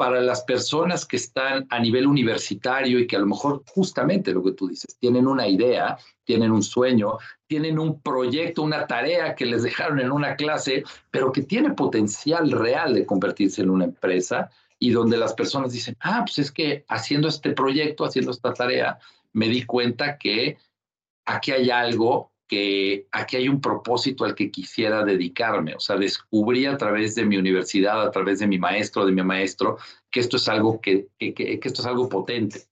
Para 0.01 0.19
las 0.19 0.41
personas 0.41 1.05
que 1.05 1.17
están 1.17 1.67
a 1.69 1.77
nivel 1.77 2.07
universitario 2.07 2.97
y 2.97 3.05
que 3.05 3.17
a 3.17 3.19
lo 3.19 3.27
mejor 3.27 3.61
justamente 3.67 4.33
lo 4.33 4.41
que 4.41 4.53
tú 4.53 4.67
dices, 4.67 4.97
tienen 4.97 5.27
una 5.27 5.47
idea, 5.47 5.95
tienen 6.23 6.51
un 6.51 6.63
sueño, 6.63 7.19
tienen 7.45 7.77
un 7.77 8.01
proyecto, 8.01 8.63
una 8.63 8.87
tarea 8.87 9.35
que 9.35 9.45
les 9.45 9.61
dejaron 9.61 9.99
en 9.99 10.11
una 10.11 10.35
clase, 10.35 10.83
pero 11.11 11.31
que 11.31 11.43
tiene 11.43 11.75
potencial 11.75 12.49
real 12.49 12.95
de 12.95 13.05
convertirse 13.05 13.61
en 13.61 13.69
una 13.69 13.85
empresa 13.85 14.49
y 14.79 14.89
donde 14.89 15.17
las 15.17 15.35
personas 15.35 15.71
dicen, 15.71 15.95
ah, 15.99 16.23
pues 16.25 16.39
es 16.39 16.51
que 16.51 16.83
haciendo 16.87 17.27
este 17.27 17.51
proyecto, 17.51 18.03
haciendo 18.03 18.31
esta 18.31 18.55
tarea, 18.55 18.97
me 19.33 19.49
di 19.49 19.67
cuenta 19.67 20.17
que 20.17 20.57
aquí 21.25 21.51
hay 21.51 21.69
algo 21.69 22.30
que 22.51 23.07
aquí 23.13 23.37
hay 23.37 23.47
un 23.47 23.61
propósito 23.61 24.25
al 24.25 24.35
que 24.35 24.51
quisiera 24.51 25.05
dedicarme. 25.05 25.73
O 25.73 25.79
sea, 25.79 25.95
descubrí 25.95 26.65
a 26.65 26.75
través 26.75 27.15
de 27.15 27.25
mi 27.25 27.37
universidad, 27.37 28.01
a 28.01 28.11
través 28.11 28.39
de 28.39 28.47
mi 28.47 28.59
maestro, 28.59 29.05
de 29.05 29.13
mi 29.13 29.23
maestro, 29.23 29.77
que 30.11 30.19
esto 30.19 30.35
es 30.35 30.49
algo 30.49 30.81
que, 30.81 31.07
que, 31.17 31.59
esto 31.63 31.81
es 31.81 31.85
algo 31.87 32.09
potente. 32.09 32.63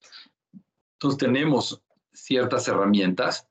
Entonces 0.97 1.17
tenemos 1.17 1.81
ciertas 2.11 2.67
herramientas 2.67 3.47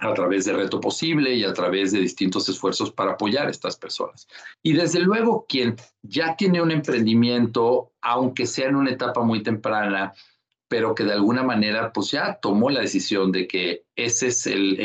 a 0.00 0.12
través 0.12 0.44
de 0.44 0.52
Reto 0.52 0.82
Posible 0.82 1.32
y 1.32 1.44
a 1.44 1.54
través 1.54 1.92
de 1.92 2.00
distintos 2.00 2.46
esfuerzos 2.50 2.90
para 2.90 3.12
apoyar 3.12 3.46
a 3.46 3.50
estas 3.50 3.78
personas. 3.78 4.28
Y 4.62 4.74
desde 4.74 5.00
luego, 5.00 5.46
quien 5.48 5.76
ya 6.02 6.36
tiene 6.36 6.60
un 6.60 6.72
emprendimiento, 6.72 7.94
aunque 8.02 8.44
sea 8.44 8.68
en 8.68 8.76
una 8.76 8.90
etapa 8.90 9.22
muy 9.22 9.42
temprana, 9.42 10.12
pero 10.68 10.94
que 10.94 11.04
de 11.04 11.14
alguna 11.14 11.42
manera 11.42 11.92
pues 11.92 12.10
ya 12.10 12.38
tomó 12.40 12.70
la 12.70 12.80
decisión 12.80 13.32
de 13.32 13.48
que 13.48 13.84
ese 13.96 14.28
es 14.28 14.46
el, 14.46 14.78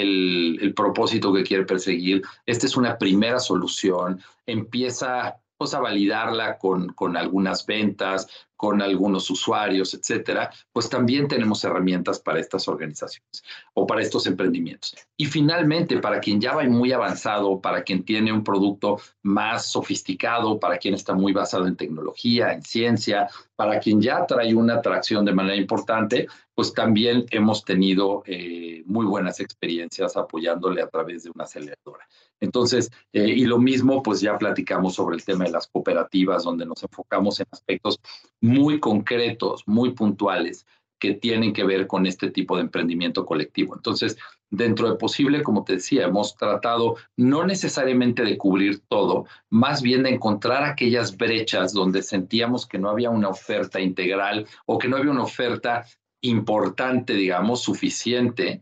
el, 0.61 0.73
propósito 0.73 1.33
que 1.33 1.43
quiere 1.43 1.65
perseguir, 1.65 2.23
esta 2.45 2.65
es 2.65 2.77
una 2.77 2.97
primera 2.97 3.39
solución, 3.39 4.21
empieza 4.45 5.37
pues 5.57 5.73
a 5.73 5.79
validarla 5.79 6.57
con, 6.57 6.89
con 6.93 7.15
algunas 7.15 7.65
ventas, 7.65 8.27
con 8.63 8.81
algunos 8.81 9.29
usuarios, 9.29 9.93
etcétera, 9.93 10.49
pues 10.71 10.87
también 10.87 11.27
tenemos 11.27 11.61
herramientas 11.65 12.17
para 12.21 12.39
estas 12.39 12.65
organizaciones 12.69 13.43
o 13.73 13.85
para 13.85 14.01
estos 14.01 14.25
emprendimientos. 14.25 14.95
Y 15.17 15.25
finalmente, 15.25 15.97
para 15.97 16.21
quien 16.21 16.39
ya 16.39 16.55
va 16.55 16.63
muy 16.63 16.93
avanzado, 16.93 17.59
para 17.59 17.83
quien 17.83 18.05
tiene 18.05 18.31
un 18.31 18.41
producto 18.41 19.01
más 19.21 19.65
sofisticado, 19.65 20.61
para 20.61 20.77
quien 20.77 20.93
está 20.93 21.13
muy 21.13 21.33
basado 21.33 21.67
en 21.67 21.75
tecnología, 21.75 22.53
en 22.53 22.61
ciencia, 22.61 23.27
para 23.57 23.81
quien 23.81 24.01
ya 24.01 24.25
trae 24.25 24.55
una 24.55 24.75
atracción 24.75 25.25
de 25.25 25.33
manera 25.33 25.57
importante, 25.57 26.27
pues 26.55 26.73
también 26.73 27.25
hemos 27.31 27.65
tenido 27.65 28.23
eh, 28.25 28.83
muy 28.85 29.05
buenas 29.05 29.39
experiencias 29.39 30.15
apoyándole 30.15 30.81
a 30.81 30.87
través 30.87 31.23
de 31.23 31.31
una 31.31 31.43
aceleradora. 31.45 32.07
Entonces, 32.39 32.91
eh, 33.13 33.27
y 33.27 33.45
lo 33.45 33.57
mismo, 33.57 34.03
pues 34.03 34.21
ya 34.21 34.37
platicamos 34.37 34.95
sobre 34.95 35.15
el 35.15 35.23
tema 35.23 35.45
de 35.45 35.51
las 35.51 35.67
cooperativas, 35.67 36.43
donde 36.43 36.65
nos 36.65 36.83
enfocamos 36.83 37.39
en 37.39 37.47
aspectos 37.51 37.99
muy 38.41 38.52
concretos, 38.79 39.63
muy 39.67 39.91
puntuales, 39.91 40.65
que 40.99 41.13
tienen 41.13 41.51
que 41.51 41.65
ver 41.65 41.85
con 41.85 42.05
este 42.05 42.31
tipo 42.31 42.55
de 42.55 42.61
emprendimiento 42.61 43.25
colectivo. 43.25 43.75
Entonces, 43.75 44.17
dentro 44.49 44.89
de 44.89 44.95
posible, 44.95 45.43
como 45.43 45.65
te 45.65 45.73
decía, 45.73 46.05
hemos 46.05 46.37
tratado 46.37 46.95
no 47.17 47.45
necesariamente 47.45 48.23
de 48.23 48.37
cubrir 48.37 48.81
todo, 48.87 49.25
más 49.49 49.81
bien 49.81 50.03
de 50.03 50.11
encontrar 50.11 50.63
aquellas 50.63 51.17
brechas 51.17 51.73
donde 51.73 52.03
sentíamos 52.03 52.65
que 52.65 52.79
no 52.79 52.89
había 52.89 53.09
una 53.09 53.27
oferta 53.27 53.81
integral 53.81 54.47
o 54.65 54.77
que 54.77 54.87
no 54.87 54.95
había 54.95 55.11
una 55.11 55.23
oferta 55.23 55.85
importante, 56.21 57.13
digamos, 57.13 57.63
suficiente 57.63 58.61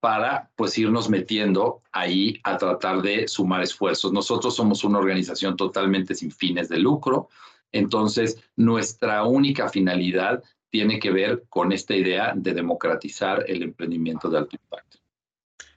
para 0.00 0.50
pues 0.56 0.78
irnos 0.78 1.10
metiendo 1.10 1.82
ahí 1.92 2.40
a 2.44 2.56
tratar 2.56 3.02
de 3.02 3.28
sumar 3.28 3.62
esfuerzos. 3.62 4.12
Nosotros 4.12 4.54
somos 4.54 4.84
una 4.84 4.98
organización 4.98 5.56
totalmente 5.56 6.14
sin 6.14 6.30
fines 6.30 6.68
de 6.68 6.78
lucro, 6.78 7.28
entonces 7.72 8.42
nuestra 8.56 9.24
única 9.24 9.68
finalidad 9.68 10.42
tiene 10.70 10.98
que 10.98 11.10
ver 11.10 11.44
con 11.48 11.72
esta 11.72 11.94
idea 11.94 12.32
de 12.34 12.54
democratizar 12.54 13.44
el 13.48 13.62
emprendimiento 13.62 14.30
de 14.30 14.38
alto 14.38 14.56
impacto. 14.56 14.98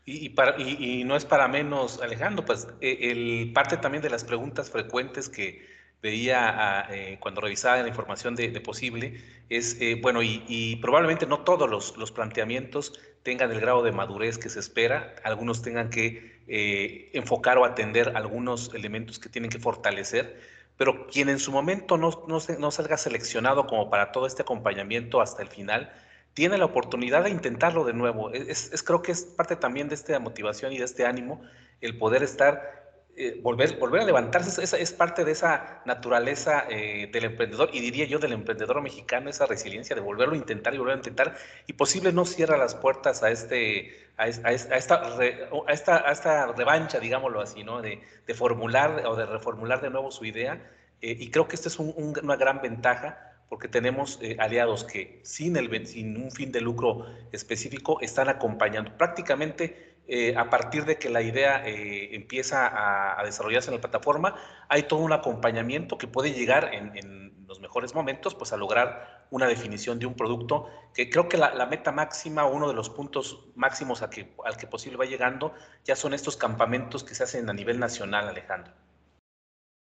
Y, 0.05 1.03
no 1.05 1.15
es 1.15 1.23
para 1.23 1.47
menos, 1.47 2.01
Alejandro, 2.01 2.45
pues 2.45 2.67
e, 2.81 3.11
el, 3.11 3.53
parte 3.53 3.77
también 3.77 4.03
de 4.03 4.09
las 4.09 4.25
preguntas 4.25 4.69
frecuentes 4.69 5.29
que 5.29 5.65
veía 6.01 6.85
eh, 6.91 7.17
cuando 7.21 7.39
revisaba 7.39 7.81
la 7.81 7.87
información 7.87 8.35
de, 8.35 8.49
posible 8.59 9.21
es, 9.49 9.77
eh, 9.79 9.97
bueno, 10.01 10.21
y, 10.21 10.75
probablemente 10.81 11.25
no 11.25 11.39
todos 11.39 11.69
los, 11.69 11.95
los 11.95 12.11
planteamientos 12.11 12.99
tengan 13.23 13.49
el 13.51 13.61
grado 13.61 13.81
de 13.83 13.93
madurez 13.93 14.37
que 14.37 14.49
se 14.49 14.59
espera, 14.59 15.15
algunos 15.23 15.61
tengan 15.61 15.89
que 15.89 16.41
eh, 16.47 17.09
enfocar 17.13 17.57
o 17.57 17.63
atender 17.63 18.17
algunos 18.17 18.73
elementos 18.73 19.17
que 19.17 19.29
tienen 19.29 19.49
que 19.49 19.59
fortalecer, 19.59 20.37
pero 20.77 21.07
quien 21.07 21.29
en 21.29 21.39
su 21.39 21.51
momento 21.51 21.97
no, 21.97 22.11
no, 22.27 22.71
salga 22.71 22.97
seleccionado 22.97 23.67
como 23.67 23.89
para 23.89 24.11
todo 24.11 24.25
este 24.25 24.41
acompañamiento 24.41 25.21
hasta 25.21 25.41
el 25.41 25.49
final, 25.49 25.93
tiene 26.33 26.57
la 26.57 26.65
oportunidad 26.65 27.23
de 27.23 27.29
intentarlo 27.29 27.83
de 27.85 27.93
nuevo. 27.93 28.31
Es, 28.31 28.83
creo 28.83 29.01
que 29.01 29.11
es 29.11 29.23
parte 29.23 29.55
también 29.55 29.87
de 29.87 29.95
esta 29.95 30.19
motivación 30.19 30.73
y 30.73 30.79
de 30.79 30.85
este 30.85 31.05
ánimo 31.05 31.41
el 31.81 31.97
poder 31.97 32.23
estar 32.23 32.82
eh, 33.15 33.39
volver, 33.43 33.77
volver 33.77 34.01
a 34.01 34.05
levantarse 34.05 34.63
es, 34.63 34.93
parte 34.93 35.23
de 35.23 35.33
esa 35.33 35.83
naturaleza 35.85 36.65
eh, 36.67 37.11
del 37.13 37.25
emprendedor 37.25 37.69
y 37.71 37.79
diría 37.79 38.05
yo 38.05 38.17
del 38.17 38.33
emprendedor 38.33 38.81
mexicano, 38.81 39.29
esa 39.29 39.45
resiliencia 39.45 39.95
de 39.95 40.01
volverlo 40.01 40.33
a 40.33 40.37
intentar 40.37 40.73
y 40.73 40.79
volver 40.79 40.95
a 40.95 40.97
intentar 40.97 41.35
y 41.67 41.73
posible 41.73 42.11
no 42.11 42.25
cierra 42.25 42.57
las 42.57 42.73
puertas 42.73 43.21
a, 43.21 43.29
este, 43.29 44.09
a, 44.17 44.27
esta, 44.27 44.95
a, 45.05 45.71
esta, 45.71 46.09
a 46.09 46.11
esta 46.11 46.47
revancha, 46.53 46.99
digámoslo 46.99 47.39
así, 47.41 47.63
¿no? 47.63 47.83
de, 47.83 48.01
de, 48.25 48.33
formular 48.33 49.05
o 49.05 49.15
de 49.15 49.27
reformular 49.27 49.79
de 49.79 49.91
nuevo 49.91 50.09
su 50.09 50.25
idea 50.25 50.71
eh, 51.01 51.15
y 51.19 51.29
creo 51.29 51.47
que 51.47 51.55
esta 51.55 51.69
es 51.69 51.77
una 51.77 52.35
gran 52.35 52.63
ventaja 52.63 53.35
porque 53.47 53.67
tenemos 53.67 54.19
aliados 54.39 54.85
que 54.85 55.19
sin, 55.21 55.55
el, 55.55 55.85
sin 55.85 56.17
un 56.17 56.31
fin 56.31 56.51
de 56.51 56.61
lucro 56.61 57.05
específico 57.31 57.99
están 58.01 58.27
acompañando 58.27 58.97
prácticamente 58.97 59.92
eh, 60.07 60.35
a 60.35 60.49
partir 60.49 60.85
de 60.85 60.97
que 60.97 61.09
la 61.09 61.21
idea 61.21 61.65
eh, 61.65 62.13
empieza 62.15 63.17
a, 63.19 63.23
desarrollarse 63.23 63.69
en 63.69 63.75
la 63.75 63.81
plataforma, 63.81 64.35
hay 64.67 64.83
todo 64.83 64.99
un 64.99 65.13
acompañamiento 65.13 65.97
que 65.97 66.07
puede 66.07 66.33
llegar 66.33 66.73
en, 66.73 67.23
los 67.47 67.59
mejores 67.59 67.93
momentos, 67.93 68.33
pues 68.33 68.51
a 68.51 68.57
lograr 68.57 69.27
una 69.29 69.45
definición 69.45 69.99
de 69.99 70.07
un 70.07 70.15
producto, 70.15 70.69
que 70.95 71.07
creo 71.07 71.29
que 71.29 71.37
la, 71.37 71.65
meta 71.67 71.91
máxima, 71.91 72.45
uno 72.45 72.67
de 72.67 72.73
los 72.73 72.89
puntos 72.89 73.47
máximos 73.53 74.01
al 74.01 74.09
que 74.09 74.67
posible 74.67 74.97
va 74.97 75.05
llegando, 75.05 75.53
ya 75.83 75.95
son 75.95 76.15
estos 76.15 76.35
campamentos 76.35 77.03
que 77.03 77.13
se 77.13 77.23
hacen 77.23 77.47
a 77.49 77.53
nivel 77.53 77.79
nacional, 77.79 78.27
Alejandro. 78.27 78.73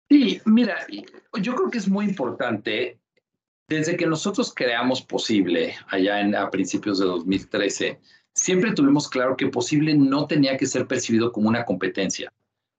Sí, 0.08 0.40
mira, 0.46 0.86
yo 1.42 1.54
creo 1.54 1.70
que 1.70 1.78
es 1.78 1.88
muy 1.88 2.06
importante, 2.06 2.98
desde 3.68 3.96
que 3.96 4.06
nosotros 4.06 4.54
creamos 4.54 5.02
posible 5.02 5.76
allá 5.88 6.20
en, 6.20 6.34
a 6.34 6.50
principios 6.50 6.98
de 6.98 7.04
2013, 7.04 8.00
siempre 8.34 8.72
tuvimos 8.72 9.08
claro 9.08 9.36
que 9.36 9.48
posible 9.48 9.94
no 9.94 10.26
tenía 10.26 10.56
que 10.56 10.66
ser 10.66 10.86
percibido 10.86 11.32
como 11.32 11.48
una 11.48 11.64
competencia. 11.64 12.32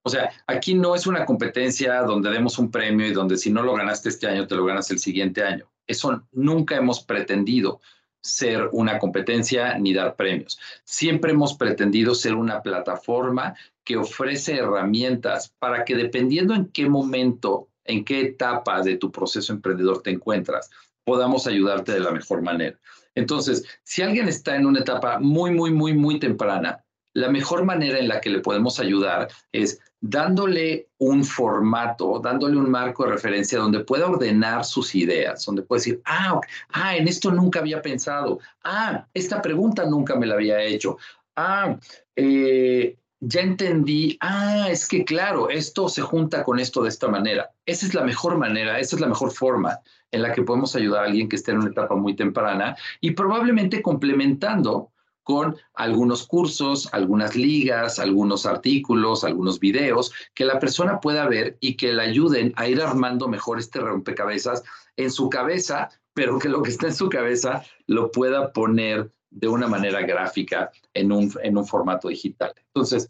O 0.04 0.10
sea, 0.10 0.32
aquí 0.47 0.74
no 0.74 0.95
es 0.95 1.08
una 1.08 1.26
competencia 1.26 2.02
donde 2.04 2.32
demos 2.32 2.58
un 2.58 2.72
premio 2.72 3.08
y 3.08 3.14
donde 3.14 3.38
si 3.38 3.52
no 3.52 3.62
lo 3.62 3.74
ganaste 3.74 4.10
este 4.10 4.28
año, 4.28 4.47
te 4.47 4.56
lo 4.56 4.66
ganas 4.66 4.89
el 4.91 5.00
siguiente 5.00 5.43
año. 5.43 5.70
Eso 5.86 6.24
nunca 6.32 6.78
hemos 6.78 7.04
pretendido 7.04 7.82
ser 8.22 8.70
una 8.72 9.00
competencia 9.00 9.78
ni 9.78 9.93
dar 9.93 10.16
premios. 10.16 10.60
Siempre 10.84 11.32
hemos 11.32 11.54
pretendido 11.54 12.16
ser 12.16 12.36
una 12.36 12.62
plataforma 12.62 13.56
que 13.84 13.97
ofrece 13.97 14.56
herramientas 14.58 15.54
para 15.60 15.84
que 15.86 15.95
dependiendo 15.95 16.54
en 16.54 16.68
qué 16.68 16.88
momento, 16.88 17.70
en 17.86 18.06
qué 18.06 18.22
etapa 18.22 18.82
de 18.82 18.97
tu 18.97 19.12
proceso 19.12 19.54
emprendedor 19.54 20.02
te 20.02 20.12
encuentras, 20.12 20.70
podamos 21.04 21.47
ayudarte 21.47 21.93
de 21.93 22.02
la 22.02 22.12
mejor 22.12 22.41
manera. 22.41 22.80
Entonces, 23.20 23.65
si 23.84 24.01
alguien 24.01 24.28
está 24.28 24.55
en 24.55 24.65
una 24.65 24.80
etapa 24.80 25.20
muy, 25.20 25.51
muy, 25.51 25.72
muy, 25.72 25.93
muy 25.93 26.20
temprana, 26.20 26.84
la 27.13 27.30
mejor 27.30 27.65
manera 27.65 27.99
en 27.99 28.07
la 28.07 28.22
que 28.22 28.30
le 28.30 28.39
podemos 28.39 28.80
ayudar 28.80 29.28
es 29.51 29.80
dándole 30.01 30.88
un 30.99 31.24
formato, 31.24 32.20
dándole 32.20 32.57
un 32.57 32.70
marco 32.70 33.03
de 33.03 33.11
referencia 33.11 33.59
donde 33.59 33.82
pueda 33.82 34.07
ordenar 34.07 34.63
sus 34.63 34.95
ideas, 34.95 35.45
donde 35.45 35.63
puede 35.63 35.80
decir, 35.80 36.01
ah, 36.05 36.39
ah, 36.70 36.95
en 36.95 37.07
esto 37.07 37.32
nunca 37.32 37.59
había 37.59 37.82
pensado, 37.82 38.39
ah, 38.63 39.05
esta 39.13 39.41
pregunta 39.41 39.86
nunca 39.86 40.15
me 40.15 40.26
la 40.26 40.36
había 40.36 40.61
hecho, 40.61 40.97
ah, 41.36 41.78
eh, 42.15 42.95
ya 43.22 43.41
entendí, 43.41 44.17
ah, 44.22 44.67
es 44.70 44.88
que 44.88 45.03
claro, 45.03 45.49
esto 45.49 45.89
se 45.89 46.01
junta 46.01 46.43
con 46.43 46.59
esto 46.59 46.84
de 46.84 46.89
esta 46.89 47.07
manera. 47.07 47.51
Esa 47.65 47.86
es 47.86 47.93
la 47.93 48.03
mejor 48.03 48.38
manera, 48.38 48.80
esa 48.80 48.95
es 48.95 49.01
la 49.01 49.07
mejor 49.07 49.32
forma 49.32 49.80
en 50.11 50.22
la 50.22 50.34
que 50.34 50.43
podemos 50.43 50.76
ayudar 50.76 51.03
a 51.03 51.07
alguien 51.07 51.30
que 51.30 51.36
esté 51.36 51.51
en 51.51 51.59
una 51.59 51.70
etapa 51.70 51.95
muy 51.95 52.15
temprana 52.15 52.76
y 53.01 53.11
probablemente 53.11 53.82
complementando 53.82 54.91
con 55.24 55.57
algunos 55.76 56.26
cursos, 56.26 56.89
algunas 56.91 57.36
ligas, 57.36 57.99
algunos 57.99 58.47
artículos, 58.47 59.24
algunos 59.24 59.59
videos 59.59 60.11
que 60.34 60.45
la 60.45 60.57
persona 60.57 60.99
pueda 60.99 61.28
ver 61.28 61.57
y 61.59 61.76
que 61.76 61.93
le 61.93 62.01
ayuden 62.01 62.53
a 62.55 62.67
ir 62.67 62.82
armando 62.82 63.28
mejor 63.28 63.59
este 63.59 63.80
rompecabezas 63.80 64.63
en 64.97 65.11
su 65.11 65.30
cabeza, 65.30 65.89
pero 66.15 66.39
que 66.39 66.49
lo 66.49 66.63
que 66.63 66.72
está 66.72 66.88
en 66.88 66.95
su 66.95 67.09
cabeza 67.09 67.63
lo 67.86 68.11
pueda 68.11 68.51
poner 68.53 69.11
de 69.32 69.47
una 69.47 69.67
manera 69.67 70.01
gráfica 70.01 70.71
en 70.93 71.11
un, 71.11 71.32
en 71.43 71.57
un 71.57 71.65
formato 71.65 72.07
digital. 72.07 72.53
Entonces, 72.73 73.09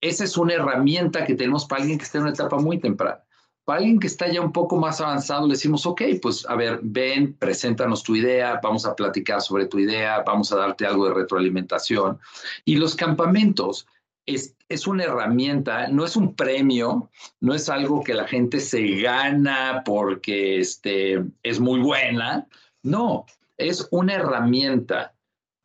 esa 0.00 0.24
es 0.24 0.36
una 0.36 0.54
herramienta 0.54 1.24
que 1.24 1.34
tenemos 1.34 1.66
para 1.66 1.82
alguien 1.82 1.98
que 1.98 2.04
esté 2.04 2.18
en 2.18 2.24
una 2.24 2.32
etapa 2.32 2.58
muy 2.58 2.78
temprana. 2.78 3.22
Para 3.64 3.80
alguien 3.80 3.98
que 3.98 4.06
está 4.06 4.28
ya 4.28 4.40
un 4.40 4.52
poco 4.52 4.78
más 4.78 5.00
avanzado, 5.00 5.46
le 5.46 5.52
decimos, 5.52 5.84
ok, 5.84 6.02
pues 6.22 6.46
a 6.48 6.54
ver, 6.54 6.80
ven, 6.82 7.34
preséntanos 7.34 8.02
tu 8.02 8.16
idea, 8.16 8.60
vamos 8.62 8.86
a 8.86 8.96
platicar 8.96 9.42
sobre 9.42 9.66
tu 9.66 9.78
idea, 9.78 10.22
vamos 10.26 10.50
a 10.52 10.56
darte 10.56 10.86
algo 10.86 11.06
de 11.06 11.14
retroalimentación. 11.14 12.18
Y 12.64 12.76
los 12.76 12.96
campamentos 12.96 13.86
es, 14.24 14.56
es 14.70 14.86
una 14.86 15.04
herramienta, 15.04 15.88
no 15.88 16.04
es 16.06 16.16
un 16.16 16.34
premio, 16.34 17.10
no 17.40 17.54
es 17.54 17.68
algo 17.68 18.02
que 18.02 18.14
la 18.14 18.26
gente 18.26 18.60
se 18.60 19.00
gana 19.00 19.82
porque 19.84 20.60
este, 20.60 21.24
es 21.42 21.60
muy 21.60 21.80
buena, 21.80 22.46
no, 22.82 23.26
es 23.58 23.86
una 23.90 24.14
herramienta 24.14 25.14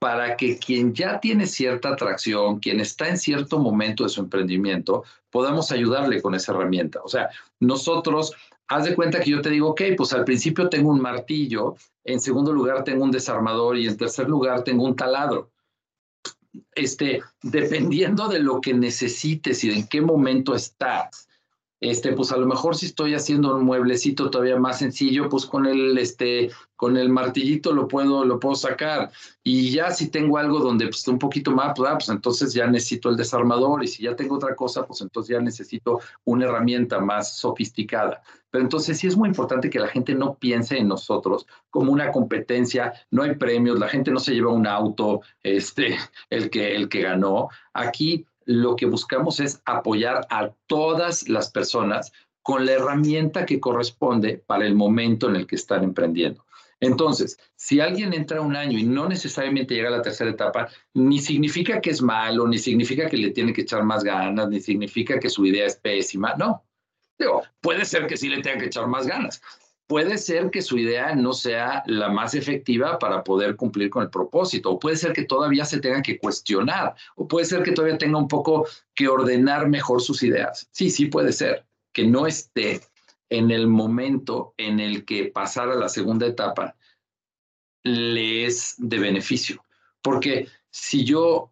para 0.04 0.36
que 0.36 0.58
quien 0.58 0.94
ya 0.94 1.18
tiene 1.22 1.48
cierta 1.48 1.94
atracción, 1.94 2.60
quien 2.60 2.82
está 2.82 3.08
en 3.08 3.18
cierto 3.18 3.58
momento 3.58 4.04
de 4.04 4.10
su 4.10 4.20
emprendimiento, 4.20 5.06
podamos 5.30 5.72
ayudarle 5.72 6.22
con 6.22 6.36
esa 6.36 6.52
herramienta. 6.52 7.00
O 7.06 7.08
sea, 7.08 7.30
nosotros, 7.62 8.34
haz 8.68 8.84
de 8.84 8.96
cuenta 8.96 9.22
que 9.22 9.30
yo 9.30 9.42
te 9.42 9.50
digo, 9.50 9.70
ok, 9.70 9.82
pues 9.96 10.12
al 10.12 10.26
principio 10.26 10.68
tengo 10.68 10.90
un 10.90 11.00
martillo, 11.00 11.76
en 12.04 12.20
segundo 12.20 12.52
lugar 12.52 12.84
tengo 12.84 13.06
un 13.06 13.12
desarmador 13.12 13.78
y 13.78 13.88
en 13.88 13.96
tercer 13.96 14.28
lugar 14.28 14.66
tengo 14.66 14.84
un 14.84 14.98
taladro. 14.98 15.52
Este, 16.76 17.22
dependiendo 17.42 18.28
de 18.28 18.40
lo 18.40 18.60
que 18.60 18.74
necesites 18.74 19.64
y 19.64 19.72
en 19.72 19.88
qué 19.88 20.02
momento 20.02 20.54
estás, 20.54 21.30
este, 21.84 22.14
pues 22.14 22.32
a 22.32 22.38
lo 22.38 22.48
mejor 22.48 22.78
si 22.78 22.86
estoy 22.86 23.14
haciendo 23.14 23.54
un 23.54 23.66
mueblecito 23.66 24.30
todavía 24.30 24.58
más 24.58 24.80
sencillo, 24.80 25.28
pues 25.28 25.46
con 25.46 25.66
el, 25.66 25.98
este, 25.98 26.50
con 26.78 26.96
el 26.96 27.10
martillito 27.10 27.74
lo 27.74 27.90
puedo, 27.90 28.24
lo 28.24 28.40
puedo 28.40 28.56
sacar. 28.56 29.12
Y 29.44 29.70
ya 29.70 29.92
si 29.92 30.08
tengo 30.08 30.38
algo 30.38 30.60
donde 30.60 30.86
pues, 30.86 31.06
un 31.10 31.20
poquito 31.20 31.52
más, 31.52 31.74
pues, 31.76 31.92
ah, 31.92 31.96
pues, 31.96 32.08
entonces 32.08 32.54
ya 32.54 32.68
necesito 32.68 33.10
el 33.10 33.18
desarmador. 33.18 33.84
Y 33.84 33.88
si 33.88 34.04
ya 34.04 34.16
tengo 34.16 34.36
otra 34.36 34.56
cosa, 34.56 34.88
pues 34.88 35.02
entonces 35.02 35.36
ya 35.36 35.42
necesito 35.42 36.00
una 36.24 36.46
herramienta 36.46 37.02
más 37.02 37.36
sofisticada. 37.36 38.24
Pero 38.50 38.64
entonces 38.64 38.98
sí 38.98 39.08
es 39.08 39.18
muy 39.18 39.28
importante 39.28 39.70
que 39.70 39.80
la 39.80 39.90
gente 39.90 40.16
no 40.16 40.36
piense 40.36 40.78
en 40.78 40.88
nosotros 40.88 41.46
como 41.70 41.92
una 41.92 42.14
competencia. 42.14 42.94
No 43.12 43.24
hay 43.24 43.36
premios, 43.36 43.78
la 43.78 43.90
gente 43.90 44.10
no 44.10 44.20
se 44.20 44.34
lleva 44.34 44.54
un 44.54 44.68
auto, 44.68 45.20
este, 45.42 45.98
el 46.30 46.50
que, 46.50 46.78
el 46.78 46.88
que 46.88 47.02
ganó. 47.02 47.50
Aquí 47.74 48.26
lo 48.46 48.76
que 48.76 48.86
buscamos 48.86 49.40
es 49.40 49.62
apoyar 49.66 50.28
a 50.30 50.50
todas 50.68 51.28
las 51.30 51.52
personas 51.52 52.12
con 52.42 52.66
la 52.66 52.74
herramienta 52.74 53.46
que 53.46 53.60
corresponde 53.60 54.44
para 54.46 54.66
el 54.66 54.76
momento 54.76 55.30
en 55.30 55.38
el 55.38 55.48
que 55.48 55.56
están 55.56 55.84
emprendiendo. 55.84 56.46
Entonces, 56.80 57.40
si 57.56 57.80
alguien 57.80 58.14
entra 58.14 58.42
un 58.42 58.58
año 58.58 58.78
y 58.78 58.84
no 58.84 59.08
necesariamente 59.08 59.74
llega 59.74 59.88
a 59.88 59.98
la 59.98 60.02
tercera 60.02 60.32
etapa, 60.32 60.68
ni 60.94 61.20
significa 61.20 61.80
que 61.80 61.92
es 61.92 62.02
malo, 62.02 62.46
ni 62.46 62.58
significa 62.58 63.08
que 63.08 63.16
le 63.16 63.32
tiene 63.32 63.54
que 63.54 63.62
echar 63.62 63.84
más 63.84 64.04
ganas, 64.04 64.50
ni 64.50 64.60
significa 64.60 65.18
que 65.18 65.30
su 65.30 65.46
idea 65.46 65.66
es 65.66 65.78
pésima, 65.78 66.36
no. 66.36 66.66
Puede 67.62 67.86
ser 67.86 68.06
que 68.08 68.18
sí 68.18 68.28
le 68.28 68.42
tenga 68.42 68.58
que 68.58 68.66
echar 68.66 68.88
más 68.88 69.08
ganas, 69.08 69.42
puede 69.88 70.18
ser 70.18 70.50
que 70.50 70.62
su 70.62 70.78
idea 70.78 71.16
no 71.16 71.34
sea 71.34 71.84
la 71.86 72.10
más 72.10 72.34
efectiva 72.36 73.00
para 73.00 73.24
poder 73.24 73.56
cumplir 73.56 73.90
con 73.90 74.04
el 74.04 74.10
propósito, 74.10 74.72
o 74.72 74.80
puede 74.80 74.96
ser 74.96 75.14
que 75.14 75.24
todavía 75.24 75.66
se 75.66 75.80
tenga 75.80 76.02
que 76.02 76.18
cuestionar, 76.18 76.96
o 77.16 77.28
puede 77.28 77.46
ser 77.46 77.64
que 77.64 77.72
todavía 77.72 77.98
tenga 77.98 78.18
un 78.18 78.28
poco 78.28 78.68
que 78.96 79.08
ordenar 79.08 79.68
mejor 79.68 80.02
sus 80.02 80.24
ideas. 80.24 80.68
Sí, 80.72 80.90
sí 80.90 81.08
puede 81.08 81.34
ser 81.34 81.66
que 81.92 82.06
no 82.06 82.28
esté 82.28 82.82
en 83.30 83.52
el 83.52 83.68
momento 83.68 84.54
en 84.58 84.80
el 84.80 85.06
que 85.06 85.26
pasar 85.26 85.70
a 85.70 85.76
la 85.76 85.90
segunda 85.90 86.28
etapa 86.28 86.76
le 87.84 88.46
es 88.46 88.76
de 88.78 89.00
beneficio. 89.00 89.64
Porque 90.02 90.48
si 90.70 91.04
yo 91.04 91.52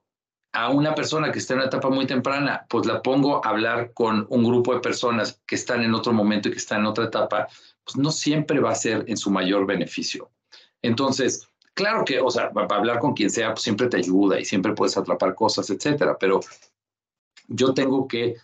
a 0.54 0.70
una 0.70 0.94
persona 0.94 1.32
que 1.32 1.40
está 1.40 1.54
en 1.54 1.60
una 1.60 1.68
etapa 1.68 1.90
muy 1.90 2.06
temprana, 2.06 2.66
pues 2.70 2.86
la 2.86 3.02
pongo 3.02 3.44
a 3.44 3.50
hablar 3.50 3.94
con 3.94 4.28
un 4.30 4.44
grupo 4.44 4.74
de 4.74 4.82
personas 4.82 5.42
que 5.46 5.56
están 5.56 5.82
en 5.82 5.94
otro 5.94 6.12
momento 6.12 6.50
y 6.50 6.52
que 6.52 6.58
están 6.58 6.82
en 6.82 6.88
otra 6.88 7.06
etapa, 7.06 7.48
pues 7.92 8.04
no 8.04 8.12
siempre 8.12 8.60
va 8.60 8.72
a 8.72 8.76
ser 8.76 9.06
en 9.08 9.18
su 9.18 9.32
mayor 9.32 9.66
beneficio. 9.66 10.30
Entonces, 10.82 11.48
claro 11.74 12.06
que, 12.06 12.20
o 12.20 12.30
sea, 12.30 12.52
para 12.52 12.76
hablar 12.76 13.00
con 13.00 13.14
quien 13.14 13.30
sea, 13.30 13.54
pues 13.54 13.64
siempre 13.64 13.88
te 13.88 13.98
ayuda 13.98 14.39
y 14.39 14.46
siempre 14.46 14.74
puedes 14.74 14.98
atrapar 14.98 15.36
cosas, 15.36 15.70
etcétera, 15.70 16.18
pero 16.20 16.39
yo 17.48 17.74
tengo 17.74 18.08
que 18.08 18.36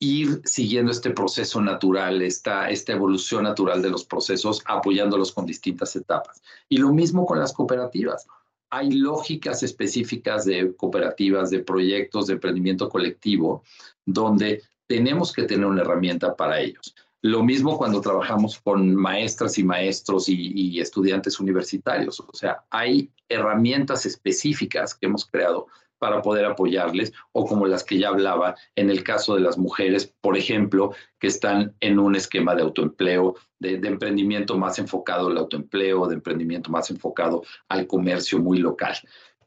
ir 0.00 0.40
siguiendo 0.44 0.90
este 0.90 1.10
proceso 1.10 1.60
natural, 1.60 2.22
esta, 2.22 2.68
esta 2.70 2.92
evolución 2.92 3.44
natural 3.44 3.80
de 3.80 3.90
los 3.90 4.04
procesos, 4.04 4.62
apoyándolos 4.66 5.32
con 5.32 5.46
distintas 5.46 5.94
etapas. 5.96 6.42
Y 6.68 6.78
lo 6.78 6.92
mismo 6.92 7.26
con 7.26 7.38
las 7.38 7.52
cooperativas 7.52 8.26
hay 8.70 8.90
lógicas 8.90 9.62
específicas 9.62 10.44
de 10.44 10.74
cooperativas, 10.74 11.50
de 11.50 11.60
proyectos 11.60 12.26
de 12.26 12.34
emprendimiento 12.34 12.88
colectivo, 12.88 13.62
donde 14.04 14.62
tenemos 14.88 15.32
que 15.32 15.44
tener 15.44 15.66
una 15.66 15.82
herramienta 15.82 16.34
para 16.34 16.60
ellos. 16.60 16.94
Lo 17.24 17.42
mismo 17.42 17.78
cuando 17.78 18.02
trabajamos 18.02 18.58
con 18.58 18.94
maestras 18.94 19.56
y 19.56 19.64
maestros 19.64 20.28
y, 20.28 20.78
estudiantes 20.78 21.40
universitarios. 21.40 22.20
O 22.20 22.34
sea, 22.34 22.64
hay 22.68 23.10
herramientas 23.30 24.04
específicas 24.04 24.94
que 24.94 25.06
hemos 25.06 25.24
creado 25.24 25.68
para 25.98 26.20
poder 26.20 26.44
apoyarles 26.44 27.14
o 27.32 27.46
como 27.46 27.66
las 27.66 27.82
que 27.82 27.98
ya 27.98 28.08
hablaba 28.08 28.56
en 28.76 28.90
el 28.90 29.02
caso 29.02 29.36
de 29.36 29.40
las 29.40 29.56
mujeres, 29.56 30.12
por 30.20 30.36
ejemplo, 30.36 30.92
que 31.18 31.28
están 31.28 31.74
en 31.80 31.98
un 31.98 32.14
esquema 32.14 32.54
de 32.54 32.60
autoempleo, 32.60 33.36
de, 33.58 33.76
emprendimiento 33.76 34.58
más 34.58 34.78
enfocado 34.78 35.28
al 35.28 35.38
autoempleo, 35.38 36.06
de 36.06 36.16
emprendimiento 36.16 36.70
más 36.70 36.90
enfocado 36.90 37.42
al 37.70 37.86
comercio 37.86 38.38
muy 38.38 38.58
local. 38.58 38.96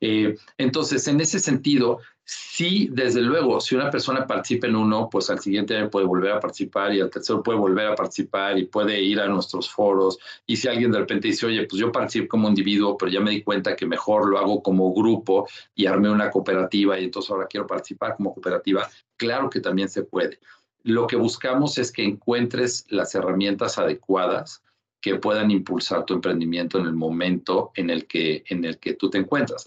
Eh, 0.02 0.36
entonces, 0.58 1.08
en 1.08 1.22
ese 1.22 1.40
sentido, 1.40 2.00
sí, 2.28 2.90
desde 2.92 3.22
luego, 3.22 3.62
si 3.62 3.76
una 3.76 3.90
persona 3.90 4.28
participa 4.28 4.68
en 4.68 4.76
uno, 4.76 5.10
pues 5.10 5.30
al 5.30 5.40
siguiente 5.40 5.78
año 5.78 5.90
puede 5.90 6.06
volver 6.06 6.34
a 6.34 6.40
participar 6.40 6.94
y 6.94 7.00
al 7.00 7.10
tercero 7.10 7.42
puede 7.42 7.58
volver 7.58 7.88
a 7.88 7.96
participar 7.96 8.60
y 8.60 8.66
puede 8.66 9.02
ir 9.02 9.22
a 9.22 9.28
nuestros 9.28 9.70
foros. 9.70 10.20
Y 10.46 10.58
si 10.58 10.68
alguien 10.68 10.92
de 10.92 11.00
repente 11.00 11.30
dice, 11.30 11.46
oye, 11.46 11.66
pues 11.66 11.80
yo 11.80 11.92
participo 11.92 12.28
como 12.28 12.50
individuo, 12.50 12.98
pero 12.98 13.10
ya 13.10 13.22
me 13.22 13.32
di 13.32 13.44
cuenta 13.44 13.76
que 13.76 13.86
mejor 13.86 14.28
lo 14.28 14.38
hago 14.38 14.62
como 14.62 14.94
grupo 14.94 15.48
y 15.74 15.86
armé 15.86 16.10
una 16.10 16.30
cooperativa 16.30 17.00
y 17.00 17.06
entonces 17.06 17.32
ahora 17.32 17.48
quiero 17.48 17.66
participar 17.66 18.18
como 18.18 18.34
cooperativa, 18.34 18.90
claro 19.16 19.50
que 19.50 19.62
también 19.62 19.88
se 19.88 20.04
puede. 20.04 20.40
Lo 20.84 21.08
que 21.08 21.16
buscamos 21.16 21.78
es 21.78 21.92
que 21.92 22.04
encuentres 22.04 22.86
las 22.90 23.16
herramientas 23.16 23.78
adecuadas 23.78 24.64
que 25.00 25.16
puedan 25.16 25.52
impulsar 25.52 26.06
tu 26.06 26.16
emprendimiento 26.16 26.80
en 26.80 26.88
el 26.88 26.94
momento 26.94 27.72
en 27.76 27.90
el 27.90 28.08
que, 28.08 28.44
en 28.48 28.66
el 28.66 28.80
que 28.80 28.94
tú 28.94 29.10
te 29.10 29.18
encuentras. 29.18 29.66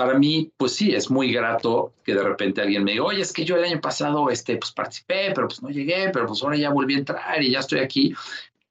Para 0.00 0.18
mí, 0.18 0.50
pues 0.56 0.72
sí, 0.72 0.94
es 0.94 1.10
muy 1.10 1.30
grato 1.30 1.92
que 2.02 2.14
de 2.14 2.22
repente 2.22 2.62
alguien 2.62 2.84
me 2.84 2.92
diga, 2.92 3.04
oye, 3.04 3.20
es 3.20 3.34
que 3.34 3.44
yo 3.44 3.56
el 3.56 3.64
año 3.64 3.82
pasado 3.82 4.30
este, 4.30 4.56
pues 4.56 4.72
participé, 4.72 5.30
pero 5.34 5.46
pues 5.46 5.60
no 5.62 5.68
llegué, 5.68 6.08
pero 6.08 6.26
pues 6.26 6.42
ahora 6.42 6.56
ya 6.56 6.70
volví 6.70 6.94
a 6.94 6.98
entrar 7.00 7.42
y 7.42 7.50
ya 7.50 7.58
estoy 7.58 7.80
aquí. 7.80 8.14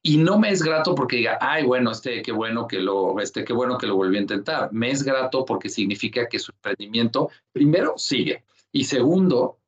Y 0.01 0.17
no 0.17 0.39
me 0.39 0.49
es 0.49 0.63
grato 0.63 0.95
porque 0.95 1.17
diga, 1.17 1.37
ay, 1.39 1.65
bueno, 1.65 1.91
este, 1.91 2.23
qué 2.23 2.31
bueno 2.31 2.67
que 2.67 2.79
lo, 2.79 3.19
este, 3.19 3.43
qué 3.43 3.53
bueno 3.53 3.77
que 3.77 3.85
lo 3.85 3.95
volví 3.95 4.17
a 4.17 4.21
intentar. 4.21 4.73
Me 4.73 4.89
es 4.89 5.03
grato 5.03 5.45
porque 5.45 5.69
significa 5.69 6.27
que 6.27 6.39
su 6.39 6.51
emprendimiento, 6.51 7.29
primero, 7.51 7.93
sigue. 7.95 8.43
Y 8.71 8.85
segundo, 8.85 9.59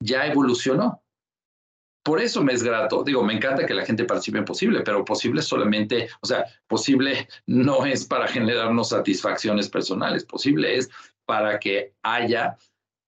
ya 0.00 0.26
evolucionó. 0.26 1.04
Por 2.06 2.20
eso 2.20 2.40
me 2.44 2.52
es 2.52 2.62
grato. 2.62 3.02
Digo, 3.02 3.24
me 3.24 3.34
encanta 3.34 3.66
que 3.66 3.74
la 3.74 3.84
gente 3.84 4.04
participe 4.04 4.38
en 4.38 4.44
posible, 4.44 4.82
pero 4.82 5.04
posible 5.04 5.42
solamente, 5.42 6.08
o 6.20 6.26
sea, 6.26 6.44
posible 6.68 7.26
no 7.46 7.84
es 7.84 8.04
para 8.04 8.28
generarnos 8.28 8.90
satisfacciones 8.90 9.68
personales, 9.68 10.24
posible 10.24 10.76
es 10.76 10.88
para 11.24 11.58
que 11.58 11.94
haya 12.04 12.56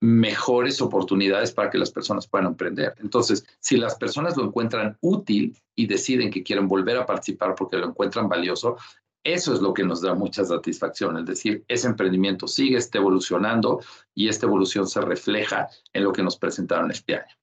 mejores 0.01 0.83
oportunidades 0.83 1.53
para 1.53 1.71
que 1.71 1.79
las 1.79 1.93
personas 1.93 2.27
puedan 2.27 2.49
emprender. 2.49 2.97
Entonces, 2.99 3.47
si 3.61 3.77
las 3.77 3.95
personas 3.95 4.37
lo 4.37 4.47
encuentran 4.47 4.99
útil 5.01 5.57
y 5.77 5.87
deciden 5.87 6.33
que 6.33 6.43
quieren 6.43 6.67
volver 6.67 6.97
a 6.97 7.07
participar 7.07 7.55
porque 7.55 7.77
lo 7.77 7.87
encuentran 7.87 8.29
valioso, 8.29 8.79
Eso 9.25 9.53
es 9.53 9.61
lo 9.61 9.75
que 9.75 9.85
nos 9.85 10.01
da 10.01 10.15
mucha 10.15 10.45
satisfacción, 10.45 11.19
es 11.19 11.27
decir, 11.27 11.65
ese 11.69 11.89
emprendimiento 11.89 12.47
sigue, 12.47 12.79
evolucionando 12.95 13.81
y 14.15 14.29
esta 14.29 14.47
evolución 14.47 14.87
se 14.87 15.01
refleja 15.01 15.69
en 15.93 16.05
lo 16.05 16.13
que 16.13 16.23
nos 16.23 16.39
presentaron 16.39 16.91
este 16.91 17.17
año. 17.17 17.37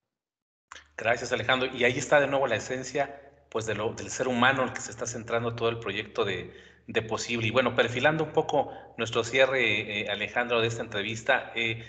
Gracias, 0.96 1.32
Alejandro. 1.32 1.68
Y 1.74 1.84
ahí 1.84 1.98
está 1.98 2.20
de 2.20 2.26
nuevo 2.26 2.46
la 2.46 2.56
esencia 2.56 3.20
pues, 3.50 3.66
de 3.66 3.74
lo, 3.74 3.92
del 3.92 4.10
ser 4.10 4.28
humano 4.28 4.62
en 4.62 4.68
el 4.68 4.74
que 4.74 4.80
se 4.80 4.90
está 4.90 5.06
centrando 5.06 5.54
todo 5.54 5.68
el 5.68 5.78
proyecto 5.78 6.24
de, 6.24 6.54
de 6.86 7.02
Posible. 7.02 7.46
Y 7.46 7.50
bueno, 7.50 7.74
perfilando 7.74 8.24
un 8.24 8.32
poco 8.32 8.72
nuestro 8.96 9.24
cierre, 9.24 10.02
eh, 10.02 10.10
Alejandro, 10.10 10.60
de 10.60 10.68
esta 10.68 10.82
entrevista, 10.82 11.52
eh, 11.54 11.84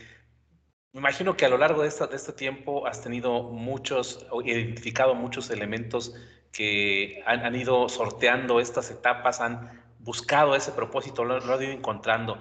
me 0.94 1.00
imagino 1.00 1.38
que 1.38 1.46
a 1.46 1.50
lo 1.50 1.58
largo 1.58 1.84
de, 1.84 1.88
esta, 1.88 2.08
de 2.08 2.16
este 2.16 2.34
tiempo 2.34 2.88
has 2.88 3.02
tenido 3.02 3.44
muchos, 3.44 4.26
o 4.32 4.42
identificado 4.42 5.16
muchos 5.16 5.50
elementos 5.52 6.14
que 6.52 7.22
han, 7.26 7.46
han, 7.46 7.56
ido 7.56 7.88
sorteando 7.88 8.60
estas 8.60 8.90
etapas, 8.90 9.40
han 9.40 9.84
buscado 10.00 10.56
ese 10.56 10.72
propósito, 10.72 11.24
lo, 11.24 11.40
lo 11.40 11.54
has 11.54 11.62
ido 11.62 11.72
encontrando. 11.72 12.40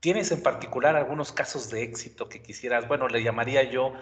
¿Tienes 0.00 0.30
en 0.30 0.42
particular 0.42 0.96
algunos 0.96 1.32
casos 1.32 1.70
de 1.70 1.82
éxito 1.82 2.28
que 2.28 2.42
quisieras, 2.42 2.86
bueno, 2.86 3.08
le 3.08 3.22
llamaría 3.22 3.62
yo, 3.64 3.94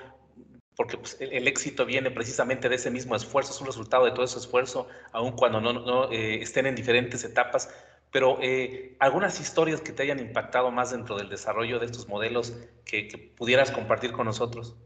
porque 0.77 0.99
pues, 0.99 1.17
el, 1.21 1.49
éxito 1.49 1.87
viene 1.87 2.11
precisamente 2.11 2.69
de 2.69 2.77
ese 2.77 2.91
mismo 2.91 3.17
esfuerzo, 3.17 3.53
es 3.53 3.61
un 3.61 3.67
resultado 3.67 4.05
de 4.05 4.13
todo 4.13 4.25
ese 4.25 4.39
esfuerzo, 4.39 4.89
aun 5.13 5.33
cuando 5.33 5.61
no, 5.61 5.73
no 5.73 6.13
eh, 6.13 6.43
estén 6.43 6.67
en 6.67 6.75
diferentes 6.75 7.25
etapas, 7.25 7.71
pero 8.13 8.39
eh, 8.41 8.97
algunas 9.01 9.41
historias 9.41 9.81
que 9.81 9.93
te 9.93 10.03
hayan 10.03 10.21
impactado 10.21 10.71
más 10.71 10.91
dentro 10.91 11.17
del 11.17 11.29
desarrollo 11.29 11.79
de 11.79 11.87
estos 11.87 12.09
modelos 12.09 12.55
que, 12.85 13.09
que 13.09 13.19
pudieras 13.19 13.71
compartir 13.71 14.13
con 14.13 14.27
nosotros. 14.27 14.77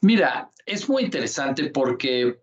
Mira, 0.00 0.50
es 0.66 0.88
muy 0.88 1.02
interesante 1.04 1.70
porque 1.70 2.40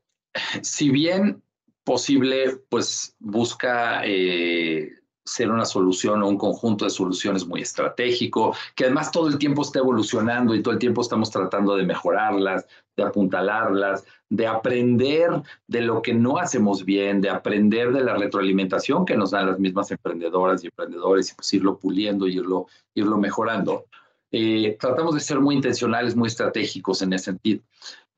si 0.61 0.89
bien 0.89 1.43
posible, 1.83 2.57
pues 2.69 3.15
busca 3.19 4.01
eh, 4.05 4.91
ser 5.29 5.51
una 5.51 5.65
solución 5.65 6.23
o 6.23 6.27
un 6.27 6.37
conjunto 6.37 6.85
de 6.85 6.91
soluciones 6.91 7.45
muy 7.45 7.61
estratégico, 7.61 8.55
que 8.75 8.85
además 8.85 9.11
todo 9.11 9.27
el 9.27 9.37
tiempo 9.37 9.61
está 9.61 9.79
evolucionando 9.79 10.55
y 10.55 10.63
todo 10.63 10.73
el 10.73 10.79
tiempo 10.79 11.01
estamos 11.01 11.29
tratando 11.29 11.75
de 11.75 11.85
mejorarlas, 11.85 12.67
de 12.97 13.03
apuntalarlas, 13.03 14.05
de 14.29 14.47
aprender 14.47 15.29
de 15.67 15.81
lo 15.81 16.01
que 16.01 16.13
no 16.13 16.37
hacemos 16.37 16.83
bien, 16.83 17.21
de 17.21 17.29
aprender 17.29 17.91
de 17.91 18.03
la 18.03 18.15
retroalimentación 18.15 19.05
que 19.05 19.15
nos 19.15 19.31
dan 19.31 19.47
las 19.47 19.59
mismas 19.59 19.91
emprendedoras 19.91 20.63
y 20.63 20.67
emprendedores 20.67 21.31
y 21.31 21.35
pues 21.35 21.53
irlo 21.53 21.77
puliendo 21.77 22.27
irlo, 22.27 22.67
irlo 22.95 23.17
mejorando. 23.17 23.85
Eh, 24.31 24.77
tratamos 24.79 25.15
de 25.15 25.21
ser 25.21 25.39
muy 25.39 25.55
intencionales, 25.55 26.15
muy 26.15 26.27
estratégicos 26.27 27.01
en 27.01 27.13
ese 27.13 27.25
sentido. 27.25 27.61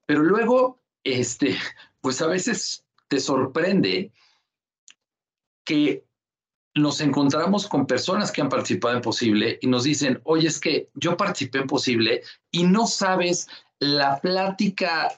Pero 0.06 0.24
luego, 0.24 0.80
este, 1.04 1.56
pues 2.02 2.22
a 2.22 2.28
veces 2.28 2.86
te 3.08 3.20
sorprende 3.20 4.12
que 5.64 6.06
nos 6.76 7.02
encontramos 7.02 7.68
con 7.68 7.86
personas 7.86 8.32
que 8.32 8.42
han 8.42 8.50
participado 8.50 8.96
en 8.96 9.02
Posible 9.02 9.60
y 9.62 9.68
nos 9.68 9.84
dicen, 9.84 10.22
oye, 10.24 10.48
es 10.48 10.60
que 10.60 10.90
yo 10.94 11.18
participé 11.18 11.60
en 11.60 11.68
Posible 11.68 12.22
y 12.52 12.64
no 12.64 12.88
sabes 12.88 13.48
la 13.80 14.20
plática 14.22 15.10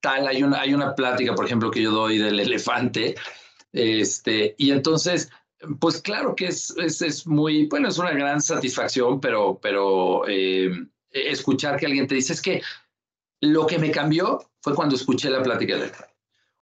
tal, 0.00 0.28
hay 0.28 0.42
una, 0.42 0.94
plática, 0.94 1.34
por 1.34 1.44
ejemplo, 1.44 1.70
que 1.70 1.82
yo 1.82 1.90
doy 1.90 2.18
del 2.18 2.40
elefante, 2.40 3.16
este, 3.72 4.54
y 4.56 4.70
entonces, 4.70 5.30
pues 5.78 6.00
claro 6.00 6.34
que 6.34 6.46
es, 6.46 6.74
es, 6.78 7.02
es 7.02 7.26
muy, 7.26 7.66
bueno, 7.66 7.88
es 7.88 7.98
una 7.98 8.12
gran 8.12 8.40
satisfacción, 8.40 9.20
pero, 9.20 9.58
pero 9.60 10.26
eh, 10.26 10.70
escuchar 11.10 11.78
que 11.78 11.86
alguien 11.86 12.06
te 12.06 12.14
dice, 12.14 12.32
es 12.32 12.40
que 12.40 12.62
lo 13.42 13.66
que 13.66 13.78
me 13.78 13.90
cambió 13.90 14.50
fue 14.62 14.74
cuando 14.74 14.96
escuché 14.96 15.28
la 15.28 15.42
plática 15.42 15.74
del 15.74 15.84
elefante 15.84 16.09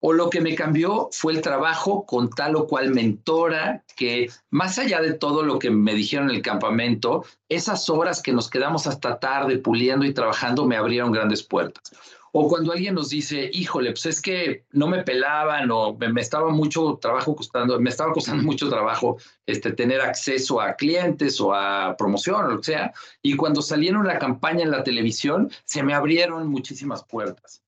o 0.06 0.12
lo 0.12 0.30
que 0.30 0.42
me 0.42 0.54
cambió 0.54 1.08
fue 1.14 1.32
el 1.32 1.40
trabajo 1.40 2.06
con 2.06 2.30
tal 2.30 2.58
o 2.58 2.68
cual 2.68 2.94
mentora, 2.94 3.86
que 3.96 4.30
más 4.50 4.78
allá 4.78 5.00
de 5.00 5.14
todo 5.14 5.44
lo 5.44 5.58
que 5.60 5.70
me 5.70 5.96
dijeron 5.96 6.30
en 6.30 6.36
el 6.36 6.42
campamento, 6.42 7.24
esas 7.48 7.90
horas 7.90 8.22
que 8.22 8.34
nos 8.34 8.50
quedamos 8.50 8.86
hasta 8.86 9.18
tarde 9.18 9.60
puliendo 9.60 10.06
y 10.06 10.14
trabajando 10.14 10.66
me 10.66 10.76
abrieron 10.76 11.14
grandes 11.14 11.42
puertas. 11.42 11.94
O 12.34 12.50
cuando 12.50 12.74
alguien 12.74 12.96
nos 12.96 13.12
dice, 13.12 13.50
híjole, 13.54 13.92
pues 13.92 14.06
es 14.08 14.22
que 14.22 14.66
no 14.72 14.88
me 14.88 15.04
pelaban 15.04 15.72
o 15.72 15.96
me, 15.96 16.20
estaba 16.20 16.50
mucho 16.50 17.00
trabajo 17.02 17.34
costando, 17.34 17.80
me 17.80 17.90
estaba 17.90 18.12
costando 18.12 18.44
mucho 18.52 18.70
trabajo 18.70 19.16
este, 19.46 19.72
tener 19.72 20.02
acceso 20.02 20.60
a 20.60 20.74
clientes 20.74 21.40
o 21.40 21.54
a 21.54 21.96
promoción 21.98 22.44
o 22.44 22.50
lo 22.50 22.58
que 22.58 22.74
sea. 22.74 22.94
Y 23.22 23.38
cuando 23.38 23.62
salieron 23.62 24.06
la 24.06 24.20
campaña 24.20 24.64
en 24.64 24.72
la 24.72 24.84
televisión, 24.84 25.50
se 25.64 25.82
me 25.82 25.94
abrieron 25.94 26.50
muchísimas 26.50 27.06
puertas 27.06 27.63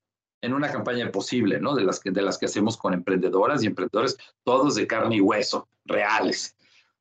en 0.46 0.54
una 0.54 0.72
campaña 0.72 1.12
posible, 1.12 1.60
¿no? 1.60 1.76
De 1.76 1.84
las 1.84 2.00
que, 2.00 2.12
de 2.12 2.22
las 2.22 2.38
que 2.38 2.46
hacemos 2.46 2.78
con 2.78 2.94
emprendedoras 2.94 3.64
y 3.64 3.68
emprendedores, 3.68 4.18
todos 4.44 4.76
de 4.76 4.88
carne 4.88 5.18
y 5.18 5.22
hueso, 5.22 5.68
reales, 5.86 6.56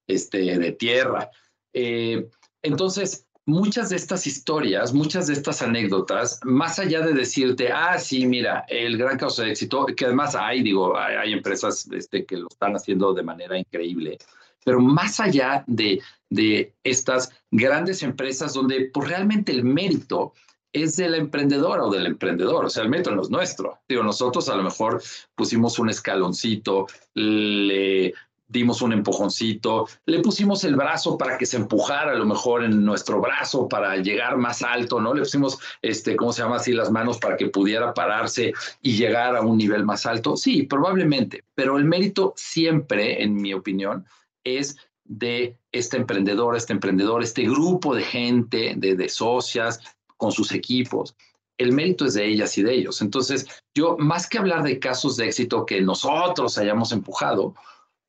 este, 0.07 0.59
de 0.59 0.73
tierra. 0.73 1.31
Eh, 1.73 2.29
entonces, 2.63 3.27
muchas 3.47 3.91
de 3.91 3.97
estas 3.97 4.27
historias, 4.27 4.93
muchas 4.93 5.27
de 5.27 5.35
estas 5.35 5.63
anécdotas, 5.63 6.41
más 6.45 6.79
allá 6.79 7.01
de 7.01 7.13
decirte, 7.13 7.71
ah, 7.71 7.99
sí, 7.99 8.27
mira, 8.27 8.65
el 8.69 8.97
gran 8.97 9.19
caso 9.19 9.43
de 9.43 9.51
éxito, 9.51 9.87
que 9.87 10.07
además 10.07 10.35
hay, 10.35 10.63
digo, 10.63 10.97
hay, 10.97 11.17
hay 11.17 11.33
empresas 11.33 11.87
este, 11.93 12.25
que 12.25 12.39
lo 12.39 12.49
están 12.51 12.75
haciendo 12.75 13.13
de 13.13 13.23
manera 13.23 13.59
increíble, 13.59 14.19
pero 14.65 14.81
más 14.81 15.21
allá 15.21 15.63
de, 15.67 16.01
de 16.31 16.75
estas 16.83 17.31
grandes 17.51 18.03
empresas 18.03 18.55
donde 18.55 18.91
pues, 18.93 19.09
realmente 19.09 19.53
el 19.53 19.65
mérito 19.65 20.33
es 20.75 20.97
de 20.97 21.09
la 21.09 21.17
emprendedora 21.17 21.85
o 21.85 21.91
del 21.91 22.05
emprendedor, 22.05 22.65
o 22.67 22.69
sea, 22.69 22.83
el 22.83 22.91
método 22.91 23.15
no 23.15 23.23
es 23.23 23.31
nuestro. 23.31 23.79
Digo, 23.89 24.03
nosotros 24.03 24.49
a 24.49 24.57
lo 24.57 24.65
mejor 24.65 25.01
pusimos 25.37 25.79
un 25.79 25.89
escaloncito, 25.89 26.87
le 27.15 28.13
dimos 28.49 28.83
un 28.83 28.93
empujoncito, 28.93 29.87
le 30.05 30.19
pusimos 30.19 30.65
el 30.65 30.75
brazo 30.75 31.17
para 31.17 31.39
que 31.39 31.47
se 31.47 31.57
empujara 31.57 32.13
a 32.13 32.17
lo 32.17 32.27
mejor 32.27 32.65
en 32.65 32.85
nuestro 32.85 33.21
brazo 33.21 33.69
para 33.69 33.97
llegar 33.97 34.37
más 34.37 34.63
alto, 34.63 35.01
¿no? 35.01 35.15
Le 35.15 35.21
pusimos, 35.23 35.59
este, 35.81 36.17
¿cómo 36.17 36.33
se 36.33 36.43
llama 36.43 36.57
así? 36.57 36.73
Las 36.73 36.91
manos 36.91 37.19
para 37.19 37.37
que 37.37 37.47
pudiera 37.47 37.95
pararse 37.95 38.53
y 38.83 38.97
llegar 38.97 39.37
a 39.37 39.43
un 39.43 39.57
nivel 39.57 39.85
más 39.85 40.07
alto. 40.07 40.37
Sí, 40.37 40.65
probablemente, 40.65 41.45
pero 41.55 41.79
el 41.79 41.85
mérito 41.85 42.35
siempre, 42.37 43.23
en 43.23 43.35
mi 43.37 43.55
opinión, 43.55 44.05
es 44.43 44.77
de 45.05 45.57
este 45.71 45.99
emprendedor, 45.99 46.57
este 46.57 46.73
emprendedor, 46.73 47.23
este 47.23 47.43
grupo 47.43 47.95
de 47.95 48.03
gente, 48.03 48.75
de, 48.77 48.97
de 48.97 49.09
socias, 49.09 49.81
con 50.25 50.33
sus 50.33 50.53
equipos. 50.53 51.15
El 51.59 51.73
mérito 51.73 52.07
es 52.07 52.15
de 52.15 52.27
ellas 52.27 52.57
y 52.59 52.63
de 52.63 52.75
ellos. 52.75 53.03
Entonces, 53.03 53.47
yo, 53.75 53.97
más 53.99 54.27
que 54.27 54.39
hablar 54.39 54.63
de 54.63 54.79
casos 54.79 55.17
de 55.17 55.27
éxito 55.27 55.67
que 55.67 55.81
nosotros 55.81 56.57
hayamos 56.59 56.93
empujado, 56.93 57.55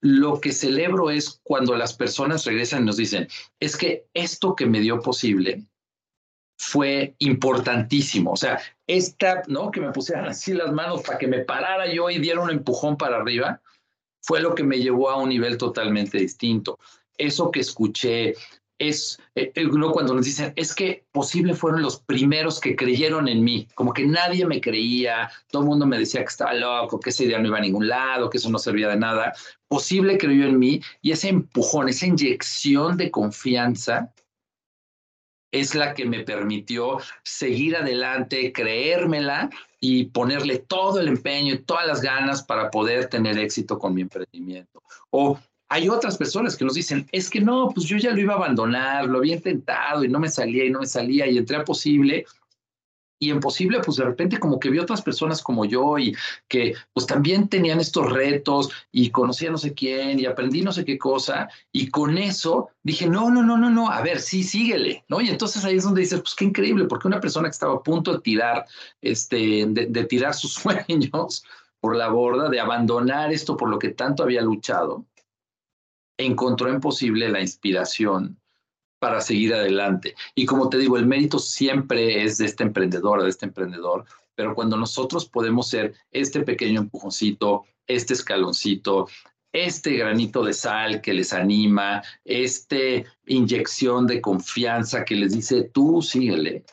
lo 0.01 0.39
que 0.39 0.51
celebro 0.51 1.11
es 1.11 1.41
cuando 1.43 1.75
las 1.75 1.93
personas 1.93 2.45
regresan 2.45 2.83
y 2.83 2.85
nos 2.85 2.97
dicen, 2.97 3.27
es 3.59 3.75
que 3.75 4.05
esto 4.13 4.55
que 4.55 4.65
me 4.65 4.79
dio 4.79 5.01
posible 5.01 5.65
fue 6.57 7.15
importantísimo. 7.19 8.31
O 8.31 8.37
sea, 8.37 8.61
esta, 8.87 9.43
¿no? 9.47 9.71
Que 9.71 9.81
me 9.81 9.91
pusieran 9.91 10.25
así 10.25 10.53
las 10.53 10.71
manos 10.71 11.01
para 11.01 11.17
que 11.17 11.27
me 11.27 11.39
parara 11.39 11.91
yo 11.91 12.09
y 12.09 12.19
diera 12.19 12.39
un 12.39 12.49
empujón 12.49 12.97
para 12.97 13.17
arriba, 13.17 13.61
fue 14.21 14.39
lo 14.41 14.55
que 14.55 14.63
me 14.63 14.79
llevó 14.79 15.09
a 15.09 15.17
un 15.17 15.29
nivel 15.29 15.57
totalmente 15.57 16.17
distinto. 16.17 16.79
Eso 17.17 17.51
que 17.51 17.59
escuché, 17.59 18.35
es 18.77 19.19
eh, 19.35 19.51
¿no? 19.71 19.91
cuando 19.91 20.13
nos 20.13 20.25
dicen, 20.25 20.53
es 20.55 20.73
que 20.75 21.05
posible 21.11 21.53
fueron 21.53 21.81
los 21.81 21.99
primeros 21.99 22.59
que 22.59 22.75
creyeron 22.75 23.27
en 23.27 23.43
mí, 23.43 23.67
como 23.75 23.93
que 23.93 24.05
nadie 24.05 24.45
me 24.45 24.61
creía, 24.61 25.31
todo 25.49 25.63
el 25.63 25.69
mundo 25.69 25.85
me 25.85 25.99
decía 25.99 26.21
que 26.21 26.27
estaba 26.27 26.53
loco, 26.53 26.99
que 26.99 27.09
esa 27.09 27.23
idea 27.23 27.39
no 27.39 27.47
iba 27.47 27.57
a 27.57 27.61
ningún 27.61 27.87
lado, 27.87 28.29
que 28.29 28.37
eso 28.37 28.49
no 28.49 28.59
servía 28.59 28.89
de 28.89 28.97
nada. 28.97 29.33
Posible 29.67 30.17
creyó 30.17 30.45
en 30.45 30.59
mí 30.59 30.81
y 31.01 31.11
ese 31.11 31.29
empujón, 31.29 31.89
esa 31.89 32.05
inyección 32.05 32.97
de 32.97 33.11
confianza 33.11 34.13
es 35.51 35.73
la 35.73 35.93
que 35.93 36.05
me 36.05 36.23
permitió 36.23 36.97
seguir 37.23 37.77
adelante, 37.77 38.51
creérmela 38.51 39.49
y 39.79 40.05
ponerle 40.05 40.57
todo 40.57 40.99
el 40.99 41.07
empeño 41.07 41.53
y 41.53 41.59
todas 41.59 41.87
las 41.87 42.01
ganas 42.01 42.43
para 42.43 42.69
poder 42.69 43.07
tener 43.07 43.37
éxito 43.37 43.79
con 43.79 43.93
mi 43.93 44.01
emprendimiento. 44.01 44.83
O 45.11 45.39
hay 45.69 45.89
otras 45.89 46.17
personas 46.17 46.55
que 46.55 46.65
nos 46.65 46.75
dicen, 46.75 47.07
es 47.11 47.29
que 47.29 47.41
no, 47.41 47.69
pues 47.73 47.87
yo 47.87 47.97
ya 47.97 48.11
lo 48.11 48.19
iba 48.19 48.33
a 48.33 48.37
abandonar, 48.37 49.05
lo 49.05 49.17
había 49.19 49.35
intentado 49.35 50.03
y 50.03 50.07
no 50.07 50.19
me 50.19 50.29
salía 50.29 50.65
y 50.65 50.69
no 50.69 50.79
me 50.79 50.85
salía 50.85 51.27
y 51.27 51.37
entré 51.37 51.57
a 51.57 51.63
posible. 51.63 52.25
Y 53.17 53.31
en 53.31 53.39
posible, 53.39 53.79
pues 53.79 53.97
de 53.97 54.03
repente 54.03 54.39
como 54.39 54.59
que 54.59 54.69
vi 54.69 54.77
otras 54.77 55.01
personas 55.01 55.41
como 55.41 55.63
yo 55.63 55.97
y 55.97 56.15
que 56.49 56.75
pues 56.93 57.07
también 57.07 57.47
tenían 57.47 57.79
estos 57.79 58.11
retos 58.11 58.69
y 58.91 59.09
conocía 59.09 59.49
no 59.49 59.57
sé 59.57 59.73
quién 59.73 60.19
y 60.19 60.25
aprendí 60.25 60.61
no 60.61 60.73
sé 60.73 60.83
qué 60.83 60.97
cosa. 60.97 61.49
Y 61.71 61.89
con 61.89 62.17
eso 62.17 62.69
dije, 62.83 63.07
no, 63.07 63.31
no, 63.31 63.41
no, 63.41 63.57
no, 63.57 63.69
no, 63.69 63.89
a 63.89 64.01
ver, 64.01 64.19
sí, 64.19 64.43
síguele, 64.43 65.05
¿no? 65.07 65.21
Y 65.21 65.29
entonces 65.29 65.63
ahí 65.63 65.77
es 65.77 65.85
donde 65.85 66.01
dices, 66.01 66.19
pues 66.19 66.35
qué 66.35 66.45
increíble, 66.45 66.85
porque 66.85 67.07
una 67.07 67.21
persona 67.21 67.47
que 67.47 67.53
estaba 67.53 67.75
a 67.75 67.83
punto 67.83 68.13
de 68.13 68.19
tirar, 68.19 68.65
este, 69.01 69.65
de, 69.67 69.87
de 69.87 70.03
tirar 70.03 70.33
sus 70.33 70.53
sueños 70.87 71.43
por 71.79 71.95
la 71.95 72.09
borda, 72.09 72.49
de 72.49 72.59
abandonar 72.59 73.31
esto 73.31 73.55
por 73.55 73.69
lo 73.69 73.79
que 73.79 73.89
tanto 73.89 74.23
había 74.23 74.41
luchado, 74.41 75.05
encontró 76.17 76.69
en 76.69 76.79
posible 76.79 77.29
la 77.29 77.41
inspiración 77.41 78.39
para 78.99 79.21
seguir 79.21 79.53
adelante. 79.53 80.15
Y 80.33 80.45
como 80.45 80.69
te 80.69 80.77
digo, 80.77 80.97
el 80.97 81.05
mérito 81.05 81.39
siempre 81.39 82.23
es 82.23 82.37
de 82.37 82.45
este 82.45 82.63
emprendedor, 82.63 83.21
de 83.23 83.29
este 83.29 83.45
emprendedor, 83.45 84.05
pero 84.35 84.53
cuando 84.55 84.77
nosotros 84.77 85.25
podemos 85.27 85.69
ser 85.69 85.93
este 86.11 86.41
pequeño 86.41 86.81
empujoncito, 86.81 87.65
este 87.87 88.13
escaloncito, 88.13 89.07
este 89.53 89.95
granito 89.95 90.43
de 90.43 90.53
sal 90.53 91.01
que 91.01 91.13
les 91.13 91.31
anima, 91.33 92.03
este 92.25 93.05
inyección 93.25 94.05
de 94.05 94.21
confianza 94.21 95.05
que 95.05 95.15
les 95.15 95.33
dice, 95.33 95.69
tú 95.73 96.01
síguele. 96.01 96.65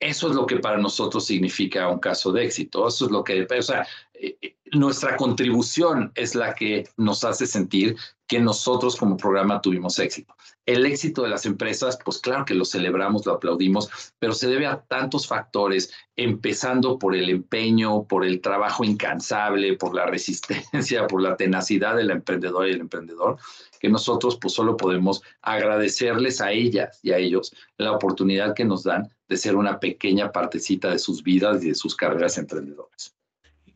Eso 0.00 0.28
es 0.28 0.34
lo 0.34 0.46
que 0.46 0.58
para 0.58 0.78
nosotros 0.78 1.26
significa 1.26 1.88
un 1.88 1.98
caso 1.98 2.30
de 2.30 2.44
éxito. 2.44 2.86
Eso 2.86 3.06
es 3.06 3.10
lo 3.10 3.24
que, 3.24 3.46
o 3.50 3.62
sea, 3.62 3.86
eh, 4.14 4.36
eh, 4.42 4.56
nuestra 4.72 5.16
contribución 5.16 6.12
es 6.14 6.34
la 6.34 6.54
que 6.54 6.88
nos 6.96 7.24
hace 7.24 7.46
sentir 7.46 7.96
que 8.28 8.38
nosotros 8.38 8.94
como 8.94 9.16
programa 9.16 9.62
tuvimos 9.62 9.98
éxito. 9.98 10.36
El 10.66 10.84
éxito 10.84 11.22
de 11.22 11.30
las 11.30 11.46
empresas, 11.46 11.98
pues 12.04 12.18
claro 12.18 12.44
que 12.44 12.54
lo 12.54 12.66
celebramos, 12.66 13.24
lo 13.24 13.32
aplaudimos, 13.32 13.88
pero 14.18 14.34
se 14.34 14.48
debe 14.48 14.66
a 14.66 14.82
tantos 14.82 15.26
factores, 15.26 15.90
empezando 16.14 16.98
por 16.98 17.16
el 17.16 17.30
empeño, 17.30 18.04
por 18.04 18.26
el 18.26 18.42
trabajo 18.42 18.84
incansable, 18.84 19.76
por 19.76 19.94
la 19.94 20.04
resistencia, 20.14 21.06
por 21.06 21.22
la 21.22 21.38
tenacidad 21.38 21.96
del 21.96 22.10
emprendedor 22.10 22.68
y 22.68 22.72
el 22.72 22.80
emprendedor, 22.80 23.38
que 23.80 23.88
nosotros 23.88 24.36
pues 24.36 24.52
solo 24.52 24.76
podemos 24.76 25.22
agradecerles 25.40 26.42
a 26.42 26.52
ellas 26.52 27.00
y 27.02 27.12
a 27.12 27.16
ellos 27.16 27.54
la 27.78 27.92
oportunidad 27.92 28.54
que 28.54 28.66
nos 28.66 28.82
dan 28.82 29.08
de 29.26 29.36
ser 29.38 29.56
una 29.56 29.80
pequeña 29.80 30.32
partecita 30.32 30.90
de 30.90 30.98
sus 30.98 31.22
vidas 31.22 31.64
y 31.64 31.68
de 31.68 31.74
sus 31.74 31.96
carreras 31.96 32.36
emprendedoras 32.36 33.17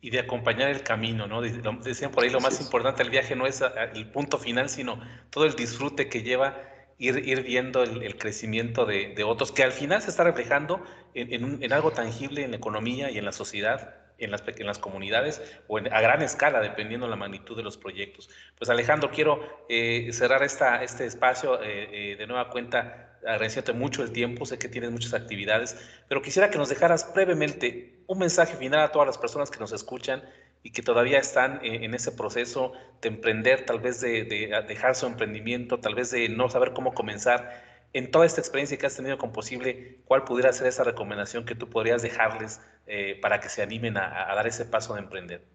y 0.03 0.09
de 0.09 0.19
acompañar 0.19 0.69
el 0.69 0.83
camino, 0.83 1.27
¿no? 1.27 1.41
Decían 1.41 2.11
por 2.11 2.25
ahí, 2.25 2.29
lo 2.29 2.41
más 2.41 2.59
importante 2.59 3.01
del 3.03 3.09
viaje 3.09 3.37
no 3.37 3.47
es 3.47 3.63
el 3.95 4.05
punto 4.07 4.37
final, 4.37 4.67
sino 4.67 4.99
todo 5.29 5.45
el 5.45 5.55
disfrute 5.55 6.09
que 6.09 6.23
lleva 6.23 6.61
ir, 6.97 7.25
ir 7.25 7.41
viendo 7.43 7.83
el, 7.83 8.17
crecimiento 8.17 8.85
de, 8.85 9.13
de, 9.15 9.23
otros, 9.23 9.53
que 9.53 9.63
al 9.63 9.71
final 9.71 10.01
se 10.01 10.09
está 10.09 10.25
reflejando 10.25 10.83
en, 11.13 11.63
en, 11.63 11.71
algo 11.71 11.91
tangible 11.91 12.43
en 12.43 12.51
la 12.51 12.57
economía 12.57 13.11
y 13.11 13.17
en 13.17 13.23
la 13.23 13.31
sociedad, 13.31 13.95
en 14.17 14.31
las, 14.31 14.43
en 14.45 14.67
las 14.67 14.77
comunidades 14.77 15.41
o 15.69 15.77
a 15.77 16.01
gran 16.01 16.21
escala, 16.21 16.59
dependiendo 16.59 17.07
la 17.07 17.15
magnitud 17.15 17.55
de 17.55 17.63
los 17.63 17.77
proyectos. 17.77 18.29
Pues 18.57 18.69
Alejandro, 18.69 19.09
quiero 19.09 19.65
eh, 19.69 20.09
cerrar 20.11 20.43
esta, 20.43 20.83
este 20.83 21.05
espacio 21.05 21.63
eh, 21.63 22.11
eh, 22.11 22.15
de 22.17 22.27
nueva 22.27 22.49
cuenta 22.49 23.19
agradeciéndote 23.25 23.71
mucho 23.71 24.03
el 24.03 24.11
tiempo, 24.11 24.45
sé 24.45 24.59
que 24.59 24.67
tienes 24.67 24.91
muchas 24.91 25.13
actividades, 25.13 25.77
pero 26.09 26.21
quisiera 26.21 26.49
que 26.49 26.57
nos 26.57 26.67
dejaras 26.67 27.09
brevemente 27.13 27.92
un 28.07 28.19
mensaje 28.19 28.55
final 28.55 28.81
a 28.81 28.91
todas 28.91 29.07
las 29.07 29.17
personas 29.17 29.49
que 29.49 29.59
nos 29.59 29.71
escuchan 29.71 30.23
y 30.63 30.71
que 30.71 30.81
todavía 30.81 31.19
están 31.19 31.59
en, 31.63 31.93
ese 31.93 32.11
proceso 32.11 32.71
de 33.01 33.09
emprender, 33.09 33.65
tal 33.65 33.79
vez 33.79 33.99
de, 33.99 34.23
dejar 34.67 34.95
su 34.95 35.05
emprendimiento, 35.05 35.79
tal 35.79 35.93
vez 35.93 36.11
de 36.11 36.29
no 36.29 36.49
saber 36.49 36.73
cómo 36.73 36.93
comenzar. 36.93 37.63
En 37.91 38.09
toda 38.09 38.25
esta 38.25 38.41
experiencia 38.41 38.77
que 38.77 38.85
has 38.85 38.95
tenido 38.95 39.17
con 39.17 39.33
Posible, 39.33 39.99
¿cuál 40.05 40.23
pudiera 40.23 40.51
ser 40.53 40.67
esa 40.67 40.83
recomendación 40.83 41.45
que 41.45 41.53
tú 41.53 41.69
podrías 41.69 42.01
dejarles 42.01 42.61
eh, 42.87 43.19
para 43.21 43.39
que 43.39 43.49
se 43.49 43.61
animen 43.61 43.97
a, 43.97 44.31
a 44.31 44.35
dar 44.35 44.47
ese 44.47 44.65
paso 44.65 44.93
de 44.93 45.01
emprender? 45.01 45.45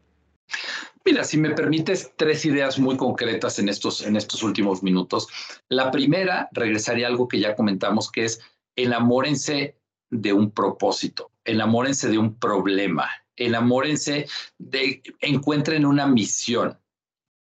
Mira, 1.05 1.25
si 1.25 1.39
me 1.39 1.51
permites 1.51 2.13
tres 2.17 2.45
ideas 2.45 2.79
muy 2.79 2.97
concretas 2.97 3.59
en 3.59 3.69
estos, 3.71 4.07
en 4.07 4.15
estos 4.15 4.43
últimos 4.43 4.83
minutos. 4.83 5.27
La 5.69 5.91
primera, 5.91 6.49
regresaría 6.53 7.07
a 7.07 7.11
algo 7.11 7.29
que 7.29 7.41
ya 7.41 7.57
comentamos, 7.57 8.13
que 8.13 8.25
es 8.25 8.41
enamórense 8.77 9.79
de 10.11 10.33
un 10.33 10.51
propósito, 10.51 11.31
enamórense 11.49 12.09
de 12.09 12.19
un 12.19 12.39
problema, 12.39 13.09
enamórense 13.37 14.27
de, 14.59 15.03
encuentren 15.21 15.87
una 15.87 16.07
misión. 16.07 16.79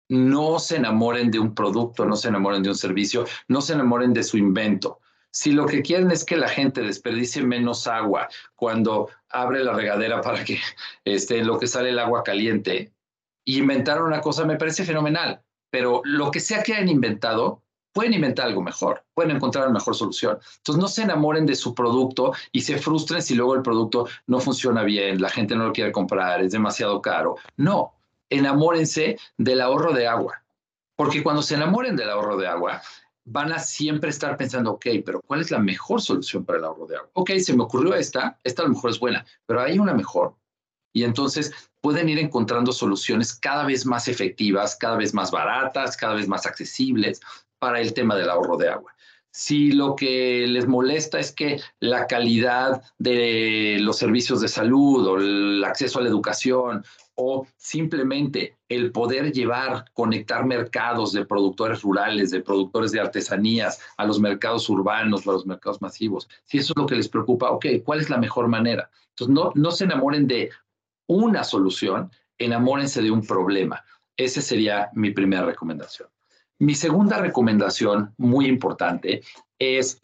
No 0.09 0.57
se 0.57 0.77
enamoren 0.77 1.29
de 1.29 1.39
un 1.39 1.53
producto, 1.53 2.05
no 2.05 2.15
se 2.15 2.29
enamoren 2.29 2.63
de 2.63 2.69
un 2.69 2.75
servicio, 2.75 3.25
no 3.47 3.61
se 3.61 3.73
enamoren 3.73 4.13
de 4.13 4.23
su 4.23 4.37
invento. 4.37 4.99
Si 5.31 5.51
lo 5.51 5.67
que 5.67 5.83
quieren 5.83 6.09
es 6.09 6.25
que 6.25 6.37
la 6.37 6.49
gente 6.49 6.81
desperdicie 6.81 7.43
menos 7.43 7.85
agua 7.85 8.27
cuando 8.55 9.09
abre 9.29 9.63
la 9.63 9.73
regadera 9.73 10.21
para 10.21 10.43
que 10.43 10.59
esté 11.05 11.43
lo 11.43 11.59
que 11.59 11.67
sale 11.67 11.89
el 11.89 11.99
agua 11.99 12.23
caliente, 12.23 12.91
inventaron 13.45 14.07
una 14.07 14.21
cosa, 14.21 14.45
me 14.45 14.57
parece 14.57 14.85
fenomenal, 14.85 15.43
pero 15.69 16.01
lo 16.03 16.31
que 16.31 16.39
sea 16.39 16.63
que 16.63 16.73
hayan 16.73 16.89
inventado, 16.89 17.63
pueden 17.93 18.13
inventar 18.13 18.47
algo 18.47 18.61
mejor, 18.61 19.03
pueden 19.13 19.35
encontrar 19.35 19.65
una 19.65 19.73
mejor 19.73 19.95
solución. 19.95 20.39
Entonces 20.57 20.81
no 20.81 20.87
se 20.87 21.03
enamoren 21.03 21.45
de 21.45 21.55
su 21.55 21.73
producto 21.73 22.33
y 22.51 22.61
se 22.61 22.77
frustren 22.77 23.21
si 23.21 23.35
luego 23.35 23.55
el 23.55 23.61
producto 23.61 24.07
no 24.27 24.39
funciona 24.39 24.83
bien, 24.83 25.21
la 25.21 25.29
gente 25.29 25.55
no 25.55 25.65
lo 25.65 25.73
quiere 25.73 25.91
comprar, 25.91 26.41
es 26.41 26.51
demasiado 26.51 27.01
caro. 27.01 27.37
No, 27.57 27.93
enamórense 28.29 29.17
del 29.37 29.61
ahorro 29.61 29.93
de 29.93 30.07
agua, 30.07 30.43
porque 30.95 31.23
cuando 31.23 31.41
se 31.41 31.55
enamoren 31.55 31.95
del 31.95 32.09
ahorro 32.09 32.37
de 32.37 32.47
agua, 32.47 32.81
van 33.25 33.51
a 33.51 33.59
siempre 33.59 34.09
estar 34.09 34.37
pensando, 34.37 34.71
ok, 34.71 34.87
pero 35.05 35.21
¿cuál 35.21 35.41
es 35.41 35.51
la 35.51 35.59
mejor 35.59 36.01
solución 36.01 36.43
para 36.45 36.59
el 36.59 36.65
ahorro 36.65 36.87
de 36.87 36.95
agua? 36.95 37.09
Ok, 37.13 37.31
se 37.37 37.55
me 37.55 37.63
ocurrió 37.63 37.93
esta, 37.93 38.39
esta 38.43 38.63
a 38.63 38.65
lo 38.65 38.73
mejor 38.73 38.89
es 38.89 38.99
buena, 38.99 39.25
pero 39.45 39.61
hay 39.61 39.77
una 39.77 39.93
mejor. 39.93 40.35
Y 40.91 41.03
entonces 41.03 41.53
pueden 41.81 42.09
ir 42.09 42.17
encontrando 42.17 42.71
soluciones 42.71 43.35
cada 43.35 43.65
vez 43.65 43.85
más 43.85 44.07
efectivas, 44.07 44.75
cada 44.75 44.97
vez 44.97 45.13
más 45.13 45.29
baratas, 45.29 45.95
cada 45.95 46.15
vez 46.15 46.27
más 46.27 46.47
accesibles 46.47 47.21
para 47.59 47.79
el 47.81 47.93
tema 47.93 48.15
del 48.15 48.29
ahorro 48.29 48.57
de 48.57 48.69
agua. 48.69 48.93
Si 49.31 49.71
lo 49.71 49.95
que 49.95 50.47
les 50.47 50.67
molesta 50.67 51.19
es 51.19 51.31
que 51.31 51.61
la 51.79 52.07
calidad 52.07 52.81
de 52.97 53.77
los 53.79 53.97
servicios 53.97 54.41
de 54.41 54.47
salud 54.47 55.05
o 55.07 55.17
el 55.17 55.63
acceso 55.63 55.99
a 55.99 56.01
la 56.01 56.09
educación 56.09 56.83
o 57.13 57.45
simplemente 57.57 58.57
el 58.69 58.91
poder 58.91 59.31
llevar, 59.31 59.85
conectar 59.93 60.45
mercados 60.45 61.11
de 61.11 61.25
productores 61.25 61.83
rurales, 61.83 62.31
de 62.31 62.41
productores 62.41 62.91
de 62.91 63.01
artesanías 63.01 63.79
a 63.97 64.05
los 64.05 64.19
mercados 64.19 64.67
urbanos 64.69 65.27
o 65.27 65.29
a 65.29 65.33
los 65.33 65.45
mercados 65.45 65.81
masivos, 65.81 66.27
si 66.45 66.57
eso 66.57 66.73
es 66.73 66.81
lo 66.81 66.87
que 66.87 66.95
les 66.95 67.09
preocupa, 67.09 67.51
ok, 67.51 67.65
¿cuál 67.83 67.99
es 67.99 68.09
la 68.09 68.17
mejor 68.17 68.47
manera? 68.47 68.89
Entonces, 69.09 69.33
no, 69.35 69.51
no 69.53 69.71
se 69.71 69.83
enamoren 69.83 70.27
de 70.27 70.49
una 71.07 71.43
solución, 71.43 72.09
enamórense 72.37 73.01
de 73.01 73.11
un 73.11 73.25
problema. 73.25 73.83
Esa 74.15 74.41
sería 74.41 74.89
mi 74.93 75.11
primera 75.11 75.45
recomendación. 75.45 76.07
Mi 76.59 76.75
segunda 76.75 77.17
recomendación, 77.19 78.13
muy 78.17 78.47
importante, 78.47 79.21
es, 79.57 80.01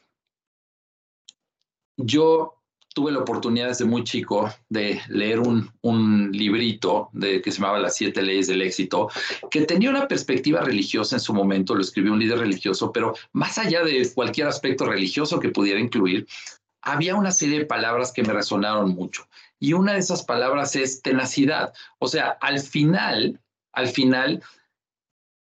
yo 1.97 2.55
tuve 2.95 3.11
la 3.11 3.19
oportunidad 3.19 3.67
desde 3.67 3.83
muy 3.83 4.05
chico 4.05 4.49
de 4.69 5.01
leer 5.09 5.41
un, 5.41 5.69
un, 5.81 6.31
librito 6.31 7.09
de, 7.11 7.41
que 7.41 7.51
se 7.51 7.59
llamaba 7.59 7.77
Las 7.77 7.97
siete 7.97 8.21
leyes 8.21 8.47
del 8.47 8.61
éxito, 8.61 9.09
que 9.51 9.65
tenía 9.65 9.89
una 9.89 10.07
perspectiva 10.07 10.61
religiosa 10.61 11.17
en 11.17 11.19
su 11.19 11.33
momento, 11.33 11.75
lo 11.75 11.81
escribió 11.81 12.13
un 12.13 12.19
líder 12.19 12.39
religioso, 12.39 12.93
pero 12.93 13.13
más 13.33 13.57
allá 13.57 13.83
de 13.83 14.09
cualquier 14.15 14.47
aspecto 14.47 14.85
religioso 14.85 15.41
que 15.41 15.49
pudiera 15.49 15.79
incluir, 15.79 16.25
había 16.81 17.15
una 17.15 17.31
serie 17.31 17.59
de 17.59 17.65
palabras 17.65 18.13
que 18.13 18.23
me 18.23 18.31
resonaron 18.31 18.95
mucho. 18.95 19.27
Y 19.59 19.73
una 19.73 19.93
de 19.93 19.99
esas 19.99 20.23
palabras 20.23 20.77
es 20.77 21.01
tenacidad. 21.01 21.73
O 21.99 22.07
sea, 22.07 22.37
al 22.39 22.59
final, 22.59 23.41
al 23.73 23.87
final, 23.87 24.41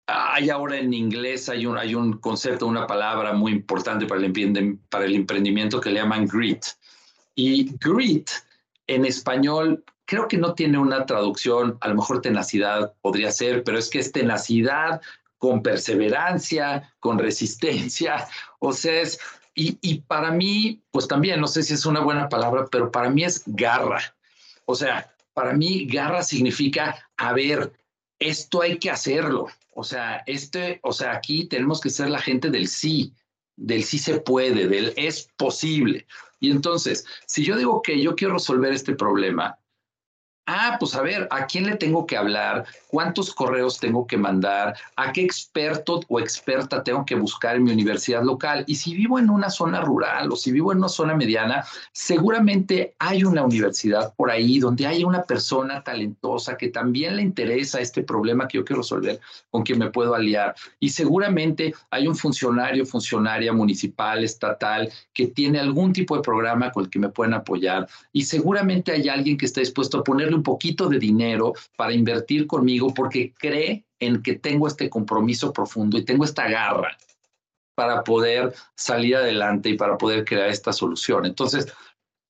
hay 0.07 0.49
ahora 0.49 0.77
en 0.77 0.93
inglés, 0.93 1.49
hay 1.49 1.65
un, 1.65 1.77
hay 1.77 1.95
un 1.95 2.13
concepto, 2.19 2.67
una 2.67 2.87
palabra 2.87 3.33
muy 3.33 3.51
importante 3.51 4.05
para 4.05 4.21
el, 4.21 4.79
para 4.89 5.05
el 5.05 5.15
emprendimiento 5.15 5.81
que 5.81 5.89
le 5.89 5.99
llaman 5.99 6.27
grit. 6.27 6.63
Y 7.35 7.75
grit 7.77 8.29
en 8.87 9.05
español 9.05 9.83
creo 10.05 10.27
que 10.27 10.37
no 10.37 10.53
tiene 10.53 10.77
una 10.77 11.05
traducción, 11.05 11.77
a 11.81 11.87
lo 11.87 11.95
mejor 11.95 12.21
tenacidad 12.21 12.93
podría 13.01 13.31
ser, 13.31 13.63
pero 13.63 13.79
es 13.79 13.89
que 13.89 13.99
es 13.99 14.11
tenacidad 14.11 15.01
con 15.37 15.63
perseverancia, 15.63 16.93
con 16.99 17.19
resistencia, 17.19 18.27
o 18.59 18.71
sea, 18.71 19.01
es 19.01 19.19
y, 19.57 20.01
para 20.01 20.31
mí, 20.31 20.81
pues 20.91 21.07
también, 21.07 21.39
no 21.39 21.47
sé 21.47 21.63
si 21.63 21.73
es 21.73 21.85
una 21.85 22.01
buena 22.01 22.27
palabra, 22.27 22.67
pero 22.69 22.91
para 22.91 23.09
mí 23.09 23.23
es 23.23 23.41
garra. 23.45 24.01
O 24.65 24.75
sea, 24.75 25.09
para 25.33 25.53
mí 25.53 25.85
garra 25.85 26.23
significa, 26.23 27.07
a 27.15 27.31
ver, 27.31 27.71
esto 28.19 28.61
hay 28.61 28.77
que 28.77 28.91
hacerlo. 28.91 29.47
O 29.77 29.83
sea, 29.83 30.23
este, 30.25 30.79
o 30.83 30.93
sea, 30.93 31.11
aquí 31.13 31.47
tenemos 31.47 31.81
que 31.81 31.89
ser 31.89 32.09
la 32.09 32.21
gente 32.21 32.49
del 32.49 32.69
sí, 32.69 33.13
del 33.57 33.83
sí 33.83 33.99
se 33.99 34.21
puede, 34.21 34.69
del 34.69 34.93
es 34.95 35.27
posible. 35.35 36.07
Y 36.39 36.49
entonces, 36.49 37.05
si 37.27 37.43
yo 37.43 37.57
digo 37.57 37.81
que 37.81 38.01
yo 38.01 38.15
quiero 38.15 38.35
resolver 38.35 38.71
este 38.71 38.95
problema, 38.95 39.59
Ah, 40.47 40.77
pues 40.79 40.93
a 40.93 41.01
ver, 41.01 41.27
¿a 41.31 41.47
quién 41.47 41.65
le 41.65 41.75
tengo 41.75 42.05
que 42.05 42.15
hablar? 42.15 42.65
¿Cuántos 42.89 43.33
correos 43.33 43.79
tengo 43.79 44.05
que 44.05 44.15
mandar? 44.15 44.75
¿A 44.95 45.11
qué 45.11 45.21
experto 45.21 46.01
o 46.07 46.19
experta 46.19 46.83
tengo 46.83 47.03
que 47.03 47.15
buscar 47.15 47.55
en 47.55 47.63
mi 47.63 47.71
universidad 47.71 48.21
local? 48.21 48.63
Y 48.67 48.75
si 48.75 48.93
vivo 48.93 49.17
en 49.17 49.31
una 49.31 49.49
zona 49.49 49.81
rural 49.81 50.31
o 50.31 50.35
si 50.35 50.51
vivo 50.51 50.71
en 50.71 50.77
una 50.77 50.87
zona 50.87 51.15
mediana, 51.15 51.65
seguramente 51.91 52.93
hay 52.99 53.23
una 53.23 53.43
universidad 53.43 54.13
por 54.13 54.29
ahí 54.29 54.59
donde 54.59 54.85
hay 54.85 55.03
una 55.03 55.23
persona 55.23 55.83
talentosa 55.83 56.57
que 56.57 56.67
también 56.67 57.15
le 57.15 57.23
interesa 57.23 57.79
este 57.79 58.03
problema 58.03 58.47
que 58.47 58.59
yo 58.59 58.65
quiero 58.65 58.83
resolver, 58.83 59.19
con 59.49 59.63
quien 59.63 59.79
me 59.79 59.89
puedo 59.89 60.13
aliar. 60.13 60.53
Y 60.79 60.89
seguramente 60.89 61.73
hay 61.89 62.07
un 62.07 62.15
funcionario, 62.15 62.85
funcionaria 62.85 63.51
municipal, 63.51 64.23
estatal, 64.23 64.93
que 65.11 65.25
tiene 65.25 65.59
algún 65.59 65.91
tipo 65.91 66.15
de 66.15 66.21
programa 66.21 66.71
con 66.71 66.83
el 66.83 66.89
que 66.91 66.99
me 66.99 67.09
pueden 67.09 67.33
apoyar. 67.33 67.87
Y 68.13 68.25
seguramente 68.25 68.91
hay 68.91 69.09
alguien 69.09 69.37
que 69.37 69.47
está 69.47 69.59
dispuesto 69.59 69.97
a 69.97 70.03
ponerle 70.03 70.34
un 70.35 70.43
poquito 70.43 70.87
de 70.87 70.99
dinero 70.99 71.53
para 71.77 71.93
invertir 71.93 72.47
conmigo 72.47 72.93
porque 72.93 73.33
cree 73.33 73.85
en 73.99 74.21
que 74.21 74.35
tengo 74.35 74.67
este 74.67 74.89
compromiso 74.89 75.51
profundo 75.51 75.97
y 75.97 76.05
tengo 76.05 76.25
esta 76.25 76.47
garra 76.47 76.97
para 77.75 78.03
poder 78.03 78.53
salir 78.75 79.15
adelante 79.17 79.69
y 79.69 79.77
para 79.77 79.97
poder 79.97 80.23
crear 80.23 80.49
esta 80.49 80.71
solución. 80.71 81.25
Entonces, 81.25 81.67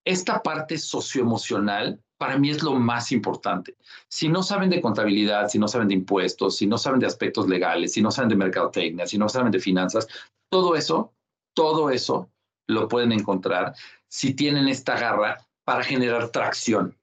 esta 0.05 0.41
parte 0.41 0.77
socioemocional 0.77 1.99
para 2.17 2.37
mí 2.37 2.49
es 2.49 2.63
lo 2.63 2.73
más 2.73 3.11
importante. 3.11 3.75
Si 4.07 4.29
no 4.29 4.41
saben 4.41 4.69
de 4.69 4.81
contabilidad, 4.81 5.49
si 5.49 5.59
no 5.59 5.67
saben 5.67 5.89
de 5.89 5.95
impuestos, 5.95 6.57
si 6.57 6.67
no 6.67 6.77
saben 6.77 6.99
de 6.99 7.07
aspectos 7.07 7.47
legales, 7.47 7.93
si 7.93 8.01
no 8.01 8.11
saben 8.11 8.29
de 8.29 8.35
mercadotecnia, 8.35 9.05
si 9.05 9.17
no 9.17 9.27
saben 9.27 9.51
de 9.51 9.59
finanzas, 9.59 10.07
todo 10.49 10.75
eso, 10.75 11.13
todo 11.53 11.89
eso 11.89 12.29
lo 12.67 12.87
pueden 12.87 13.11
encontrar 13.11 13.75
si 14.07 14.33
tienen 14.33 14.67
esta 14.67 14.97
garra 14.97 15.45
para 15.65 15.83
generar 15.83 16.29
tracción, 16.29 16.95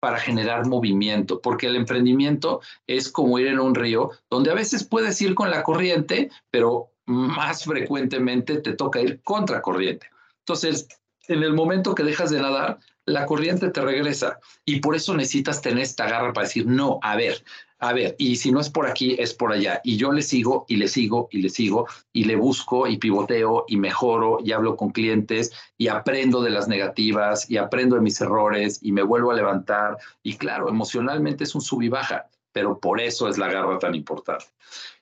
para 0.00 0.18
generar 0.18 0.66
movimiento, 0.66 1.40
porque 1.40 1.66
el 1.66 1.76
emprendimiento 1.76 2.60
es 2.86 3.10
como 3.10 3.38
ir 3.38 3.48
en 3.48 3.60
un 3.60 3.74
río 3.74 4.10
donde 4.30 4.50
a 4.50 4.54
veces 4.54 4.84
puedes 4.84 5.20
ir 5.20 5.34
con 5.34 5.50
la 5.50 5.62
corriente, 5.62 6.30
pero 6.50 6.90
más 7.06 7.64
frecuentemente 7.64 8.60
te 8.60 8.72
toca 8.72 9.00
ir 9.00 9.20
contra 9.22 9.60
corriente. 9.60 10.08
Entonces, 10.40 10.88
en 11.28 11.42
el 11.42 11.52
momento 11.52 11.94
que 11.94 12.02
dejas 12.02 12.30
de 12.30 12.40
nadar, 12.40 12.78
la 13.04 13.26
corriente 13.26 13.70
te 13.70 13.80
regresa 13.80 14.38
y 14.64 14.80
por 14.80 14.94
eso 14.94 15.14
necesitas 15.14 15.60
tener 15.60 15.82
esta 15.82 16.08
garra 16.08 16.32
para 16.32 16.46
decir, 16.46 16.66
no, 16.66 16.98
a 17.02 17.16
ver, 17.16 17.44
a 17.82 17.94
ver, 17.94 18.14
y 18.18 18.36
si 18.36 18.52
no 18.52 18.60
es 18.60 18.68
por 18.68 18.86
aquí, 18.86 19.16
es 19.18 19.32
por 19.32 19.52
allá. 19.52 19.80
Y 19.82 19.96
yo 19.96 20.12
le 20.12 20.20
sigo 20.20 20.66
y 20.68 20.76
le 20.76 20.86
sigo 20.86 21.28
y 21.32 21.38
le 21.40 21.48
sigo 21.48 21.86
y 22.12 22.24
le 22.24 22.36
busco 22.36 22.86
y 22.86 22.98
pivoteo 22.98 23.64
y 23.68 23.78
mejoro 23.78 24.38
y 24.44 24.52
hablo 24.52 24.76
con 24.76 24.90
clientes 24.90 25.50
y 25.78 25.88
aprendo 25.88 26.42
de 26.42 26.50
las 26.50 26.68
negativas 26.68 27.50
y 27.50 27.56
aprendo 27.56 27.96
de 27.96 28.02
mis 28.02 28.20
errores 28.20 28.80
y 28.82 28.92
me 28.92 29.02
vuelvo 29.02 29.30
a 29.30 29.34
levantar. 29.34 29.96
Y 30.22 30.36
claro, 30.36 30.68
emocionalmente 30.68 31.44
es 31.44 31.54
un 31.54 31.62
sub 31.62 31.80
y 31.80 31.88
baja, 31.88 32.28
pero 32.52 32.78
por 32.78 33.00
eso 33.00 33.28
es 33.28 33.38
la 33.38 33.50
garra 33.50 33.78
tan 33.78 33.94
importante. 33.94 34.44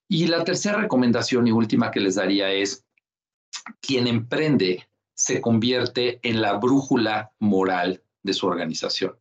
Y 0.06 0.28
la 0.28 0.44
tercera 0.44 0.78
recomendación 0.78 1.48
y 1.48 1.52
última 1.52 1.90
que 1.90 2.00
les 2.00 2.14
daría 2.14 2.52
es, 2.52 2.84
quien 3.80 4.06
emprende 4.06 4.88
se 5.14 5.40
convierte 5.40 6.20
en 6.22 6.40
la 6.40 6.54
brújula 6.54 7.32
moral 7.40 8.02
de 8.22 8.32
su 8.34 8.46
organización. 8.46 9.16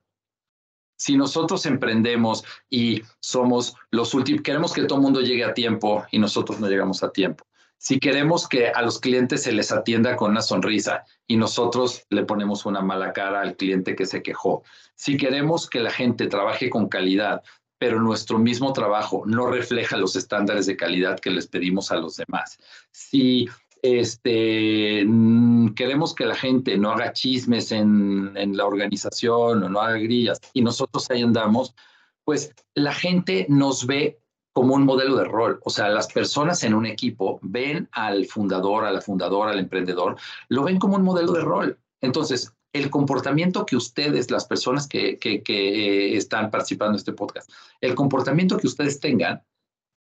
Si 0.97 1.15
nosotros 1.15 1.65
emprendemos 1.65 2.43
y 2.69 3.03
somos 3.19 3.75
los 3.91 4.13
últimos, 4.13 4.41
queremos 4.41 4.73
que 4.73 4.83
todo 4.83 4.97
el 4.97 5.03
mundo 5.03 5.21
llegue 5.21 5.45
a 5.45 5.53
tiempo 5.53 6.05
y 6.11 6.19
nosotros 6.19 6.59
no 6.59 6.67
llegamos 6.67 7.03
a 7.03 7.11
tiempo. 7.11 7.45
Si 7.77 7.99
queremos 7.99 8.47
que 8.47 8.69
a 8.69 8.81
los 8.81 8.99
clientes 8.99 9.43
se 9.43 9.51
les 9.51 9.71
atienda 9.71 10.15
con 10.15 10.31
una 10.31 10.41
sonrisa 10.41 11.05
y 11.27 11.37
nosotros 11.37 12.03
le 12.09 12.23
ponemos 12.23 12.65
una 12.65 12.81
mala 12.81 13.13
cara 13.13 13.41
al 13.41 13.55
cliente 13.55 13.95
que 13.95 14.07
se 14.07 14.23
quejó. 14.23 14.63
Si 14.95 15.15
queremos 15.15 15.69
que 15.69 15.79
la 15.79 15.91
gente 15.91 16.25
trabaje 16.27 16.71
con 16.71 16.89
calidad, 16.89 17.43
pero 17.77 18.01
nuestro 18.01 18.39
mismo 18.39 18.73
trabajo 18.73 19.23
no 19.27 19.45
refleja 19.45 19.97
los 19.97 20.15
estándares 20.15 20.65
de 20.65 20.75
calidad 20.75 21.19
que 21.19 21.29
les 21.29 21.45
pedimos 21.47 21.91
a 21.91 21.97
los 21.97 22.15
demás. 22.17 22.57
Si 22.91 23.47
este, 23.87 25.03
mm, 25.05 25.73
queremos 25.73 26.13
que 26.13 26.25
la 26.25 26.35
gente 26.35 26.77
no 26.77 26.91
haga 26.91 27.13
chismes 27.13 27.71
en, 27.71 28.33
en, 28.35 28.55
la 28.55 28.65
organización 28.65 29.63
o 29.63 29.69
no 29.69 29.79
haga 29.81 29.97
grillas 29.97 30.39
y 30.53 30.61
nosotros 30.61 31.09
ahí 31.09 31.21
andamos, 31.21 31.75
pues 32.23 32.53
la 32.75 32.93
gente 32.93 33.45
nos 33.49 33.85
ve 33.85 34.19
como 34.53 34.73
un 34.73 34.85
modelo 34.85 35.17
de 35.17 35.25
rol. 35.25 35.59
O 35.65 35.69
sea, 35.69 35.87
las 35.89 36.11
personas 36.11 36.63
en 36.63 36.73
un 36.73 36.87
equipo 36.87 37.39
ven 37.43 37.87
al 37.91 38.25
fundador, 38.25 38.85
a 38.85 38.91
la 38.91 39.01
fundadora, 39.01 39.51
al 39.51 39.59
emprendedor, 39.59 40.17
lo 40.49 40.63
ven 40.63 40.79
como 40.79 40.95
un 40.95 41.03
modelo 41.03 41.31
de 41.33 41.41
rol. 41.41 41.79
Entonces, 42.01 42.51
el 42.73 42.89
comportamiento 42.89 43.65
que 43.65 43.75
ustedes, 43.75 44.31
las 44.31 44.45
personas 44.45 44.87
que, 44.87 45.17
que, 45.19 45.43
que 45.43 46.17
están 46.17 46.49
participando 46.49 46.93
en 46.93 46.97
este 46.97 47.13
podcast, 47.13 47.51
el 47.81 47.93
comportamiento 47.93 48.57
que 48.57 48.67
ustedes 48.67 48.99
tengan 48.99 49.43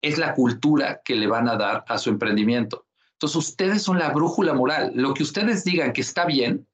es 0.03 0.19
la 0.19 0.36
cultura 0.36 1.01
que 1.03 1.15
le 1.15 1.26
van 1.26 1.49
a 1.49 1.55
dar 1.55 1.84
a 1.88 1.97
su 1.97 2.11
emprendimiento. 2.11 2.84
Ustedes 3.34 3.82
son 3.82 3.97
la 3.97 4.09
brújula 4.09 4.53
moral. 4.53 4.91
Lo 4.93 5.13
que 5.13 5.23
ustedes 5.23 5.63
digan 5.63 5.93
que 5.93 6.01
está 6.01 6.26
bien, 6.26 6.67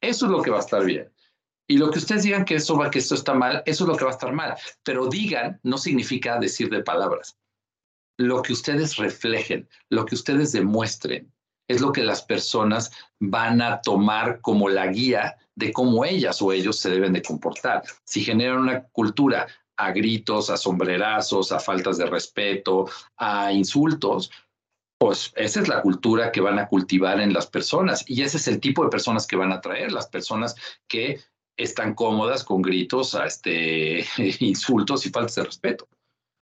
eso 0.00 0.26
es 0.26 0.32
lo 0.32 0.42
que 0.42 0.50
va 0.50 0.58
a 0.58 0.60
estar 0.60 0.84
bien. 0.84 1.12
Y 1.66 1.76
lo 1.76 1.90
que 1.90 1.98
ustedes 1.98 2.22
digan 2.22 2.44
que 2.44 2.54
eso 2.54 2.78
va, 2.78 2.90
que 2.90 3.00
esto 3.00 3.14
está 3.14 3.34
mal, 3.34 3.62
eso 3.66 3.84
es 3.84 3.88
lo 3.88 3.96
que 3.96 4.04
va 4.04 4.10
a 4.10 4.14
estar 4.14 4.32
mal. 4.32 4.54
Pero 4.84 5.08
digan 5.08 5.60
no 5.62 5.76
significa 5.76 6.38
decir 6.38 6.70
de 6.70 6.82
palabras. 6.82 7.36
Lo 8.16 8.42
que 8.42 8.52
ustedes 8.52 8.96
reflejen, 8.96 9.68
lo 9.90 10.06
que 10.06 10.14
ustedes 10.14 10.52
demuestren, 10.52 11.30
es 11.68 11.80
lo 11.82 11.92
que 11.92 12.02
las 12.02 12.22
personas 12.22 12.90
van 13.20 13.60
a 13.60 13.82
tomar 13.82 14.40
como 14.40 14.68
la 14.68 14.86
guía 14.86 15.36
de 15.54 15.72
cómo 15.72 16.04
ellas 16.04 16.40
o 16.40 16.52
ellos 16.52 16.78
se 16.78 16.90
deben 16.90 17.12
de 17.12 17.22
comportar. 17.22 17.82
Si 18.04 18.24
generan 18.24 18.60
una 18.60 18.84
cultura 18.84 19.46
a 19.76 19.92
gritos, 19.92 20.50
a 20.50 20.56
sombrerazos, 20.56 21.52
a 21.52 21.60
faltas 21.60 21.98
de 21.98 22.06
respeto, 22.06 22.88
a 23.16 23.52
insultos, 23.52 24.30
pues 24.98 25.32
esa 25.36 25.60
es 25.60 25.68
la 25.68 25.80
cultura 25.80 26.32
que 26.32 26.40
van 26.40 26.58
a 26.58 26.68
cultivar 26.68 27.20
en 27.20 27.32
las 27.32 27.46
personas 27.46 28.04
y 28.08 28.22
ese 28.22 28.36
es 28.36 28.48
el 28.48 28.60
tipo 28.60 28.82
de 28.82 28.90
personas 28.90 29.26
que 29.26 29.36
van 29.36 29.52
a 29.52 29.60
traer, 29.60 29.92
las 29.92 30.08
personas 30.08 30.56
que 30.88 31.20
están 31.56 31.94
cómodas 31.94 32.44
con 32.44 32.62
gritos, 32.62 33.14
este, 33.14 34.04
insultos 34.40 35.06
y 35.06 35.10
faltas 35.10 35.36
de 35.36 35.44
respeto. 35.44 35.88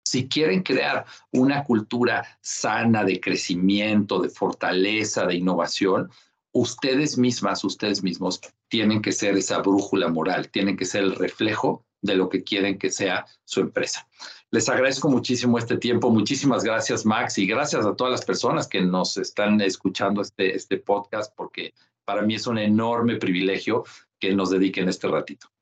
Si 0.05 0.27
quieren 0.27 0.61
crear 0.61 1.05
una 1.31 1.63
cultura 1.63 2.37
sana 2.41 3.03
de 3.03 3.19
crecimiento, 3.19 4.21
de 4.21 4.29
fortaleza, 4.29 5.25
de 5.25 5.35
innovación, 5.35 6.11
ustedes 6.51 7.17
mismas, 7.17 7.63
ustedes 7.63 8.03
mismos 8.03 8.41
tienen 8.67 9.01
que 9.01 9.11
ser 9.13 9.37
esa 9.37 9.59
brújula 9.59 10.09
moral, 10.09 10.49
tienen 10.49 10.77
que 10.77 10.85
ser 10.85 11.03
el 11.03 11.15
reflejo 11.15 11.85
de 12.01 12.15
lo 12.15 12.29
que 12.29 12.43
quieren 12.43 12.77
que 12.77 12.91
sea 12.91 13.25
su 13.45 13.61
empresa. 13.61 14.07
Les 14.53 14.69
agradezco 14.69 15.09
muchísimo 15.09 15.57
este 15.57 15.77
tiempo. 15.77 16.11
Muchísimas 16.11 16.63
gracias, 16.63 17.07
Max, 17.07 17.39
y 17.39 17.47
gracias 17.47 17.87
a 17.87 17.95
todas 17.95 18.11
las 18.11 18.23
personas 18.23 18.67
que 18.67 18.81
nos 18.81 19.17
están 19.17 19.59
escuchando 19.61 20.21
este, 20.21 20.55
este 20.55 20.77
podcast, 20.77 21.33
porque 21.35 21.73
para 22.05 22.21
mí 22.21 22.35
es 22.35 22.45
un 22.45 22.59
enorme 22.59 23.15
privilegio 23.15 23.83
que 24.19 24.35
nos 24.35 24.51
dediquen 24.51 24.89
este 24.89 25.07
ratito. 25.07 25.52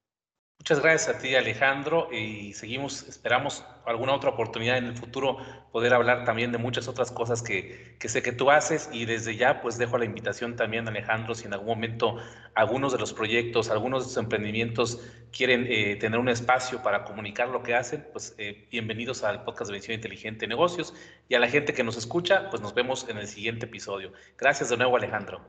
Muchas 0.61 0.79
gracias 0.79 1.15
a 1.15 1.19
ti, 1.19 1.33
Alejandro, 1.33 2.07
y 2.11 2.53
seguimos, 2.53 3.01
esperamos 3.09 3.65
alguna 3.83 4.13
otra 4.13 4.29
oportunidad 4.29 4.77
en 4.77 4.85
el 4.85 4.95
futuro 4.95 5.39
poder 5.71 5.91
hablar 5.91 6.23
también 6.23 6.51
de 6.51 6.59
muchas 6.59 6.87
otras 6.87 7.11
cosas 7.11 7.41
que, 7.41 7.97
que, 7.99 8.07
sé 8.07 8.21
que 8.21 8.31
tú 8.31 8.51
haces 8.51 8.87
y 8.93 9.05
desde 9.05 9.35
ya 9.35 9.59
pues 9.59 9.79
dejo 9.79 9.97
la 9.97 10.05
invitación 10.05 10.55
también, 10.55 10.87
Alejandro, 10.87 11.33
si 11.33 11.47
en 11.47 11.53
algún 11.53 11.69
momento 11.69 12.17
algunos 12.53 12.93
de 12.93 12.99
los 12.99 13.11
proyectos, 13.11 13.71
algunos 13.71 14.03
de 14.03 14.09
los 14.09 14.17
emprendimientos 14.17 15.01
quieren 15.31 15.65
eh, 15.67 15.95
tener 15.95 16.19
un 16.19 16.29
espacio 16.29 16.83
para 16.83 17.05
comunicar 17.05 17.49
lo 17.49 17.63
que 17.63 17.73
hacen, 17.73 18.05
pues 18.11 18.35
eh, 18.37 18.67
bienvenidos 18.69 19.23
al 19.23 19.43
podcast 19.43 19.71
de 19.71 19.77
Visión 19.77 19.95
Inteligente 19.95 20.41
de 20.41 20.49
Negocios 20.49 20.93
y 21.27 21.33
a 21.33 21.39
la 21.39 21.47
gente 21.47 21.73
que 21.73 21.83
nos 21.83 21.97
escucha, 21.97 22.51
pues 22.51 22.61
nos 22.61 22.75
vemos 22.75 23.09
en 23.09 23.17
el 23.17 23.27
siguiente 23.27 23.65
episodio. 23.65 24.13
Gracias 24.37 24.69
de 24.69 24.77
nuevo, 24.77 24.95
Alejandro. 24.95 25.41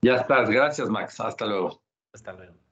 Ya 0.00 0.14
estás, 0.14 0.48
gracias, 0.48 0.88
Max. 0.88 1.20
Hasta 1.20 1.44
luego. 1.44 1.82
Hasta 2.14 2.32
luego. 2.32 2.65